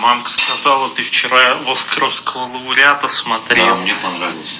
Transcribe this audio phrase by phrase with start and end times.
[0.00, 3.66] Мамка сказала, ты вчера Оскаровского лауреата смотрел.
[3.66, 4.54] Да, мне понравился.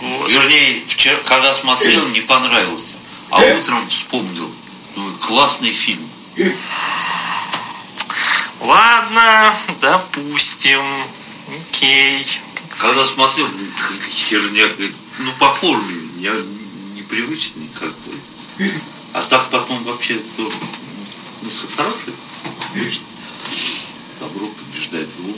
[0.00, 0.32] Вот.
[0.32, 2.94] Вернее, вчера, когда смотрел, не понравился.
[3.28, 4.50] А утром вспомнил.
[4.96, 6.08] Ну, классный фильм.
[8.60, 10.82] Ладно, допустим.
[11.60, 12.26] Окей.
[12.78, 13.46] Когда смотрел,
[14.08, 14.64] херня,
[15.18, 16.32] ну по форме, я
[16.94, 18.72] непривычный как бы.
[19.12, 20.50] А так потом вообще то,
[21.42, 22.14] ну, хороший.
[24.20, 25.34] Добро побеждает зло.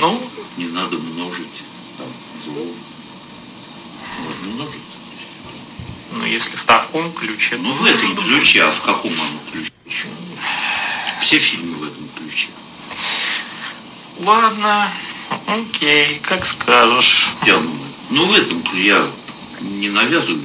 [0.00, 1.62] Ну, не надо множить
[1.98, 2.06] там,
[2.44, 2.66] зло.
[4.24, 4.80] Можно множить.
[6.12, 7.56] Ну, если в таком ключе.
[7.56, 10.08] Ну, в этом ключе, а в каком оно ключе?
[11.20, 12.48] Все фильмы в этом ключе.
[14.18, 14.90] Ладно,
[15.46, 17.30] окей, как скажешь.
[17.46, 17.78] Я думаю,
[18.10, 19.08] ну в этом я
[19.60, 20.38] не навязываю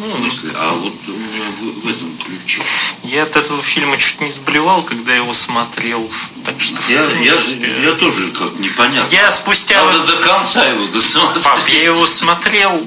[0.00, 2.62] ну, мысли, а вот у меня в, в этом ключе.
[3.02, 6.10] Я от этого фильма чуть не заболевал, когда его смотрел.
[6.44, 9.14] Так что, я, принципе, я, я тоже как непонятно.
[9.14, 9.84] Я спустя...
[9.84, 11.44] Надо до конца его досмотреть.
[11.44, 12.86] Пап, я его смотрел,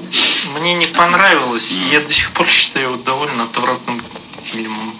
[0.58, 1.76] мне не понравилось.
[1.76, 1.92] Mm.
[1.92, 4.02] Я до сих пор считаю его довольно отвратным
[4.42, 4.94] фильмом.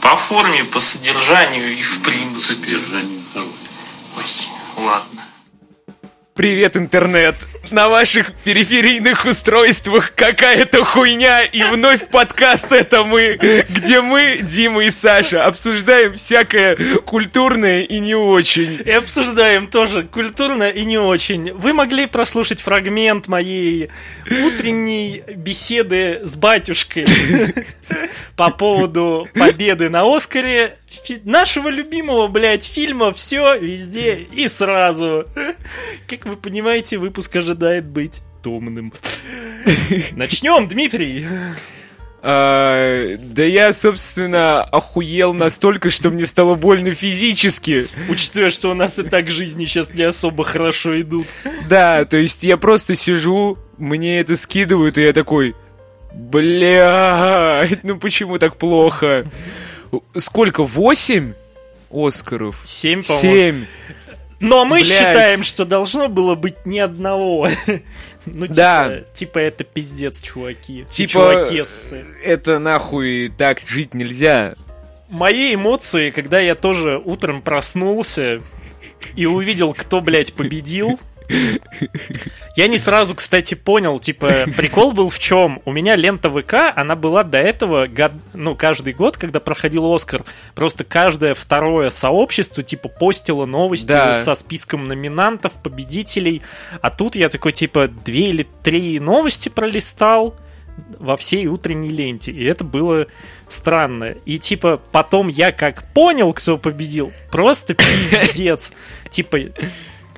[0.00, 2.76] По форме, по содержанию и в принципе.
[2.76, 3.22] По содержанию
[4.16, 4.24] Ой,
[4.84, 5.21] ладно.
[6.34, 7.34] Привет, интернет!
[7.70, 13.38] На ваших периферийных устройствах какая-то хуйня, и вновь подкаст это мы,
[13.68, 18.80] где мы, Дима и Саша, обсуждаем всякое культурное и не очень.
[18.82, 21.52] И обсуждаем тоже культурно и не очень.
[21.52, 23.90] Вы могли прослушать фрагмент моей
[24.26, 27.06] утренней беседы с батюшкой
[28.36, 30.78] по поводу победы на Оскаре
[31.24, 35.26] нашего любимого, блядь, фильма «Все, везде и сразу».
[36.08, 38.92] Как вы понимаете, выпуск ожидает быть томным.
[40.12, 41.26] Начнем, Дмитрий.
[42.24, 47.88] А, да я, собственно, охуел настолько, что мне стало больно физически.
[48.08, 51.26] Учитывая, что у нас и так жизни сейчас не особо хорошо идут.
[51.68, 55.56] Да, то есть я просто сижу, мне это скидывают, и я такой,
[56.14, 59.24] блядь, ну почему так плохо?
[60.16, 61.34] Сколько, восемь
[61.90, 62.60] Оскаров?
[62.64, 63.20] Семь, по-моему.
[63.20, 63.66] Семь.
[64.40, 64.86] Но мы Блядь.
[64.86, 67.48] считаем, что должно было быть ни одного.
[68.24, 69.00] Ну, типа, да.
[69.14, 70.86] типа это пиздец, чуваки.
[70.88, 72.04] Типа, чувакессы.
[72.22, 74.54] это нахуй так жить нельзя.
[75.08, 78.40] Мои эмоции, когда я тоже утром проснулся
[79.16, 81.00] и увидел, кто, блядь, победил,
[82.56, 85.60] я не сразу, кстати, понял, типа, прикол был в чем?
[85.64, 90.24] У меня лента ВК, она была до этого, год, ну, каждый год, когда проходил Оскар,
[90.54, 94.22] просто каждое второе сообщество, типа, постило новости да.
[94.22, 96.42] со списком номинантов, победителей,
[96.80, 100.36] а тут я такой, типа, две или три новости пролистал
[100.98, 103.06] во всей утренней ленте, и это было
[103.48, 104.14] странно.
[104.24, 108.72] И, типа, потом я как понял, кто победил, просто пиздец.
[109.10, 109.38] Типа,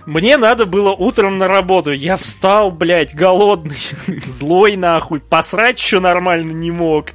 [0.07, 1.93] мне надо было утром на работу.
[1.93, 3.77] Я встал, блядь, голодный,
[4.27, 5.21] злой нахуй.
[5.21, 7.13] Посрать еще нормально не мог.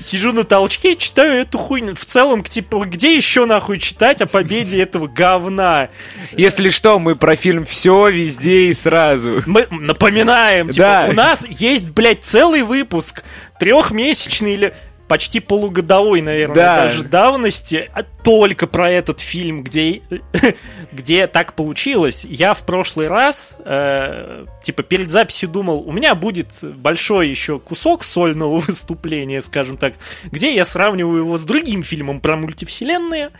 [0.00, 1.94] Сижу на толчке, читаю эту хуйню.
[1.94, 5.88] В целом, типа, где еще нахуй читать о победе этого говна?
[6.32, 9.42] Если что, мы про фильм все везде и сразу.
[9.46, 11.06] Мы напоминаем, типа, да.
[11.10, 13.22] у нас есть, блядь, целый выпуск
[13.58, 14.74] трехмесячный или
[15.10, 16.76] почти полугодовой, наверное, да.
[16.82, 20.02] даже давности, а только про этот фильм, где,
[20.92, 22.24] где так получилось.
[22.24, 28.04] Я в прошлый раз, э, типа, перед записью думал, у меня будет большой еще кусок
[28.04, 29.94] сольного выступления, скажем так,
[30.30, 33.30] где я сравниваю его с другим фильмом про мультивселенные.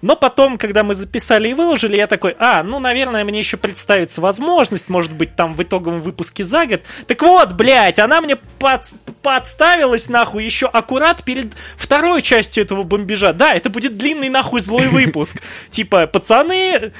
[0.00, 4.22] Но потом, когда мы записали и выложили, я такой, а, ну, наверное, мне еще представится
[4.22, 6.80] возможность, может быть, там в итоговом выпуске за год.
[7.06, 8.90] Так вот, блядь, она мне под,
[9.20, 13.32] подставилась, нахуй, еще аккурат аккурат перед второй частью этого бомбежа.
[13.32, 15.42] Да, это будет длинный нахуй злой выпуск.
[15.70, 16.92] Типа, пацаны,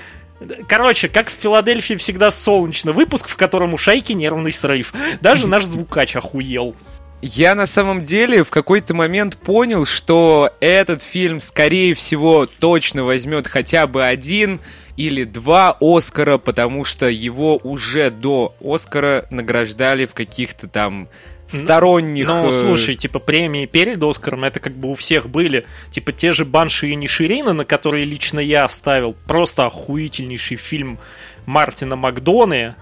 [0.68, 2.92] Короче, как в Филадельфии всегда солнечно.
[2.92, 4.92] Выпуск, в котором у шайки нервный срыв.
[5.20, 6.76] Даже наш звукач охуел.
[7.20, 13.48] Я на самом деле в какой-то момент понял, что этот фильм, скорее всего, точно возьмет
[13.48, 14.60] хотя бы один
[14.96, 21.08] или два Оскара, потому что его уже до Оскара награждали в каких-то там
[21.48, 22.28] сторонних...
[22.28, 25.66] Ну, слушай, типа премии перед Оскаром, это как бы у всех были.
[25.90, 29.16] Типа те же Банши и Ниширина, на которые лично я оставил.
[29.26, 30.98] Просто охуительнейший фильм
[31.46, 32.74] Мартина Макдоны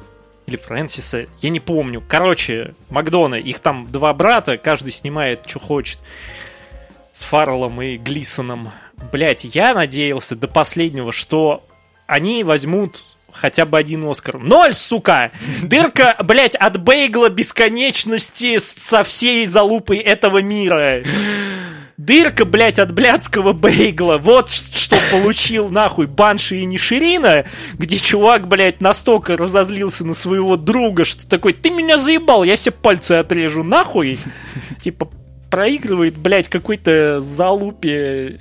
[0.47, 2.03] или Фрэнсиса, я не помню.
[2.07, 5.99] Короче, Макдоны, их там два брата, каждый снимает, что хочет.
[7.13, 8.71] С Фарреллом и Глисоном.
[9.13, 11.65] Блять, я надеялся до последнего, что
[12.07, 14.39] они возьмут хотя бы один Оскар.
[14.39, 15.31] Ноль, сука!
[15.63, 21.03] Дырка, блядь, от бейгла бесконечности со всей залупой этого мира.
[21.97, 24.19] дырка, блядь, от блядского бейгла.
[24.19, 27.45] Вот что получил, нахуй, Банши и Ниширина,
[27.75, 32.73] где чувак, блядь, настолько разозлился на своего друга, что такой, ты меня заебал, я себе
[32.73, 34.19] пальцы отрежу, нахуй.
[34.81, 35.09] Типа,
[35.51, 38.39] проигрывает, блядь, какой-то залупе.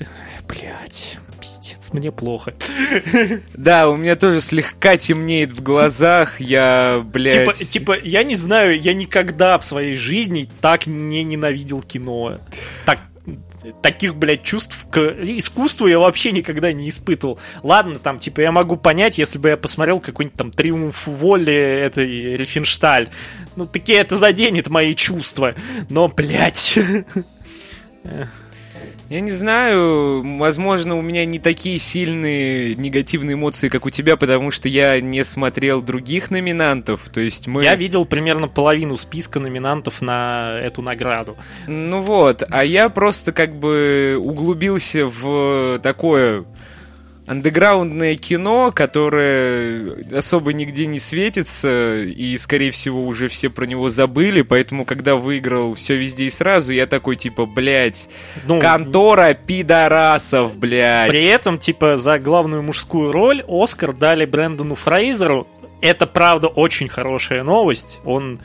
[0.47, 2.53] Блядь пиздец, мне плохо.
[3.53, 7.33] Да, у меня тоже слегка темнеет в глазах, я, блядь...
[7.33, 12.39] Типа, типа, я не знаю, я никогда в своей жизни так не ненавидел кино.
[12.85, 13.01] Так,
[13.81, 17.39] таких, блядь, чувств к искусству я вообще никогда не испытывал.
[17.63, 22.35] Ладно, там, типа, я могу понять, если бы я посмотрел какой-нибудь там «Триумф воли» этой
[22.35, 23.09] Рифеншталь.
[23.55, 25.53] Ну, такие это заденет мои чувства.
[25.89, 26.77] Но, блядь...
[29.09, 34.49] Я не знаю, возможно, у меня не такие сильные негативные эмоции, как у тебя, потому
[34.49, 37.07] что я не смотрел других номинантов.
[37.09, 37.63] То есть мы...
[37.63, 41.37] Я видел примерно половину списка номинантов на эту награду.
[41.67, 46.45] Ну вот, а я просто как бы углубился в такое
[47.27, 54.41] андеграундное кино, которое особо нигде не светится, и, скорее всего, уже все про него забыли,
[54.41, 58.09] поэтому, когда выиграл все везде и сразу, я такой, типа, блядь,
[58.45, 61.09] ну, контора пидорасов, блядь.
[61.09, 65.47] При этом, типа, за главную мужскую роль Оскар дали Брэндону Фрейзеру.
[65.81, 67.99] Это, правда, очень хорошая новость.
[68.05, 68.39] Он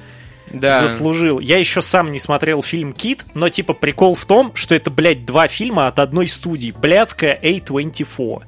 [0.53, 0.81] да.
[0.81, 1.39] заслужил.
[1.39, 5.25] Я еще сам не смотрел фильм Кит, но типа прикол в том, что это, блядь,
[5.25, 6.75] два фильма от одной студии.
[6.77, 8.43] Блядская A24.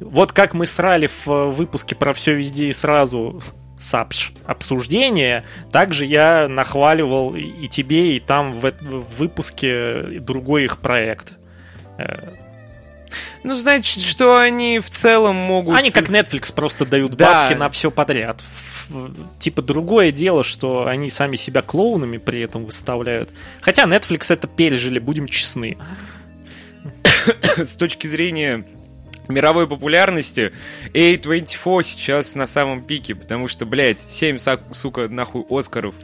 [0.00, 3.42] Вот как мы срали в э, выпуске про все везде и сразу
[3.78, 11.34] сапш обсуждение, также я нахваливал и тебе, и там в, в выпуске другой их проект.
[11.98, 12.34] Э,
[13.42, 15.76] ну, значит, что они в целом могут...
[15.76, 17.42] Они как Netflix просто дают да.
[17.42, 18.42] бабки на все подряд.
[19.38, 23.30] Типа другое дело, что они сами себя клоунами при этом выставляют.
[23.60, 25.78] Хотя Netflix это пережили, будем честны.
[27.56, 28.64] С точки зрения
[29.30, 30.52] мировой популярности
[30.92, 34.38] A24 сейчас на самом пике, потому что, блядь, 7,
[34.72, 35.94] сука, нахуй Оскаров.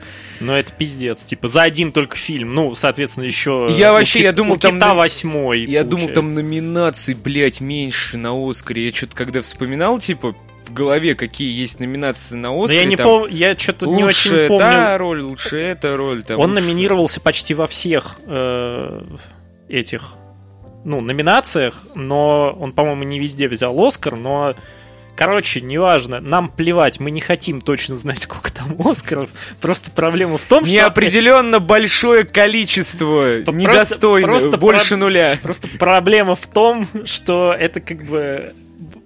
[0.41, 3.69] Но это пиздец, типа, за один только фильм, ну, соответственно, еще...
[3.71, 4.77] Я вообще, я думал, там...
[4.77, 8.87] Кита восьмой, Я думал, там номинаций, блядь, меньше на Оскаре.
[8.87, 10.35] Я что-то когда вспоминал, типа,
[10.67, 12.77] в голове, какие есть номинации на Оскар.
[12.77, 14.53] я не помню, я что-то не очень помню.
[14.53, 16.23] Лучше та роль, лучше эта роль.
[16.23, 16.63] Там, Он лучше...
[16.63, 19.03] номинировался почти во всех э,
[19.69, 20.15] этих
[20.87, 24.55] ну, номинациях, но он, по-моему, не везде взял Оскар, но
[25.17, 29.31] Короче, неважно, нам плевать, мы не хотим точно знать, сколько там Оскаров.
[29.63, 30.75] Просто проблема в том, что...
[30.75, 34.97] Неопределенно большое количество, просто, недостойно, просто больше про...
[34.99, 35.39] нуля.
[35.43, 38.53] Просто проблема в том, что это как бы...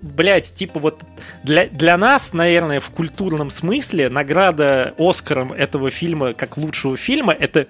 [0.02, 1.00] Блять, типа вот
[1.44, 7.68] для, для нас, наверное, в культурном смысле награда Оскаром этого фильма как лучшего фильма это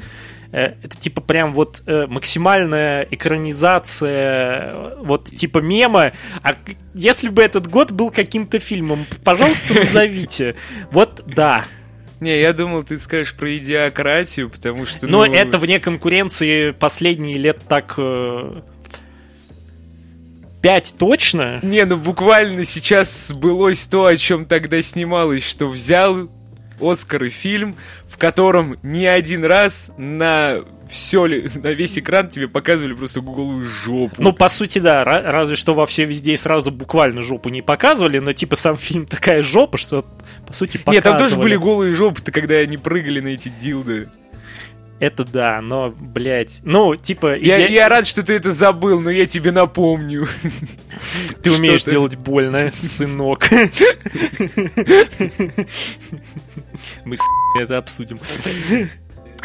[0.52, 6.12] это типа прям вот э, максимальная экранизация э, вот типа мема.
[6.42, 6.54] А
[6.94, 10.56] если бы этот год был каким-то фильмом, пожалуйста, назовите.
[10.90, 11.64] Вот да.
[12.18, 15.06] Не, я думал, ты скажешь про идиократию, потому что...
[15.06, 15.32] Но ну...
[15.32, 17.98] это вне конкуренции последние лет так...
[20.60, 21.60] Пять точно?
[21.62, 26.28] Не, ну буквально сейчас сбылось то, о чем тогда снималось, что взял
[26.80, 27.76] Оскар и фильм,
[28.20, 34.14] котором не один раз на все, на весь экран тебе показывали просто голую жопу.
[34.18, 38.18] Ну, по сути, да, разве что во все везде и сразу буквально жопу не показывали,
[38.18, 40.04] но типа сам фильм такая жопа, что
[40.46, 40.96] по сути показывали.
[40.96, 44.08] Нет, там тоже были голые жопы-то, когда они прыгали на эти дилды.
[45.00, 47.34] Это да, но, блядь, ну, типа...
[47.34, 47.72] Я, иде...
[47.72, 50.28] я рад, что ты это забыл, но я тебе напомню.
[51.42, 53.50] Ты умеешь делать больно, сынок.
[57.06, 57.20] Мы с
[57.58, 58.20] это обсудим.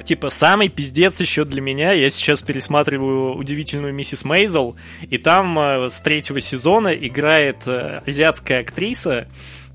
[0.03, 4.75] Типа, самый пиздец еще для меня, я сейчас пересматриваю «Удивительную миссис Мейзел»,
[5.09, 9.29] и там э, с третьего сезона играет э, азиатская актриса,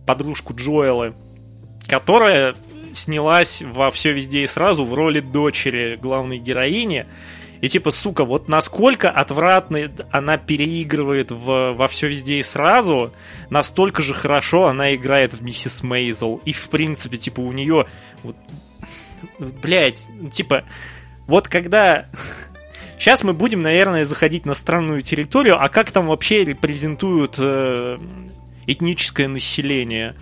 [0.06, 1.14] подружку Джоэла,
[1.88, 2.54] которая
[2.92, 7.06] снялась во все везде и сразу в роли дочери главной героини.
[7.60, 13.12] И типа, сука, вот насколько отвратно она переигрывает в, во все везде и сразу,
[13.50, 16.40] настолько же хорошо она играет в Миссис Мейзел.
[16.44, 17.86] И в принципе, типа, у нее
[18.22, 18.36] вот,
[19.38, 20.64] блять, типа,
[21.26, 22.06] вот когда
[23.00, 27.98] Сейчас мы будем, наверное, заходить на странную территорию, а как там вообще репрезентуют э,
[28.66, 30.16] этническое население?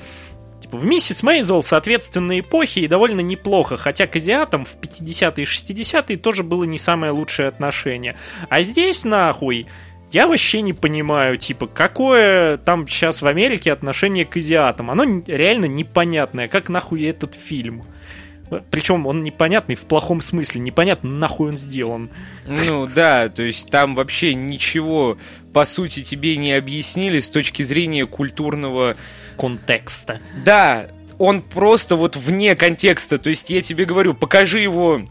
[0.69, 5.47] Типа, в Миссис Мейзел, соответственно, эпохи и довольно неплохо, хотя к азиатам в 50-е и
[5.47, 8.17] 60-е тоже было не самое лучшее отношение.
[8.51, 9.67] А здесь, нахуй,
[10.11, 14.91] я вообще не понимаю, типа, какое там сейчас в Америке отношение к азиатам.
[14.91, 17.85] Оно реально непонятное, как нахуй этот фильм.
[18.71, 22.11] Причем он непонятный в плохом смысле, непонятно нахуй он сделан.
[22.47, 25.19] Ну да, то есть там вообще ничего,
[25.53, 28.97] по сути, тебе не объяснили с точки зрения культурного...
[29.39, 30.21] Контекста.
[30.45, 30.89] Да,
[31.19, 33.19] он просто вот вне контекста.
[33.19, 35.03] То есть я тебе говорю, покажи его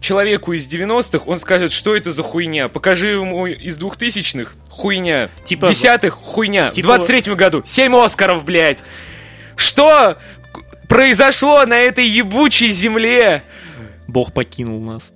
[0.00, 2.68] человеку из 90-х, он скажет, что это за хуйня.
[2.68, 5.30] Покажи ему из 2000-х, хуйня.
[5.44, 6.70] Типа- Десятых, хуйня.
[6.70, 8.82] Типа- В 23-м году 7 Оскаров, блядь.
[9.56, 10.18] Что
[10.94, 13.42] произошло на этой ебучей земле?
[14.06, 15.12] Бог покинул нас.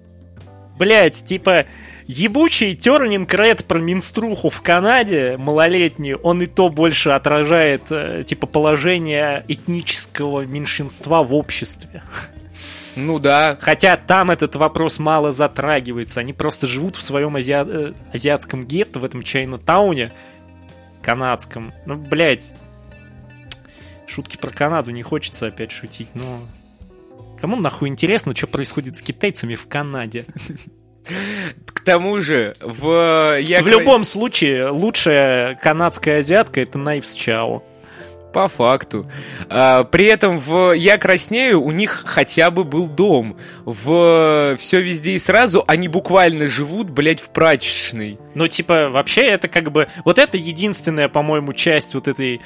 [0.76, 1.66] Блять, типа,
[2.08, 8.48] ебучий Тернинг Ред про Минструху в Канаде, малолетний, он и то больше отражает, э, типа,
[8.48, 12.02] положение этнического меньшинства в обществе.
[12.96, 13.56] Ну да.
[13.60, 16.18] Хотя там этот вопрос мало затрагивается.
[16.18, 20.10] Они просто живут в своем азиа- э, азиатском гетто, в этом Чайна-тауне
[21.02, 21.72] канадском.
[21.86, 22.56] Ну, блядь,
[24.08, 26.40] шутки про Канаду не хочется опять шутить, но...
[27.40, 30.24] Кому нахуй интересно, что происходит с китайцами в Канаде?
[31.66, 33.38] К тому же, в...
[33.40, 37.62] Я В любом случае, лучшая канадская азиатка это Найвс Чао.
[38.32, 39.06] По факту.
[39.48, 43.36] А, при этом в «Я краснею» у них хотя бы был дом.
[43.64, 48.18] В «Все везде и сразу» они буквально живут, блядь, в прачечной.
[48.34, 49.88] Ну, типа, вообще это как бы...
[50.04, 52.42] Вот это единственная, по-моему, часть вот этой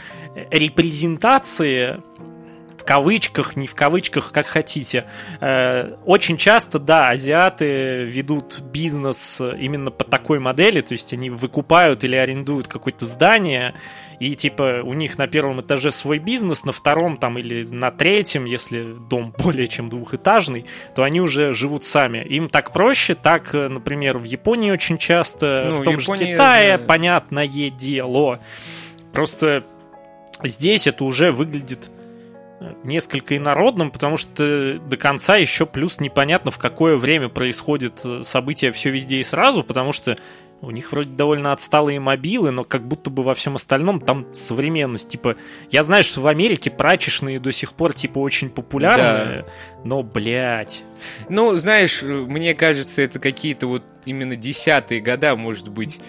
[0.50, 2.00] репрезентации
[2.82, 5.04] в кавычках, не в кавычках, как хотите.
[5.40, 12.02] Э, Очень часто, да, азиаты ведут бизнес именно по такой модели, то есть они выкупают
[12.02, 13.74] или арендуют какое-то здание,
[14.18, 18.46] и типа у них на первом этаже свой бизнес, на втором там или на третьем,
[18.46, 22.18] если дом более чем двухэтажный, то они уже живут сами.
[22.24, 26.32] Им так проще, так, э, например, в Японии очень часто, Ну, в том Япония, же
[26.32, 28.40] Китае, понятное дело.
[29.12, 29.62] Просто
[30.42, 31.88] здесь это уже выглядит
[32.84, 38.72] несколько инородным, потому что до конца еще плюс непонятно, в какое время происходит э, событие
[38.72, 40.16] все везде и сразу, потому что
[40.62, 45.08] у них вроде довольно отсталые мобилы, но как будто бы во всем остальном там современность.
[45.08, 45.34] Типа,
[45.70, 49.44] я знаю, что в Америке прачечные до сих пор типа очень популярны,
[49.84, 50.84] но, блядь.
[51.28, 56.00] Ну, знаешь, мне кажется, это какие-то вот именно десятые года, может быть.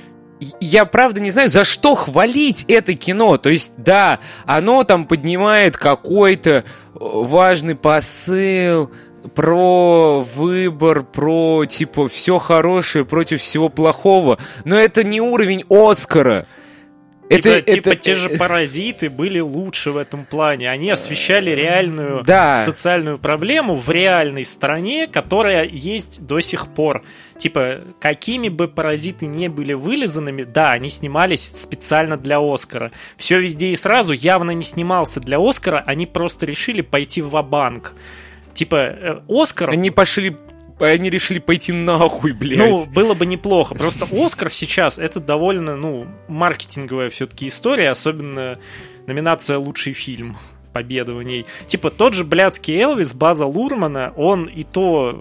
[0.60, 3.38] Я правда не знаю, за что хвалить это кино.
[3.38, 8.92] То есть, да, оно там поднимает какой-то э, важный посыл
[9.36, 14.38] про выбор, про типа все хорошее против всего плохого.
[14.66, 16.46] Но это не уровень Оскара.
[17.30, 20.70] Типа, типа те же паразиты были лучше в этом плане.
[20.70, 22.58] Они освещали реальную Да.
[22.58, 27.04] социальную проблему в реальной стране, которая есть до сих пор.
[27.38, 32.92] Типа, какими бы паразиты не были вылизанными, да, они снимались специально для Оскара.
[33.18, 37.94] Все везде и сразу явно не снимался для Оскара, они просто решили пойти в банк
[38.54, 39.72] Типа, э, Оскар...
[39.72, 40.36] Они пошли...
[40.84, 42.60] Они решили пойти нахуй, блядь.
[42.60, 43.76] Ну, было бы неплохо.
[43.76, 48.60] Просто Оскар сейчас это довольно, ну, маркетинговая все-таки история, особенно
[49.08, 50.38] номинация лучший фильм
[50.74, 51.46] победа в ней.
[51.68, 55.14] Типа тот же блядский Элвис База Лурмана, он и то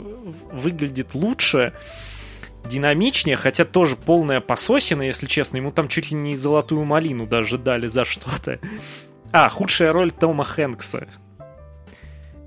[0.50, 1.72] выглядит лучше,
[2.64, 5.58] динамичнее, хотя тоже полная пососина, если честно.
[5.58, 8.58] Ему там чуть ли не золотую малину даже дали за что-то.
[9.32, 11.06] А, худшая роль Тома Хэнкса.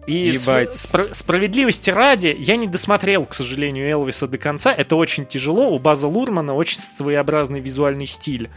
[0.07, 0.69] И Ебать.
[0.71, 4.71] спро- справедливости ради, я не досмотрел, к сожалению, Элвиса до конца.
[4.73, 5.69] Это очень тяжело.
[5.71, 8.49] У База Лурмана очень своеобразный визуальный стиль.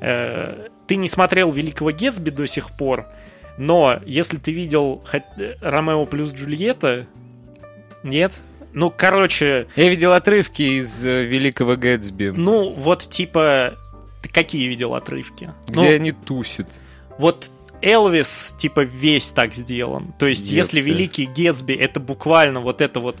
[0.00, 3.06] Э, Ты не смотрел Великого Гетсби до сих пор,
[3.58, 5.20] но если ты видел э,
[5.60, 7.06] Ромео плюс Джульетта,
[8.02, 8.40] нет?
[8.72, 13.74] Ну, короче, Я видел отрывки из э, Великого Гэтсби, ну, вот типа...
[14.22, 15.50] Ты какие видел отрывки?
[15.68, 16.68] где Ну, они тусят.
[17.18, 17.50] вот
[17.82, 20.14] Элвис, типа, весь так сделан.
[20.18, 20.84] То есть, Нет, если э.
[20.84, 23.16] Великий Гетсби это буквально вот эта вот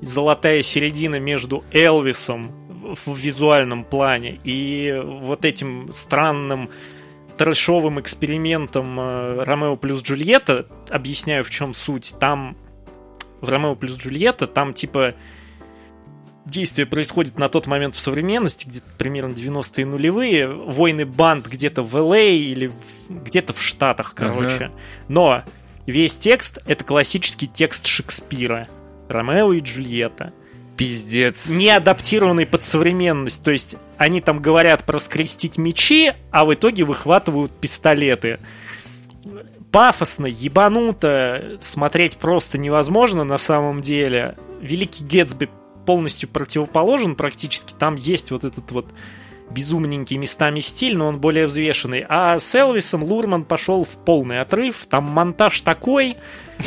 [0.00, 2.52] золотая середина между Элвисом
[3.04, 6.68] в визуальном плане и вот этим странным
[7.36, 12.14] трэшовым экспериментом э, Ромео плюс Джульетта, объясняю, в чем суть.
[12.20, 12.56] Там
[13.40, 15.14] в Ромео плюс Джульетта, там типа
[16.46, 21.94] действие происходит на тот момент в современности, где-то примерно 90-е нулевые, войны банд где-то в
[21.94, 22.70] ЛА или
[23.08, 24.70] где-то в Штатах, короче.
[25.08, 25.42] Но
[25.86, 28.68] весь текст— это классический текст Шекспира.
[29.08, 30.32] Ромео и Джульетта.
[30.76, 31.50] Пиздец.
[31.50, 33.42] Не адаптированный под современность.
[33.44, 38.40] То есть они там говорят про скрестить мечи, а в итоге выхватывают пистолеты.
[39.70, 44.36] Пафосно, ебануто, смотреть просто невозможно на самом деле.
[44.60, 45.48] Великий Гетсби
[45.84, 47.74] полностью противоположен практически.
[47.74, 48.86] Там есть вот этот вот
[49.50, 52.04] безумненький местами стиль, но он более взвешенный.
[52.08, 54.86] А с Элвисом Лурман пошел в полный отрыв.
[54.88, 56.16] Там монтаж такой,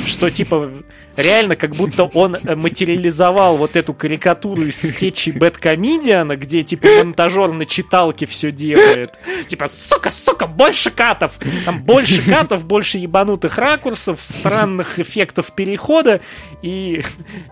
[0.06, 0.72] что типа
[1.16, 7.66] реально как будто он материализовал вот эту карикатуру из скетчей Бэткомедиана, где типа монтажер на
[7.66, 9.20] читалке все делает.
[9.48, 11.40] Типа, сука, сука, больше катов!
[11.66, 16.22] Там больше катов, больше ебанутых ракурсов, странных эффектов перехода
[16.62, 17.04] и,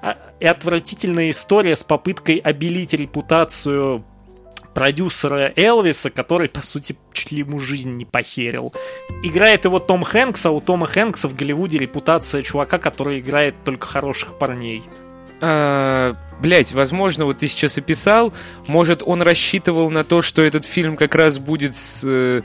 [0.01, 4.05] а, и отвратительная история с попыткой обелить репутацию
[4.75, 8.74] продюсера Элвиса, который, по сути, чуть ли ему жизнь не похерил.
[9.24, 13.88] Играет его Том Хэнкс, а у Тома Хэнкса в Голливуде репутация чувака, который играет только
[13.88, 14.84] хороших парней.
[15.41, 18.34] А, блять, возможно, вот ты сейчас описал,
[18.67, 22.41] может, он рассчитывал на то, что этот фильм как раз будет с, э,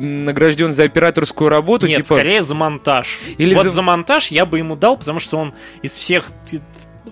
[0.00, 2.16] награжден за операторскую работу, Нет, типа...
[2.16, 3.20] скорее за монтаж.
[3.38, 3.82] Или вот за- за...
[3.82, 6.30] монтаж я бы ему дал, потому что он из всех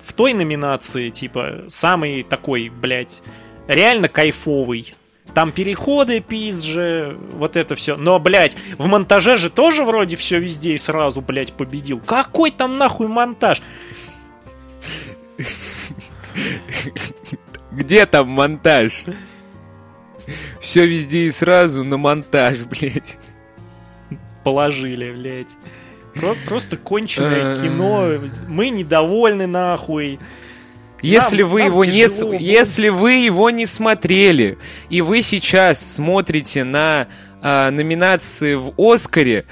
[0.05, 3.23] в той номинации, типа, самый такой, блядь,
[3.67, 4.95] реально кайфовый.
[5.35, 7.97] Там переходы, пизжи, вот это все.
[7.97, 12.01] Но, блядь, в монтаже же тоже вроде все везде и сразу, блядь, победил.
[12.01, 13.63] Какой там нахуй монтаж?
[17.71, 19.05] Где там монтаж?
[20.61, 23.19] Все везде и сразу на монтаж, блять.
[24.45, 25.57] Положили, блядь.
[26.15, 27.63] Про- просто конченое Э.
[27.63, 28.09] кино.
[28.49, 30.19] Мы недовольны нахуй.
[31.03, 32.33] Если Нам- вы нам его не, тяжело с- было.
[32.35, 34.57] если вы его не смотрели
[34.89, 37.09] и вы сейчас смотрите на
[37.43, 39.45] а, номинации в Оскаре,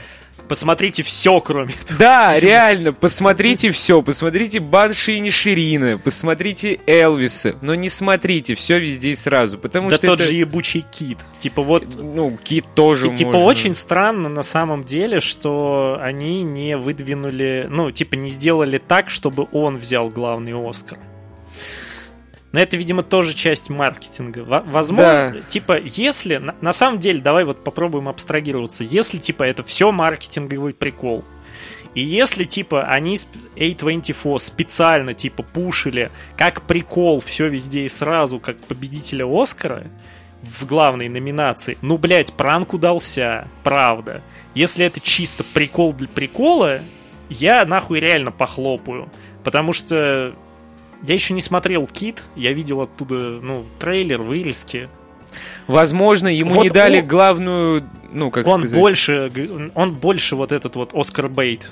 [0.49, 1.97] Посмотрите все, кроме этого.
[2.00, 9.11] да, реально, посмотрите все, посмотрите Банши и Ниширина, посмотрите Элвиса, но не смотрите все везде
[9.11, 11.19] и сразу, потому Да что тот это, же ебучий кит.
[11.38, 13.47] Типа вот ну, Кит тоже Ти- Типа можно.
[13.47, 19.47] очень странно на самом деле, что они не выдвинули, ну, типа не сделали так, чтобы
[19.52, 20.99] он взял главный Оскар.
[22.52, 24.40] Но это, видимо, тоже часть маркетинга.
[24.40, 25.40] Во- Возможно, Да.
[25.49, 26.37] типа, если...
[26.38, 28.83] На, на самом деле, давай вот попробуем абстрагироваться.
[28.85, 31.25] Если, типа, это все маркетинговый прикол,
[31.95, 38.38] и если, типа, они сп- A24 специально, типа, пушили как прикол все везде и сразу,
[38.40, 39.85] как победителя Оскара
[40.42, 44.23] в главной номинации, ну, блядь, пранк удался, правда.
[44.54, 46.81] Если это чисто прикол для прикола,
[47.29, 49.09] я нахуй реально похлопаю.
[49.44, 50.35] Потому что
[51.03, 54.89] я еще не смотрел Кит, я видел оттуда, ну, трейлер, вырезки.
[55.67, 58.79] Возможно, ему Вот не дали он- главную, ну, как он сказать...
[58.79, 61.71] больше, он больше вот этот вот Оскар Бейт.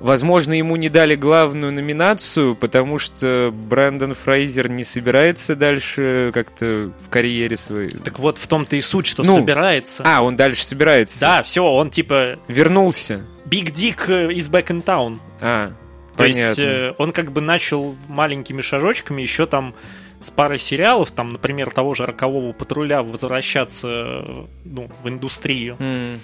[0.00, 7.08] Возможно, ему не дали главную номинацию, потому что Брэндон Фрейзер не собирается дальше как-то в
[7.08, 7.90] карьере своей.
[7.98, 10.02] Так вот в том-то и суть, что Ну, собирается.
[10.04, 11.20] А, он дальше собирается.
[11.20, 13.24] Да, все, он типа Вернулся.
[13.46, 15.18] Big Dick э, is back in town.
[15.40, 15.70] А,
[16.12, 16.40] То понятно.
[16.40, 19.74] есть э, он как бы начал маленькими шажочками еще там
[20.20, 25.76] с парой сериалов, там, например, того же рокового патруля возвращаться э, ну, в индустрию.
[25.80, 26.20] М.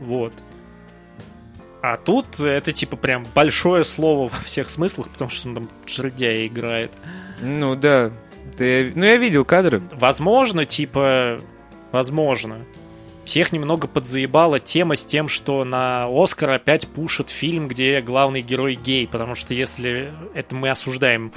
[0.00, 0.32] Вот.
[1.80, 6.46] А тут это типа прям большое слово во всех смыслах, потому что он там жердяя
[6.46, 6.92] играет.
[7.40, 8.12] Ну да.
[8.58, 9.82] Я- Ну я видел кадры.
[9.92, 11.40] Возможно, типа,
[11.90, 12.64] возможно.
[13.24, 18.74] Всех немного подзаебала тема с тем, что на Оскар опять пушат фильм, где главный герой
[18.74, 21.32] гей, потому что если это мы осуждаем,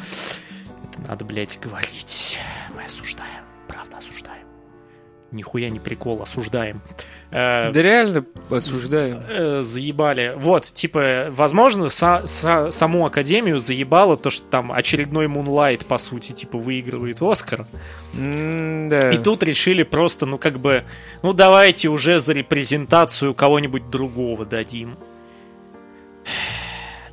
[0.84, 2.40] это надо, блядь, говорить.
[2.76, 4.48] Мы осуждаем, правда осуждаем.
[5.32, 6.82] Нихуя не прикол, осуждаем.
[7.38, 9.22] Э, Да реально осуждаю.
[9.28, 10.34] э, заебали.
[10.38, 16.32] Вот, типа, возможно, са- са- саму Академию заебало то, что там очередной Мунлайт, по сути,
[16.32, 17.66] типа, выигрывает Оскар.
[18.14, 19.12] Да.
[19.12, 20.84] И тут решили просто, ну, как бы,
[21.24, 24.96] ну, давайте уже за репрезентацию кого-нибудь другого дадим.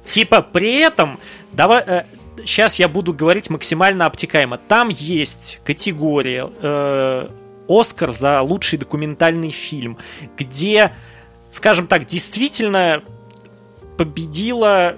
[0.02, 1.18] Типа, при этом,
[1.52, 2.04] давай,
[2.44, 4.58] сейчас я буду говорить максимально обтекаемо.
[4.58, 7.26] Там есть категория э,
[7.68, 9.98] Оскар за лучший документальный фильм,
[10.36, 10.92] где,
[11.50, 13.02] скажем так, действительно
[13.96, 14.96] победила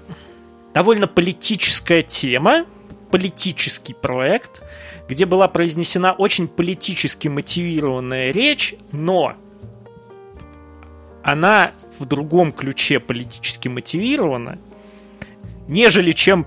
[0.73, 2.65] довольно политическая тема,
[3.11, 4.63] политический проект,
[5.09, 9.35] где была произнесена очень политически мотивированная речь, но
[11.23, 14.59] она в другом ключе политически мотивирована,
[15.69, 16.47] нежели чем,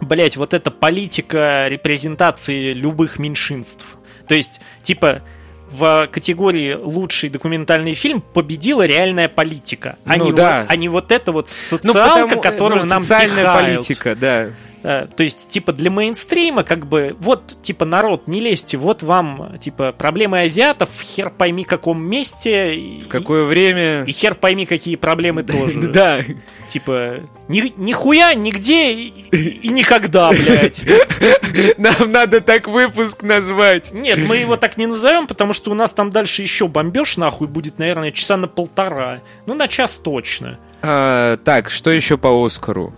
[0.00, 3.96] блять, вот эта политика репрезентации любых меньшинств.
[4.26, 5.22] То есть, типа,
[5.70, 10.60] в категории лучший документальный фильм победила реальная политика, а, Ну не, да.
[10.62, 13.74] вот, а не вот эта вот Ну, социалка, потому- которую ну, нам социальная пихают.
[13.76, 14.48] политика, да.
[14.82, 19.58] Э, То есть, типа, для мейнстрима, как бы, вот, типа, народ, не лезьте, вот вам,
[19.58, 22.74] типа, проблемы азиатов, хер пойми каком месте.
[22.76, 24.04] и- В какое время...
[24.04, 25.88] И хер пойми, какие проблемы тоже.
[25.88, 26.20] Да.
[26.68, 30.84] Типа, ни, нихуя, нигде и, и никогда, блядь.
[31.78, 33.92] Нам надо так выпуск назвать.
[33.92, 37.48] Нет, мы его так не назовем, потому что у нас там дальше еще бомбеж нахуй
[37.48, 39.20] будет, наверное, часа на полтора.
[39.46, 40.58] Ну, на час точно.
[40.82, 42.94] А, так, что еще по Оскару?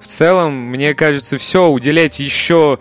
[0.00, 2.78] В целом, мне кажется, все, уделять еще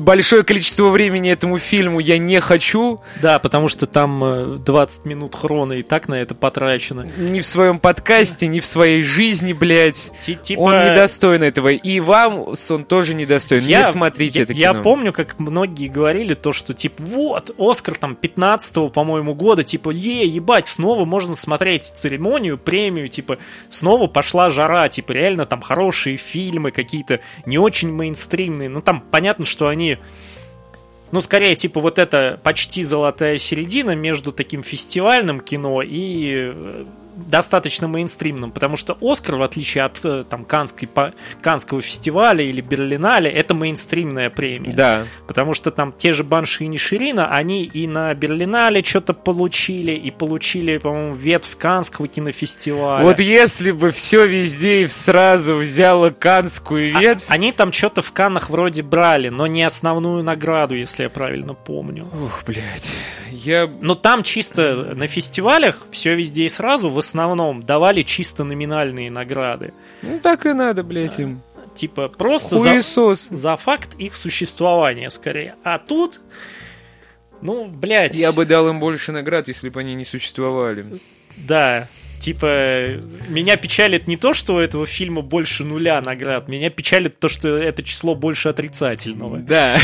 [0.00, 3.00] большое количество времени этому фильму я не хочу.
[3.22, 7.08] Да, потому что там э, 20 минут хрона и так на это потрачено.
[7.16, 10.12] Ни в своем подкасте, ни в своей жизни, блядь.
[10.20, 10.60] Ти- Типа...
[10.60, 11.68] Он недостоин этого.
[11.68, 13.64] И вам он тоже недостоин.
[13.64, 14.82] не смотрите я, это я кино.
[14.82, 20.26] помню, как многие говорили то, что типа вот, Оскар там 15 по-моему, года, типа, е,
[20.26, 26.55] ебать, снова можно смотреть церемонию, премию, типа, снова пошла жара, типа, реально там хорошие фильмы
[26.70, 29.98] какие-то, не очень мейнстримные, ну там понятно, что они
[31.12, 36.84] ну, скорее, типа, вот это почти золотая середина между таким фестивальным кино и э,
[37.16, 40.88] достаточно мейнстримным, потому что Оскар, в отличие от э, там Канской,
[41.40, 44.72] Канского фестиваля или Берлинале, это мейнстримная премия.
[44.72, 45.04] Да.
[45.26, 50.10] Потому что там те же Банши и Ниширина, они и на Берлинале что-то получили, и
[50.10, 53.02] получили, по-моему, ветвь Канского кинофестиваля.
[53.02, 57.26] Вот если бы все везде и сразу взяло канскую А- ветвь.
[57.28, 62.04] Они там что-то в Каннах вроде брали, но не основную награду, если я правильно помню.
[62.04, 62.90] Ух, блядь.
[63.30, 63.70] Я...
[63.80, 69.72] Но там чисто на фестивалях все везде и сразу в основном давали чисто номинальные награды.
[70.02, 71.40] Ну, так и надо, блядь, им.
[71.74, 73.28] Типа просто за, Хуесос.
[73.28, 75.54] за факт их существования скорее.
[75.62, 76.20] А тут,
[77.42, 80.84] ну, блядь, Я бы дал им больше наград, если бы они не существовали.
[81.36, 81.86] да,
[82.18, 82.92] типа,
[83.28, 87.56] меня печалит не то, что у этого фильма больше нуля наград, меня печалит то, что
[87.56, 89.38] это число больше отрицательного.
[89.38, 89.78] Да.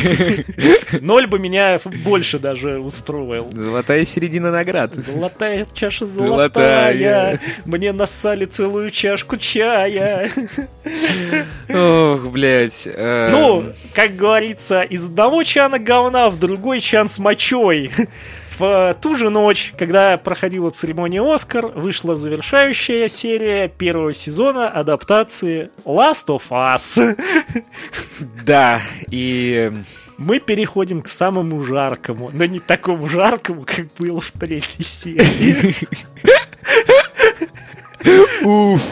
[1.01, 3.51] Ноль бы меня больше даже устроил.
[3.53, 4.95] Золотая середина наград.
[4.95, 7.41] Золотая чаша золотая, Золотая.
[7.65, 10.31] мне насали целую чашку чая.
[11.69, 12.87] Ох, блядь.
[12.87, 17.91] э, Ну, как говорится, из одного чана говна в другой чан с мочой.
[18.63, 26.27] В ту же ночь, когда проходила церемония Оскар, вышла завершающая серия первого сезона адаптации Last
[26.29, 27.19] of Us.
[28.47, 29.73] Да, и...
[30.17, 35.75] Мы переходим к самому жаркому, но не такому жаркому, как было в третьей серии.
[38.43, 38.83] Уф,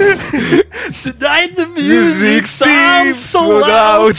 [1.03, 4.17] Tonight the music sounds so loud.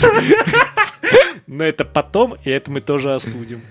[1.48, 3.62] Но это потом, и это мы тоже осудим.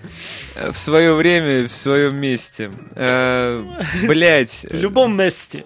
[0.55, 2.71] В свое время, в своем месте.
[2.95, 3.65] Э,
[4.03, 4.67] Блять.
[4.69, 5.65] В любом месте.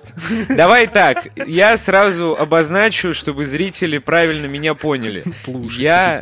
[0.50, 5.24] Давай так, я сразу обозначу, чтобы зрители правильно меня поняли.
[5.44, 6.22] Слушайте, Я...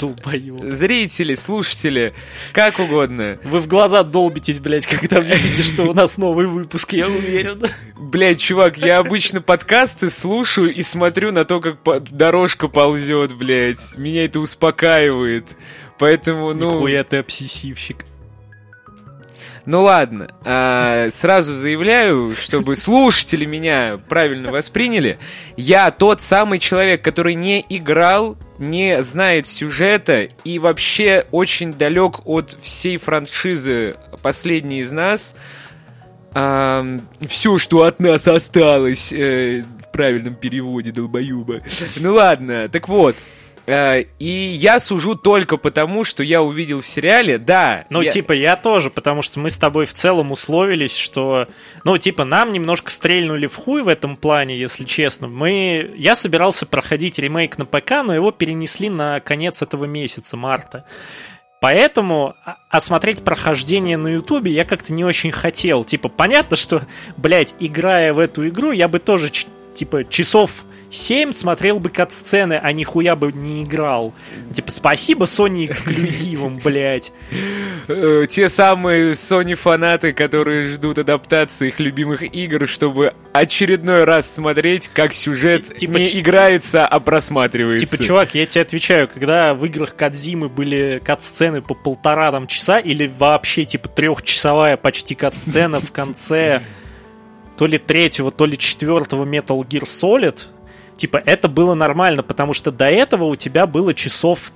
[0.63, 2.13] Зрители, слушатели,
[2.53, 3.37] как угодно.
[3.43, 7.61] Вы в глаза долбитесь, блядь, когда видите, что у нас новый выпуск, я уверен.
[7.95, 11.77] Блять, чувак, я обычно подкасты слушаю и смотрю на то, как
[12.11, 13.97] дорожка ползет, блять.
[13.97, 15.45] Меня это успокаивает.
[15.97, 16.65] Поэтому, ну...
[16.67, 18.05] Нихуя ты обсессивщик.
[19.65, 25.17] Ну ладно, а, сразу заявляю, чтобы слушатели меня правильно восприняли.
[25.55, 32.57] Я тот самый человек, который не играл, не знает сюжета и вообще очень далек от
[32.61, 35.35] всей франшизы «Последний из нас».
[37.27, 41.59] Все, что от нас осталось э, в правильном переводе долбоюба.
[41.99, 43.15] Ну ладно, так вот.
[43.65, 47.85] э, и я сужу только потому, что я увидел в сериале, да.
[47.89, 51.47] Ну, я- типа, я тоже, потому что мы с тобой в целом условились, что,
[51.83, 55.27] ну, типа, нам немножко стрельнули в хуй в этом плане, если честно.
[55.27, 55.93] Мы...
[55.95, 60.83] Я собирался проходить ремейк на ПК, но его перенесли на конец этого месяца, марта.
[61.63, 62.35] Поэтому
[62.67, 65.85] осмотреть прохождение на Ютубе я как-то не очень хотел.
[65.85, 66.81] Типа, понятно, что,
[67.15, 69.31] блядь, играя в эту игру, я бы тоже,
[69.73, 74.13] типа, часов 7 смотрел бы кат-сцены, а нихуя бы не играл.
[74.53, 77.11] Типа, спасибо Sony эксклюзивам, блядь.
[77.87, 84.89] Э, те самые Sony фанаты, которые ждут адаптации их любимых игр, чтобы очередной раз смотреть,
[84.93, 87.87] как сюжет Ти- типа не играется, а просматривается.
[87.87, 92.77] Типа, чувак, я тебе отвечаю, когда в играх Кадзимы были кат-сцены по полтора там часа,
[92.77, 96.61] или вообще, типа, трехчасовая почти кат-сцена в конце
[97.57, 100.43] то ли третьего, то ли четвертого Metal Gear Solid,
[100.97, 104.51] типа, это было нормально, потому что до этого у тебя было часов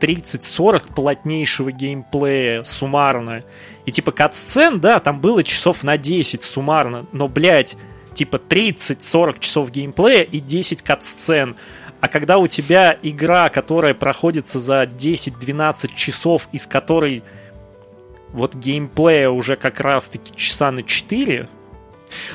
[0.00, 3.44] 30-40 плотнейшего геймплея суммарно.
[3.86, 7.76] И типа кат-сцен, да, там было часов на 10 суммарно, но, блядь,
[8.12, 11.56] типа 30-40 часов геймплея и 10 кат-сцен.
[12.00, 17.22] А когда у тебя игра, которая проходится за 10-12 часов, из которой
[18.32, 21.48] вот геймплея уже как раз-таки часа на 4,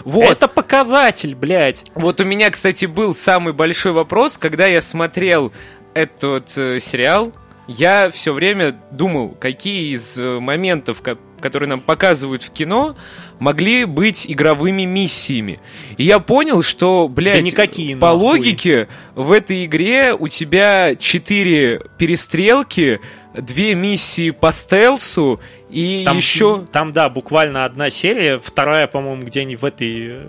[0.03, 0.29] Вот.
[0.31, 1.85] это показатель, блядь.
[1.95, 5.51] Вот у меня, кстати, был самый большой вопрос, когда я смотрел
[5.93, 7.31] этот э, сериал.
[7.67, 12.95] Я все время думал, какие из э, моментов, ко- которые нам показывают в кино,
[13.39, 15.59] могли быть игровыми миссиями.
[15.97, 18.21] И я понял, что, блядь, Да никакие, по нахуй.
[18.21, 22.99] логике в этой игре у тебя четыре перестрелки,
[23.35, 26.65] две миссии по стелсу и Там еще...
[26.71, 30.07] Там, да, буквально одна серия, вторая, по-моему, где они в этой...
[30.09, 30.25] э,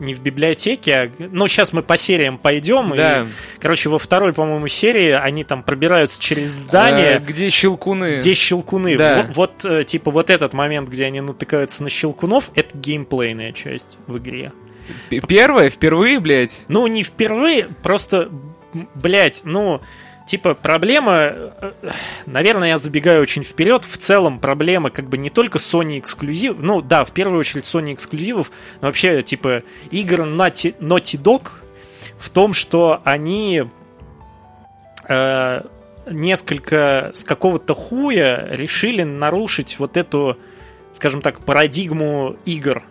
[0.00, 1.10] Не в библиотеке, а...
[1.18, 2.90] Ну, сейчас мы по сериям пойдем.
[2.96, 3.22] Да.
[3.22, 3.26] И,
[3.60, 8.16] короче, во второй, по-моему, серии они там пробираются через здание, э, где щелкуны.
[8.16, 8.96] где щелкуны.
[8.96, 9.22] Да.
[9.28, 13.98] Во- Вот, э, типа, вот этот момент, где они натыкаются на щелкунов, это геймплейная часть
[14.06, 14.52] в игре.
[15.10, 16.64] П- Первое, впервые, блядь.
[16.68, 18.28] Ну, не впервые, просто,
[18.94, 19.80] блядь, ну,
[20.26, 21.90] типа, проблема, э, э,
[22.26, 26.82] наверное, я забегаю очень вперед, в целом проблема как бы не только Sony эксклюзив, ну,
[26.82, 31.50] да, в первую очередь Sony эксклюзивов, но вообще, типа, игр Naughty, Naughty Dog
[32.18, 33.64] в том, что они
[35.08, 35.62] э,
[36.10, 40.38] несколько с какого-то хуя решили нарушить вот эту,
[40.92, 42.82] скажем так, парадигму игр.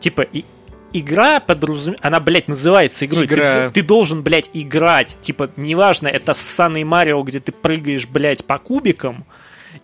[0.00, 0.44] Типа, и,
[0.92, 2.04] игра подразумевает...
[2.04, 3.26] Она, блядь, называется игрой.
[3.26, 3.70] Ты- Игра.
[3.70, 5.18] Ты, должен, блядь, играть.
[5.20, 9.24] Типа, неважно, это ссаный Марио, где ты прыгаешь, блядь, по кубикам,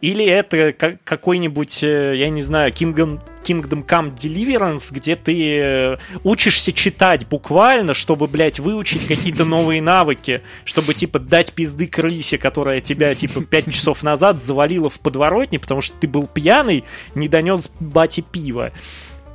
[0.02, 5.96] или это ка- какой-нибудь, э, я не знаю, Kingdom, Kingdom Come Deliverance, где ты э,
[6.24, 12.80] учишься читать буквально, чтобы, блядь, выучить какие-то новые навыки, чтобы, типа, дать пизды крысе, которая
[12.80, 17.70] тебя, типа, пять часов назад завалила в подворотне, потому что ты был пьяный, не донес
[17.80, 18.72] бате пива.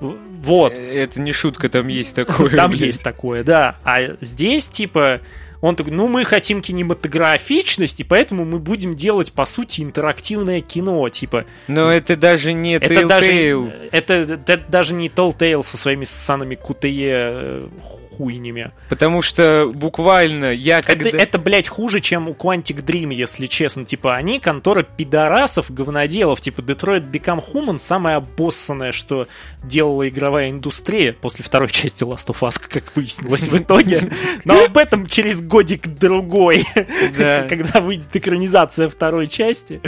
[0.04, 0.78] Вот.
[0.78, 2.50] Э, Это не шутка, там есть такое.
[2.56, 3.78] Там есть такое, да.
[3.84, 5.22] А здесь, типа,
[5.64, 11.46] он такой, ну, мы хотим кинематографичности, поэтому мы будем делать, по сути, интерактивное кино, типа.
[11.70, 13.90] Но это даже не Это даже, Telltale.
[13.94, 17.68] это, это даже не Telltale со своими ссаными QTE э,
[18.14, 18.72] хуйнями.
[18.90, 21.10] Потому что буквально я когда...
[21.10, 23.86] Это, это, блядь, хуже, чем у Quantic Dream, если честно.
[23.86, 26.42] Типа, они контора пидорасов, говноделов.
[26.42, 29.28] Типа, Detroit Become Human самое обоссанное, что
[29.64, 34.12] делала игровая индустрия после второй части Last of Us, как выяснилось в итоге.
[34.46, 36.66] Но об этом через годик-другой,
[37.18, 37.44] Да.
[37.50, 39.80] когда выйдет экранизация второй части.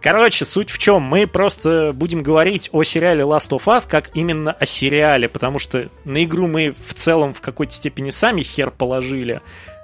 [0.00, 1.02] Короче, суть в чем?
[1.02, 5.88] Мы просто будем говорить о сериале Last of Us как именно о сериале, потому что
[6.04, 9.42] на игру мы в целом в какой-то степени сами хер положили.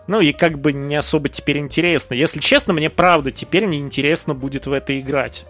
[0.08, 2.14] Ну и как бы не особо теперь интересно.
[2.14, 5.44] Если честно, мне правда теперь не интересно будет в это играть.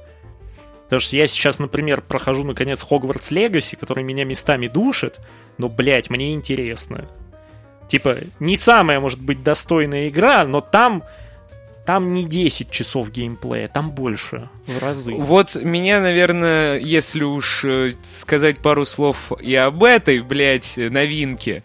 [0.84, 5.20] Потому что я сейчас, например, прохожу наконец Hogwarts Legacy, который меня местами душит,
[5.58, 7.08] но, блядь, мне интересно.
[7.88, 11.02] Типа, не самая, может быть, достойная игра, но там
[11.86, 15.14] там не 10 часов геймплея, там больше, в разы.
[15.14, 21.62] Вот меня, наверное, если уж э, сказать пару слов и об этой, блядь, новинке.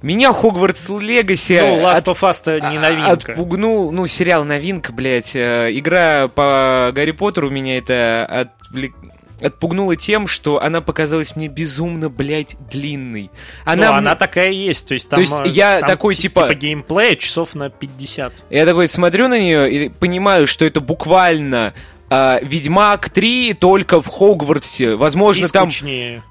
[0.00, 3.32] Меня Хогвартс Легаси Ну, Last of Us-то не новинка.
[3.32, 5.34] отпугнул, ну, сериал новинка, блядь.
[5.34, 8.94] э, Игра по Гарри Поттеру меня это отвлек-
[9.40, 13.30] отпугнула тем, что она показалась мне безумно, блядь, длинной.
[13.64, 14.88] Она, Она, она мне- такая и есть.
[14.88, 18.32] То есть, там, есть э, я там такой, ти- типа- геймплея часов на 50.
[18.50, 21.74] Я такой смотрю на нее и понимаю, что это буквально
[22.08, 24.94] а, Ведьмак 3 только в Хогвартсе.
[24.94, 25.70] Возможно, там.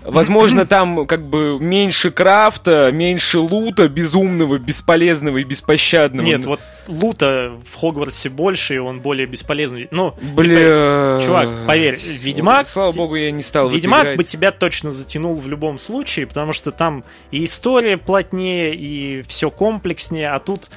[0.03, 6.25] Возможно, там как бы меньше крафта, меньше лута безумного, бесполезного и беспощадного.
[6.25, 9.87] Нет, вот лута в Хогвартсе больше, и он более бесполезный.
[9.91, 11.19] Ну, типа, Бля...
[11.23, 15.77] чувак, поверь, Ведьмак- Слава богу, я не стал Ведьмак бы тебя точно затянул в любом
[15.77, 20.69] случае, потому что там и история плотнее, и все комплекснее, а тут...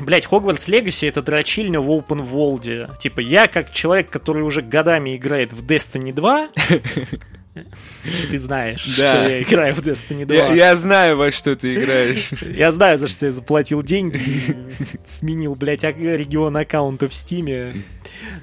[0.00, 2.96] Блять, Хогвартс Легаси это дрочильня в open world.
[2.98, 6.48] Типа, я как человек, который уже годами играет в Destiny 2,
[8.30, 9.10] ты знаешь, Да.
[9.10, 10.34] что я играю в Destiny 2.
[10.36, 12.30] Я, я знаю, во что ты играешь.
[12.42, 14.20] Я знаю, за что я заплатил деньги.
[15.04, 17.72] Сменил, блядь, регион аккаунта в Стиме.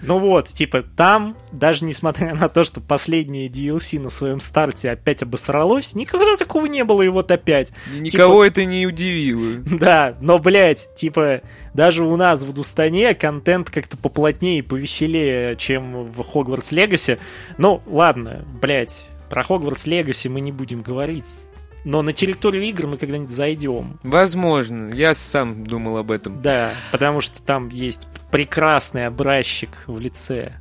[0.01, 5.23] Ну вот, типа, там, даже несмотря на то, что последнее DLC на своем старте опять
[5.23, 7.71] обосралось, никогда такого не было, и вот опять.
[7.93, 9.63] Никого это не удивило.
[9.77, 11.41] Да, но, блядь, типа,
[11.73, 17.19] даже у нас в Дустане контент как-то поплотнее и повеселее, чем в Хогвартс Легаси.
[17.57, 21.47] Ну, ладно, блядь, про Хогвартс Легаси мы не будем говорить.
[21.83, 23.99] Но на территорию игр мы когда-нибудь зайдем.
[24.03, 26.41] Возможно, я сам думал об этом.
[26.41, 30.53] Да, потому что там есть прекрасный образчик в лице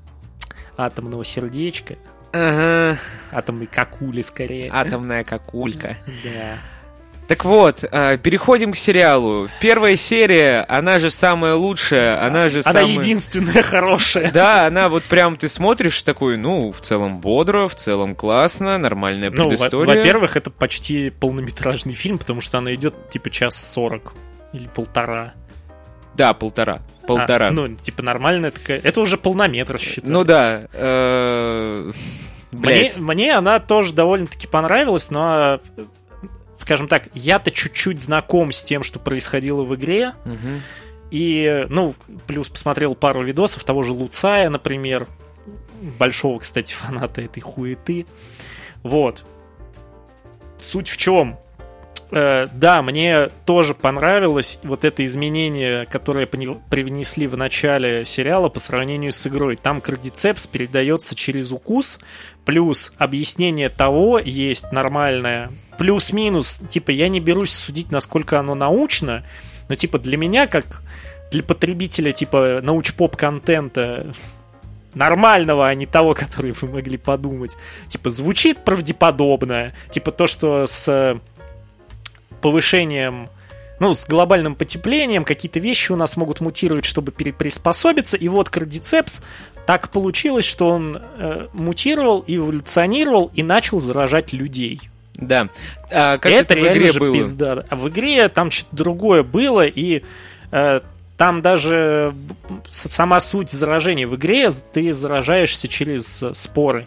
[0.76, 1.96] атомного сердечка,
[2.32, 2.98] Ага,
[3.32, 4.70] атомной какули скорее.
[4.72, 5.96] атомная какулька.
[6.24, 6.58] Да.
[7.28, 9.48] Так вот, э, переходим к сериалу.
[9.60, 12.86] Первая серия, она же самая лучшая, она же Она самая...
[12.92, 14.30] единственная хорошая.
[14.30, 19.30] Да, она вот прям ты смотришь такой, ну, в целом бодро, в целом классно, нормальная
[19.30, 19.96] Ну, предыстория.
[19.96, 24.14] во-первых, это почти полнометражный фильм, потому что она идет типа час сорок
[24.52, 25.34] или полтора.
[26.16, 26.82] Да, полтора.
[27.06, 27.48] Полтора.
[27.48, 28.80] А, ну, типа нормальная такая.
[28.82, 30.10] Это уже полнометр считается.
[30.12, 30.60] Ну да.
[30.72, 31.90] э,
[32.52, 35.60] Мне, мне она тоже довольно-таки понравилась, но,
[36.54, 40.14] скажем так, я-то чуть-чуть знаком с тем, что происходило в игре.
[40.24, 40.62] Мгм.
[41.10, 41.94] И, ну,
[42.26, 45.06] плюс посмотрел пару видосов того же Луцая, например.
[45.98, 48.06] Большого, кстати, фаната этой хуеты.
[48.82, 49.24] Вот.
[50.58, 51.38] Суть в чем?
[52.10, 59.12] Э, да, мне тоже понравилось вот это изменение, которое привнесли в начале сериала по сравнению
[59.12, 59.56] с игрой.
[59.56, 61.98] Там кардицепс передается через укус,
[62.44, 65.50] плюс объяснение того есть нормальное.
[65.78, 69.24] Плюс-минус, типа, я не берусь судить, насколько оно научно,
[69.68, 70.82] но, типа, для меня, как
[71.30, 74.06] для потребителя, типа, науч-поп-контента,
[74.94, 77.56] нормального, а не того, который вы могли подумать.
[77.88, 79.74] Типа, звучит правдеподобно.
[79.90, 81.20] Типа, то, что с
[82.40, 83.28] повышением
[83.78, 88.16] ну, с глобальным потеплением какие-то вещи у нас могут мутировать, чтобы переприспособиться.
[88.16, 89.22] И вот кардицепс
[89.66, 94.80] так получилось, что он э, мутировал, эволюционировал и начал заражать людей.
[95.14, 95.48] Да.
[95.90, 97.14] А как это это, в игре было?
[97.14, 97.64] пизда.
[97.68, 100.02] А в игре там что-то другое было, и
[100.52, 100.80] э,
[101.16, 102.14] там даже
[102.68, 106.86] сама суть заражения в игре, ты заражаешься через э, споры.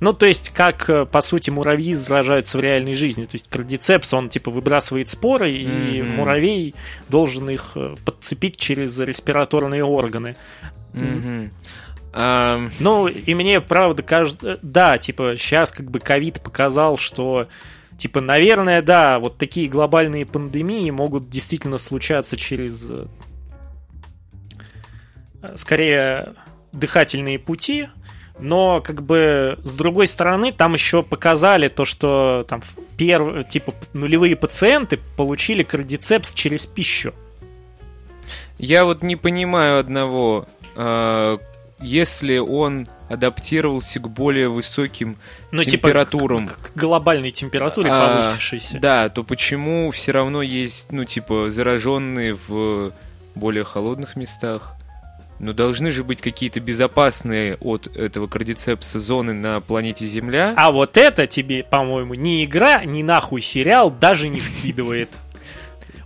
[0.00, 3.24] Ну, то есть, как, э, по сути, муравьи заражаются в реальной жизни.
[3.24, 6.10] То есть, кардицепс, он, типа, выбрасывает споры, и Мгм.
[6.16, 6.74] муравей
[7.08, 10.36] должен их э, подцепить через респираторные органы.
[10.92, 11.50] Мгм.
[12.12, 17.48] А, Ну, и мне, правда, кажется, да, типа, сейчас как бы ковид показал, что,
[17.98, 23.06] типа, наверное, да, вот такие глобальные пандемии могут действительно случаться через, э,
[25.42, 26.34] э, скорее,
[26.72, 27.88] дыхательные пути,
[28.40, 32.62] но, как бы, с другой стороны, там еще показали то, что там
[32.96, 33.46] перв...
[33.48, 37.14] типа нулевые пациенты получили кардицепс через пищу.
[38.58, 40.46] Я вот не понимаю одного.
[40.76, 41.38] А,
[41.80, 45.16] Если он адаптировался к более высоким
[45.50, 48.78] Ну, температурам, типа, к, к глобальной температуре а, повысившейся.
[48.78, 52.92] да, то почему все равно есть, ну, типа, зараженные в
[53.34, 54.74] более холодных местах?
[55.40, 60.52] Ну, должны же быть какие-то безопасные от этого кардицепса зоны на планете Земля.
[60.56, 65.10] А вот это тебе, по-моему, ни игра, ни нахуй сериал даже не вкидывает.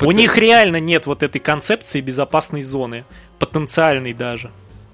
[0.03, 3.05] У них реально нет вот этой концепции безопасной зоны.
[3.39, 4.51] Потенциальной даже.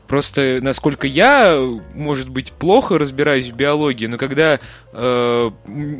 [0.06, 1.58] Просто, насколько я,
[1.94, 4.58] может быть, плохо разбираюсь в биологии, но когда
[4.92, 5.50] э,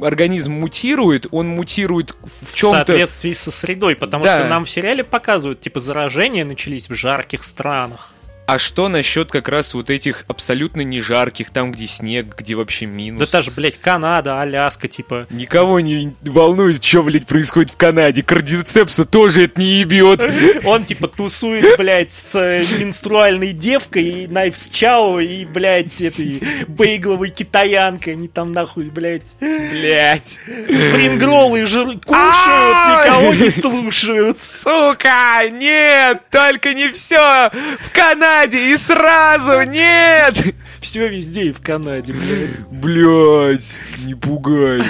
[0.01, 2.77] организм мутирует, он мутирует в В чем-то...
[2.77, 3.97] соответствии со средой.
[3.97, 4.37] Потому Да.
[4.37, 8.15] что нам в сериале показывают, типа, заражения начались в жарких странах.
[8.49, 12.87] А что насчет как раз вот этих абсолютно не жарких, там, где снег, где вообще
[12.87, 13.21] минус?
[13.21, 15.27] Да та же, блядь, Канада, Аляска, типа.
[15.29, 18.23] Никого не волнует, что, блядь, происходит в Канаде.
[18.23, 20.25] Кардицепса тоже это не ебет.
[20.65, 27.29] Он, типа, тусует, блядь, с э, менструальной девкой, и Найвс Чао, и, блядь, этой бейгловой
[27.29, 28.15] китаянкой.
[28.15, 30.39] Они там, нахуй, блядь, Блядь.
[30.71, 34.39] спрингроллы жрут, кушают, никого не слушают.
[34.39, 40.55] Сука, нет, только не все в Канаде и сразу, нет!
[40.81, 42.61] Все везде и в Канаде, блядь.
[42.71, 44.81] Блять, не пугай.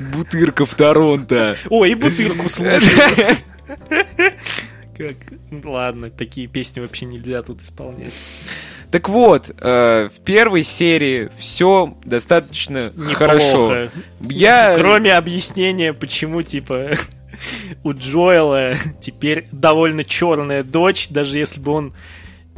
[0.00, 1.56] Бутырка в Торонто.
[1.70, 3.42] Ой, и бутырку слушают.
[4.96, 5.16] Как...
[5.64, 8.12] Ладно, такие песни вообще нельзя тут исполнять.
[8.90, 13.74] Так вот, э, в первой серии все достаточно хорошо.
[13.74, 13.90] Неплохо.
[14.28, 14.74] Я...
[14.76, 16.90] Кроме объяснения, почему, типа,
[17.82, 21.94] у Джоэла теперь довольно черная дочь, даже если бы он...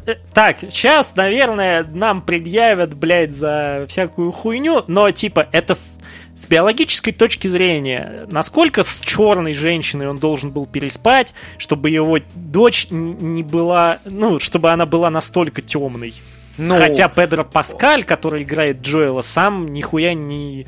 [0.06, 5.98] Э, Так, сейчас, наверное, нам предъявят, блядь, за всякую хуйню, но, типа, это с,
[6.34, 12.86] с биологической точки зрения, насколько с черной женщиной он должен был переспать, чтобы его дочь
[12.90, 16.14] не была, ну, чтобы она была настолько темной.
[16.58, 20.66] Ну, Хотя Педро Паскаль, который играет Джоэла, сам нихуя не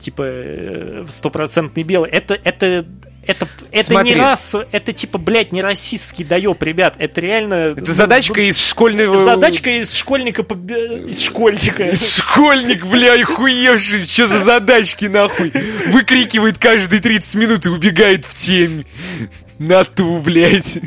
[0.00, 2.10] типа э, стопроцентный белый.
[2.10, 2.84] Это это
[3.30, 4.14] это, это Смотри.
[4.14, 6.96] не рас, это типа, блядь, не расистский доеб, ребят.
[6.98, 7.74] Это реально...
[7.76, 9.16] Это задачка из школьного...
[9.24, 11.94] Задачка из школьника, из школьника.
[11.94, 15.52] Школьник, бля, охуевший, что за задачки, нахуй?
[15.86, 18.84] Выкрикивает каждые 30 минут и убегает в тень.
[19.58, 20.78] На ту, блядь.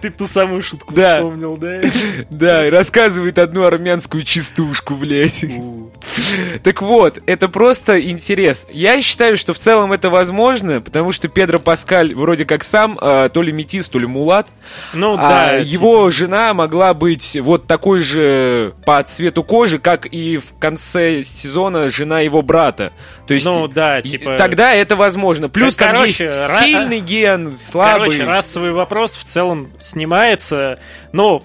[0.00, 1.18] Ты ту самую шутку Да.
[1.18, 1.82] вспомнил, да?
[2.30, 5.44] Да, и рассказывает одну армянскую частушку, блядь.
[5.44, 5.91] У.
[6.62, 8.68] Так вот, это просто интерес.
[8.70, 13.28] Я считаю, что в целом это возможно, потому что Педро Паскаль вроде как сам э,
[13.32, 14.46] то ли метис, то ли мулат.
[14.92, 15.56] Ну а да.
[15.56, 21.90] его жена могла быть вот такой же по цвету кожи, как и в конце сезона
[21.90, 22.92] жена его брата.
[23.26, 25.48] То есть Ну да, типа- тогда это возможно.
[25.48, 28.10] Плюс там короче, есть ра- сильный ген, слабый.
[28.10, 30.78] Короче, расовый вопрос в целом снимается.
[31.12, 31.42] Ну,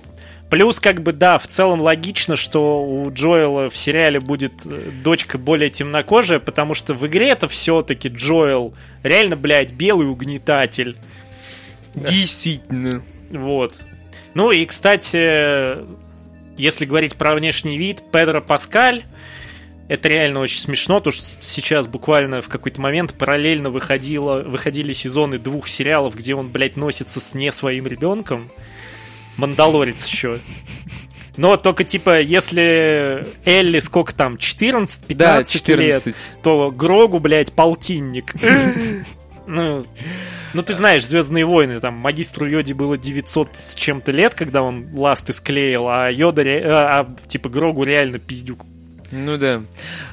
[0.50, 5.38] плюс, как бы, да, в целом логично, что у Джоэла в сериале будет э, дочка
[5.38, 8.74] более темнокожая, потому что в игре это все-таки Джоэл
[9.04, 10.96] реально, блядь, белый угнетатель.
[11.96, 13.02] Действительно.
[13.32, 13.80] Вот.
[14.34, 15.78] Ну и, кстати,
[16.58, 19.04] если говорить про внешний вид, Педро Паскаль,
[19.88, 25.40] это реально очень смешно, то что сейчас буквально в какой-то момент параллельно выходило, выходили сезоны
[25.40, 28.52] двух сериалов, где он, блядь, носится с не своим ребенком.
[29.38, 30.38] Мандалорец еще.
[31.38, 36.16] Но только, типа, если Элли сколько там, 14-15 Да, лет, 14.
[36.42, 38.34] то Грогу, блядь, полтинник.
[39.46, 39.86] Ну,
[40.54, 44.88] ну, ты знаешь, Звездные войны, там, магистру Йоди было 900 с чем-то лет, когда он
[44.94, 48.66] ласты склеил, а Йода, э, а, типа, Грогу реально пиздюк.
[49.12, 49.62] Ну да.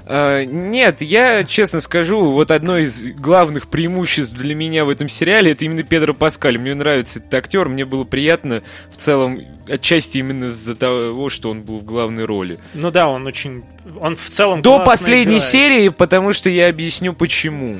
[0.06, 5.52] А, нет, я честно скажу, вот одно из главных преимуществ для меня в этом сериале
[5.52, 6.58] это именно Педро Паскаль.
[6.58, 11.62] Мне нравится этот актер, мне было приятно в целом, отчасти именно из-за того, что он
[11.62, 12.60] был в главной роли.
[12.74, 13.64] Ну да, он очень...
[14.00, 15.42] Он в целом До последней играет.
[15.42, 17.78] серии, потому что я объясню почему.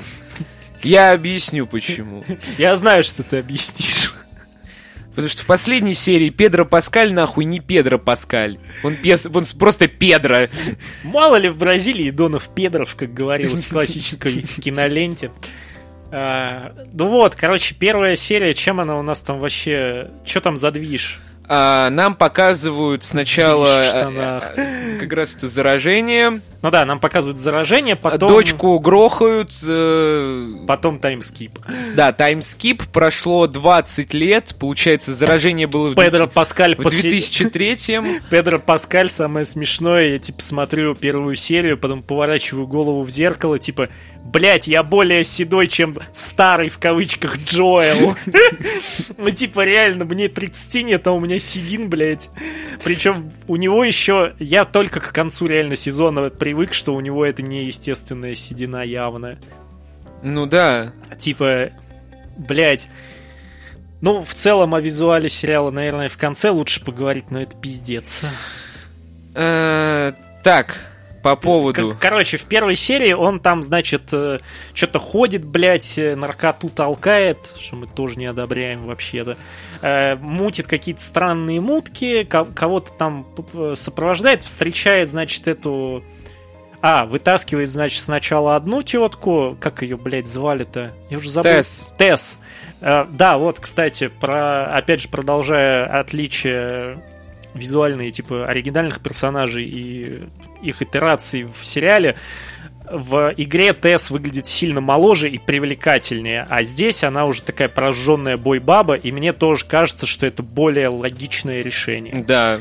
[0.83, 2.23] Я объясню почему.
[2.57, 4.13] Я знаю, что ты объяснишь.
[5.15, 8.57] Потому что в последней серии Педро Паскаль нахуй не Педро Паскаль.
[8.83, 10.47] Он, пес, он просто Педро.
[11.03, 15.31] Мало ли в Бразилии Донов Педров, как говорилось в классической киноленте.
[16.11, 20.11] А, ну вот, короче, первая серия, чем она у нас там вообще...
[20.25, 21.19] Что там за движ?
[21.47, 26.41] А, нам показывают сначала э, э, как раз это заражение.
[26.61, 28.29] Ну да, нам показывают заражение, потом...
[28.29, 29.51] Дочку грохают.
[29.67, 31.59] э, Потом таймскип.
[31.95, 32.83] да, таймскип.
[32.91, 34.55] Прошло 20 лет.
[34.59, 37.11] Получается, заражение было в, Педро Паскаль в после...
[37.11, 37.75] 2003
[38.31, 43.89] Педро Паскаль, самое смешное, я типа смотрю первую серию, потом поворачиваю голову в зеркало, типа,
[44.25, 48.15] блять, я более седой, чем старый в кавычках Джоэл.
[49.17, 52.29] Ну, типа, реально, мне 30 нет, а у меня седин, блять.
[52.83, 57.41] Причем у него еще, я только к концу реально сезона привык, что у него это
[57.41, 59.39] неестественная седина явная.
[60.21, 60.91] Ну да.
[61.17, 61.69] Типа,
[62.37, 62.89] блять.
[64.01, 68.23] Ну, в целом о визуале сериала, наверное, в конце лучше поговорить, но это пиздец.
[69.33, 70.13] Э,
[70.43, 70.79] так,
[71.25, 71.97] по поводу...
[71.99, 74.13] Короче, в первой серии он там, значит,
[74.75, 79.35] что-то ходит, блядь, э, наркоту толкает, что мы тоже не одобряем вообще-то.
[79.81, 83.25] Э, мутит какие-то странные мутки, ко- кого-то там
[83.73, 86.03] сопровождает, встречает, значит, эту...
[86.83, 90.91] А, вытаскивает, значит, сначала одну тетку, как ее, блядь, звали-то?
[91.09, 91.53] Я уже забыл.
[91.53, 91.91] Тесс.
[91.97, 92.37] Тесс.
[92.81, 97.01] Э, да, вот, кстати, про, опять же, продолжая отличие
[97.55, 100.23] визуальные, типа, оригинальных персонажей и
[100.61, 102.15] их итераций в сериале,
[102.89, 108.93] в игре Тесс выглядит сильно моложе и привлекательнее, а здесь она уже такая прожженная бой-баба,
[108.93, 112.19] и мне тоже кажется, что это более логичное решение.
[112.19, 112.59] Да.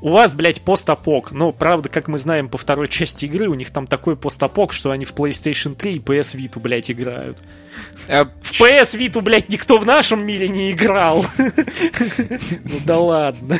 [0.00, 1.32] У вас, блядь, постапок.
[1.32, 4.90] Ну, правда, как мы знаем по второй части игры, у них там такой постапок, что
[4.90, 7.38] они в PlayStation 3 и PS Vita, блядь, играют.
[8.08, 11.24] А В PS Vita, блядь, никто в нашем мире не играл.
[12.64, 13.58] Ну да ладно.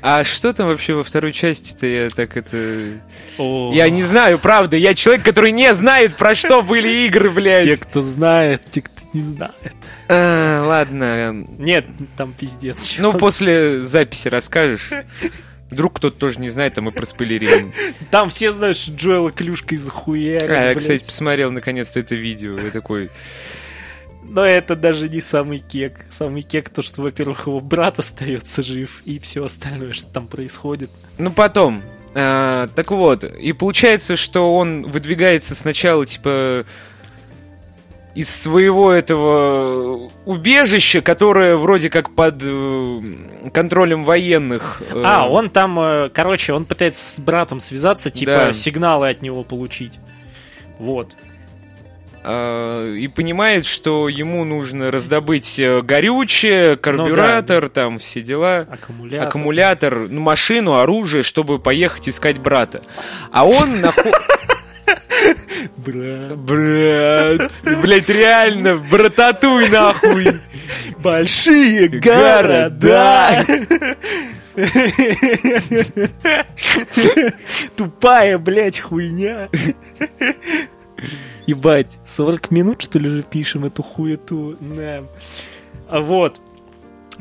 [0.00, 1.86] А что там вообще во второй части-то?
[1.86, 3.00] Я так это...
[3.36, 3.72] О.
[3.74, 4.76] Я не знаю, правда.
[4.76, 7.64] Я человек, который не знает, про что были игры, блядь.
[7.64, 9.74] Те, кто знает, те, кто не знает.
[10.08, 11.32] А, ладно.
[11.58, 12.96] Нет, там пиздец.
[12.98, 14.90] Ну, после записи расскажешь.
[15.70, 17.72] Вдруг кто-то тоже не знает, а мы проспойлерируем.
[18.10, 22.58] Там все знают, что Джоэла клюшкой захуярили, А, я, кстати, посмотрел наконец-то это видео.
[22.58, 23.10] Я такой...
[24.30, 26.04] Но это даже не самый кек.
[26.10, 30.90] Самый кек то, что, во-первых, его брат остается жив, и все остальное, что там происходит.
[31.16, 31.82] Ну, потом.
[32.14, 36.64] А, так вот, и получается, что он выдвигается сначала, типа,
[38.18, 43.00] из своего этого убежища, которое вроде как под э,
[43.54, 44.82] контролем военных.
[44.90, 48.52] э, А, он там, э, короче, он пытается с братом связаться, типа, Да.
[48.52, 50.00] сигналы от него получить.
[50.80, 51.14] Вот.
[52.24, 58.66] а, и понимает, что ему нужно раздобыть горючее, карбюратор, там все дела.
[58.68, 59.28] Аккумулятор.
[59.28, 62.82] аккумулятор, ну, машину, оружие, чтобы поехать искать брата.
[63.30, 64.10] А он нахуй...
[65.76, 66.34] Бра.
[66.34, 70.26] Брат, блять, реально, брататуй нахуй.
[70.98, 73.44] Большие города.
[77.76, 79.48] Тупая, блядь, хуйня.
[81.46, 84.56] Ебать, 40 минут, что ли, же пишем эту хуету?
[84.60, 85.04] Да.
[85.90, 86.40] Вот.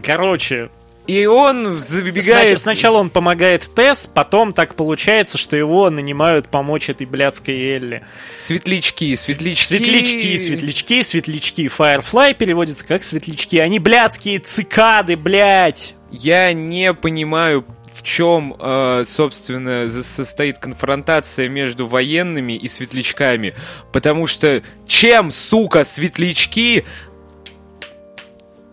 [0.04, 0.70] Короче,
[1.08, 2.26] И он забегает...
[2.26, 8.04] Значит, сначала он помогает Тесс, потом так получается, что его нанимают помочь этой блядской Элли.
[8.38, 9.64] Светлячки, светлячки.
[9.64, 11.68] Светлячки, светлячки, светлячки.
[11.68, 13.58] Firefly переводится как светлячки.
[13.60, 15.96] Они блядские цикады, блядь.
[16.12, 23.54] Я не понимаю, в чем, э, собственно, состоит конфронтация между военными и светлячками.
[23.92, 26.86] Потому что чем, сука, светлячки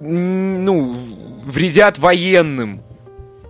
[0.05, 0.96] ну,
[1.44, 2.82] вредят военным?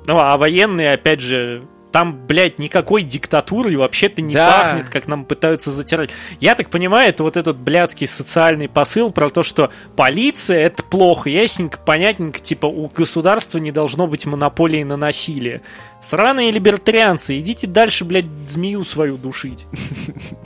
[0.07, 4.51] Ну, а военные, опять же, там, блядь, никакой диктатуры вообще-то не Да.
[4.51, 6.11] пахнет, как нам пытаются затирать.
[6.41, 11.31] Я так понимаю, это вот этот блядский социальный посыл про то, что полиция— это плохо,
[11.31, 15.63] ясненько, понятненько, типа у государства не должно быть монополии на насилие.
[16.01, 19.65] Сраные либертарианцы, идите дальше, блядь, змею свою душить.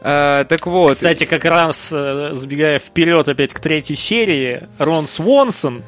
[0.00, 0.92] А, так вот.
[0.92, 5.82] Кстати, как раз э, забегая вперед опять к третьей серии, Рон Свонсон,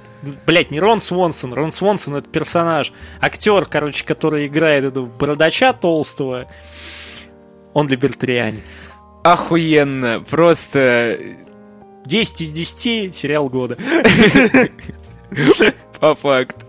[0.46, 6.46] блять, не Рон Свонсон, Рон Свонсон это персонаж, актер, короче, который играет этого бородача толстого,
[7.72, 8.90] он либертарианец.
[9.22, 10.24] Охуенно.
[10.28, 11.18] Просто
[12.06, 13.76] 10 из 10 сериал года.
[16.00, 16.66] по факту.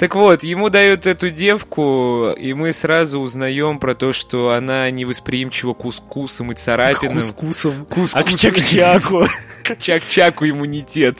[0.00, 5.74] Так вот, ему дают эту девку, и мы сразу узнаем про то, что она невосприимчива
[5.74, 7.16] к укусам и царапинам.
[7.16, 7.86] Кускусом.
[7.88, 9.26] Кус- А к Чак-Чаку.
[9.80, 11.18] Чак-чаку иммунитет.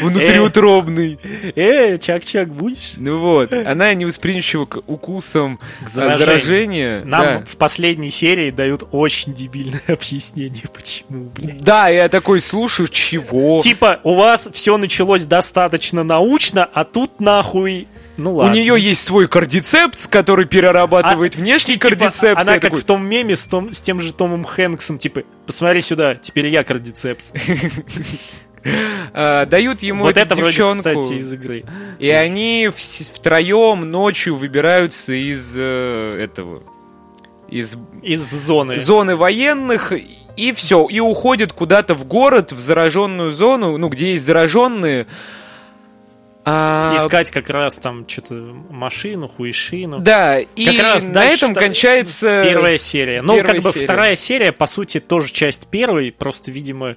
[0.00, 1.18] Внутриутробный.
[1.56, 2.94] Э, Чак-Чак будешь?
[2.96, 6.18] Ну вот, она невосприимчива к укусам К заражению.
[6.26, 7.04] заражения.
[7.04, 11.62] Нам в последней серии дают очень дебильное объяснение, почему, блядь.
[11.62, 13.60] Да, я такой слушаю, чего?
[13.60, 17.71] Типа, у вас все началось достаточно научно, а тут нахуй...
[18.16, 18.54] Ну У ладно.
[18.54, 22.42] нее есть свой кардицепс, который перерабатывает А, внешний типа, кардицепс.
[22.42, 25.80] Она как такой, в том меме с, том, с тем же Томом Хэнксом, типа, посмотри
[25.80, 27.32] сюда, теперь я кардицепс.
[29.14, 31.64] а, дают ему вот это вроде, девчонку, кстати, из игры.
[31.98, 36.62] и они втроем ночью выбираются из э, этого,
[37.48, 38.78] из Из зоны.
[38.78, 39.92] зоны военных,
[40.36, 45.06] и все, и уходят куда-то в город, в зараженную зону, ну, где есть зараженные.
[46.44, 48.34] А, Искать как раз там что-то
[48.70, 50.00] машину, хуишину.
[50.00, 52.42] Да, и Как раз на дальше этом кончается...
[52.44, 53.22] Первая серия.
[53.22, 53.84] Ну, как бы серия.
[53.86, 56.96] вторая серия, по сути, тоже часть первой, просто, видимо,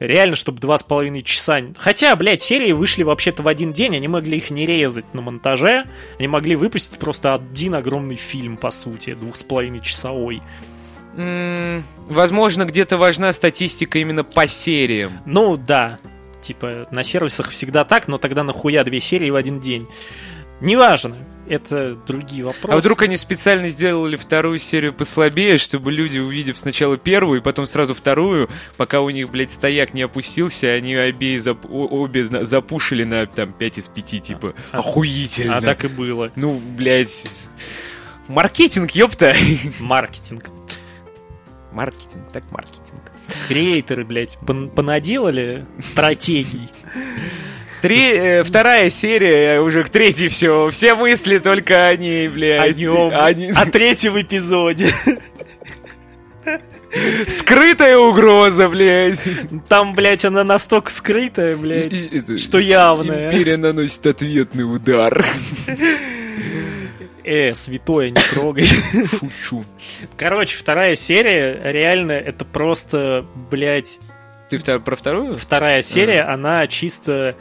[0.00, 1.60] реально, чтобы два с половиной часа.
[1.78, 5.84] Хотя, блядь, серии вышли вообще-то в один день, они могли их не резать на монтаже,
[6.18, 10.42] они могли выпустить просто один огромный фильм, по сути, двух с половиной часовой.
[11.16, 15.12] М, Возможно, где-то важна статистика именно по сериям.
[15.26, 15.98] Ну, да,
[16.42, 19.86] типа, на сервисах всегда так, но тогда нахуя две серии в один день?
[20.60, 21.16] Неважно,
[21.48, 22.74] это другие вопросы.
[22.74, 27.64] А вдруг они специально сделали вторую серию послабее, чтобы люди, увидев сначала первую и потом
[27.64, 33.24] сразу вторую, пока у них, блядь, стояк не опустился, они обе зап- обе запушили на
[33.24, 35.56] там 5 из 5, типа, А- охуительно.
[35.56, 36.30] А так и было.
[36.36, 37.26] Ну, блядь,
[38.28, 39.34] маркетинг, ёпта.
[39.80, 40.44] Маркетинг.
[41.72, 42.99] Маркетинг, так маркетинг.
[43.48, 46.68] Креаторы, блядь, пон- понаделали стратегий.
[47.82, 50.68] Три, э, вторая серия, э, уже к третьей все.
[50.70, 52.76] Все мысли только о ней, блядь.
[52.76, 53.12] О нем.
[53.14, 54.88] Они- А третьем эпизоде.
[57.28, 59.28] Скрытая угроза, блядь.
[59.68, 61.92] Там, блядь, она настолько скрытая, блядь.
[61.92, 63.30] И- Что явное.
[63.32, 65.24] Империя наносит ответный удар.
[67.30, 68.64] Э, святое, не трогай.
[69.20, 69.64] Шучу.
[70.16, 74.00] Короче, вторая серия, реально, это просто, блядь,
[74.48, 75.38] Ты про вторую?
[75.38, 77.36] вторая серия, она чисто...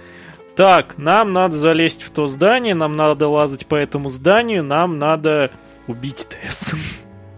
[0.55, 5.49] Так, нам надо залезть в то здание, нам надо лазать по этому зданию, нам надо
[5.87, 6.75] убить Тесс.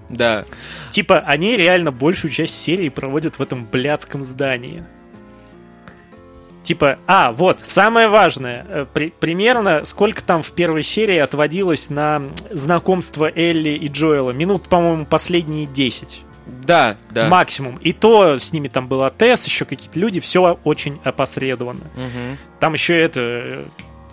[0.10, 0.44] Да.
[0.90, 4.84] Типа, они реально большую часть серии проводят в этом блядском здании.
[6.64, 8.66] Типа, а, вот, самое важное.
[8.70, 14.32] э, при- примерно сколько там в первой серии отводилось на знакомство Элли и Джоэла?
[14.32, 16.24] Минут, по-моему, последние 10.
[16.46, 17.28] Да, да.
[17.28, 17.78] Максимум.
[17.78, 21.86] И то с ними там была Тесс, еще какие-то люди, все очень опосредованно.
[21.96, 22.38] Мгм.
[22.60, 23.66] Там еще это,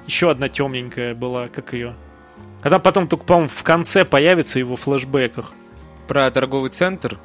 [0.06, 1.94] еще одна темненькая была, как ее.
[2.62, 5.52] Она потом только, по-моему, в конце появится его в флешбеках.
[6.06, 7.18] Про торговый центр.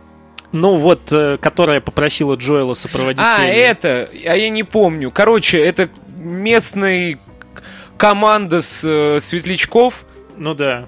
[0.54, 3.60] Ну, вот, э, которая попросила Джоэла сопроводить А, Элли.
[3.60, 5.10] это, а я не помню.
[5.12, 7.18] Короче, это местный
[7.98, 10.06] команда с э, светлячков.
[10.38, 10.86] Ну да.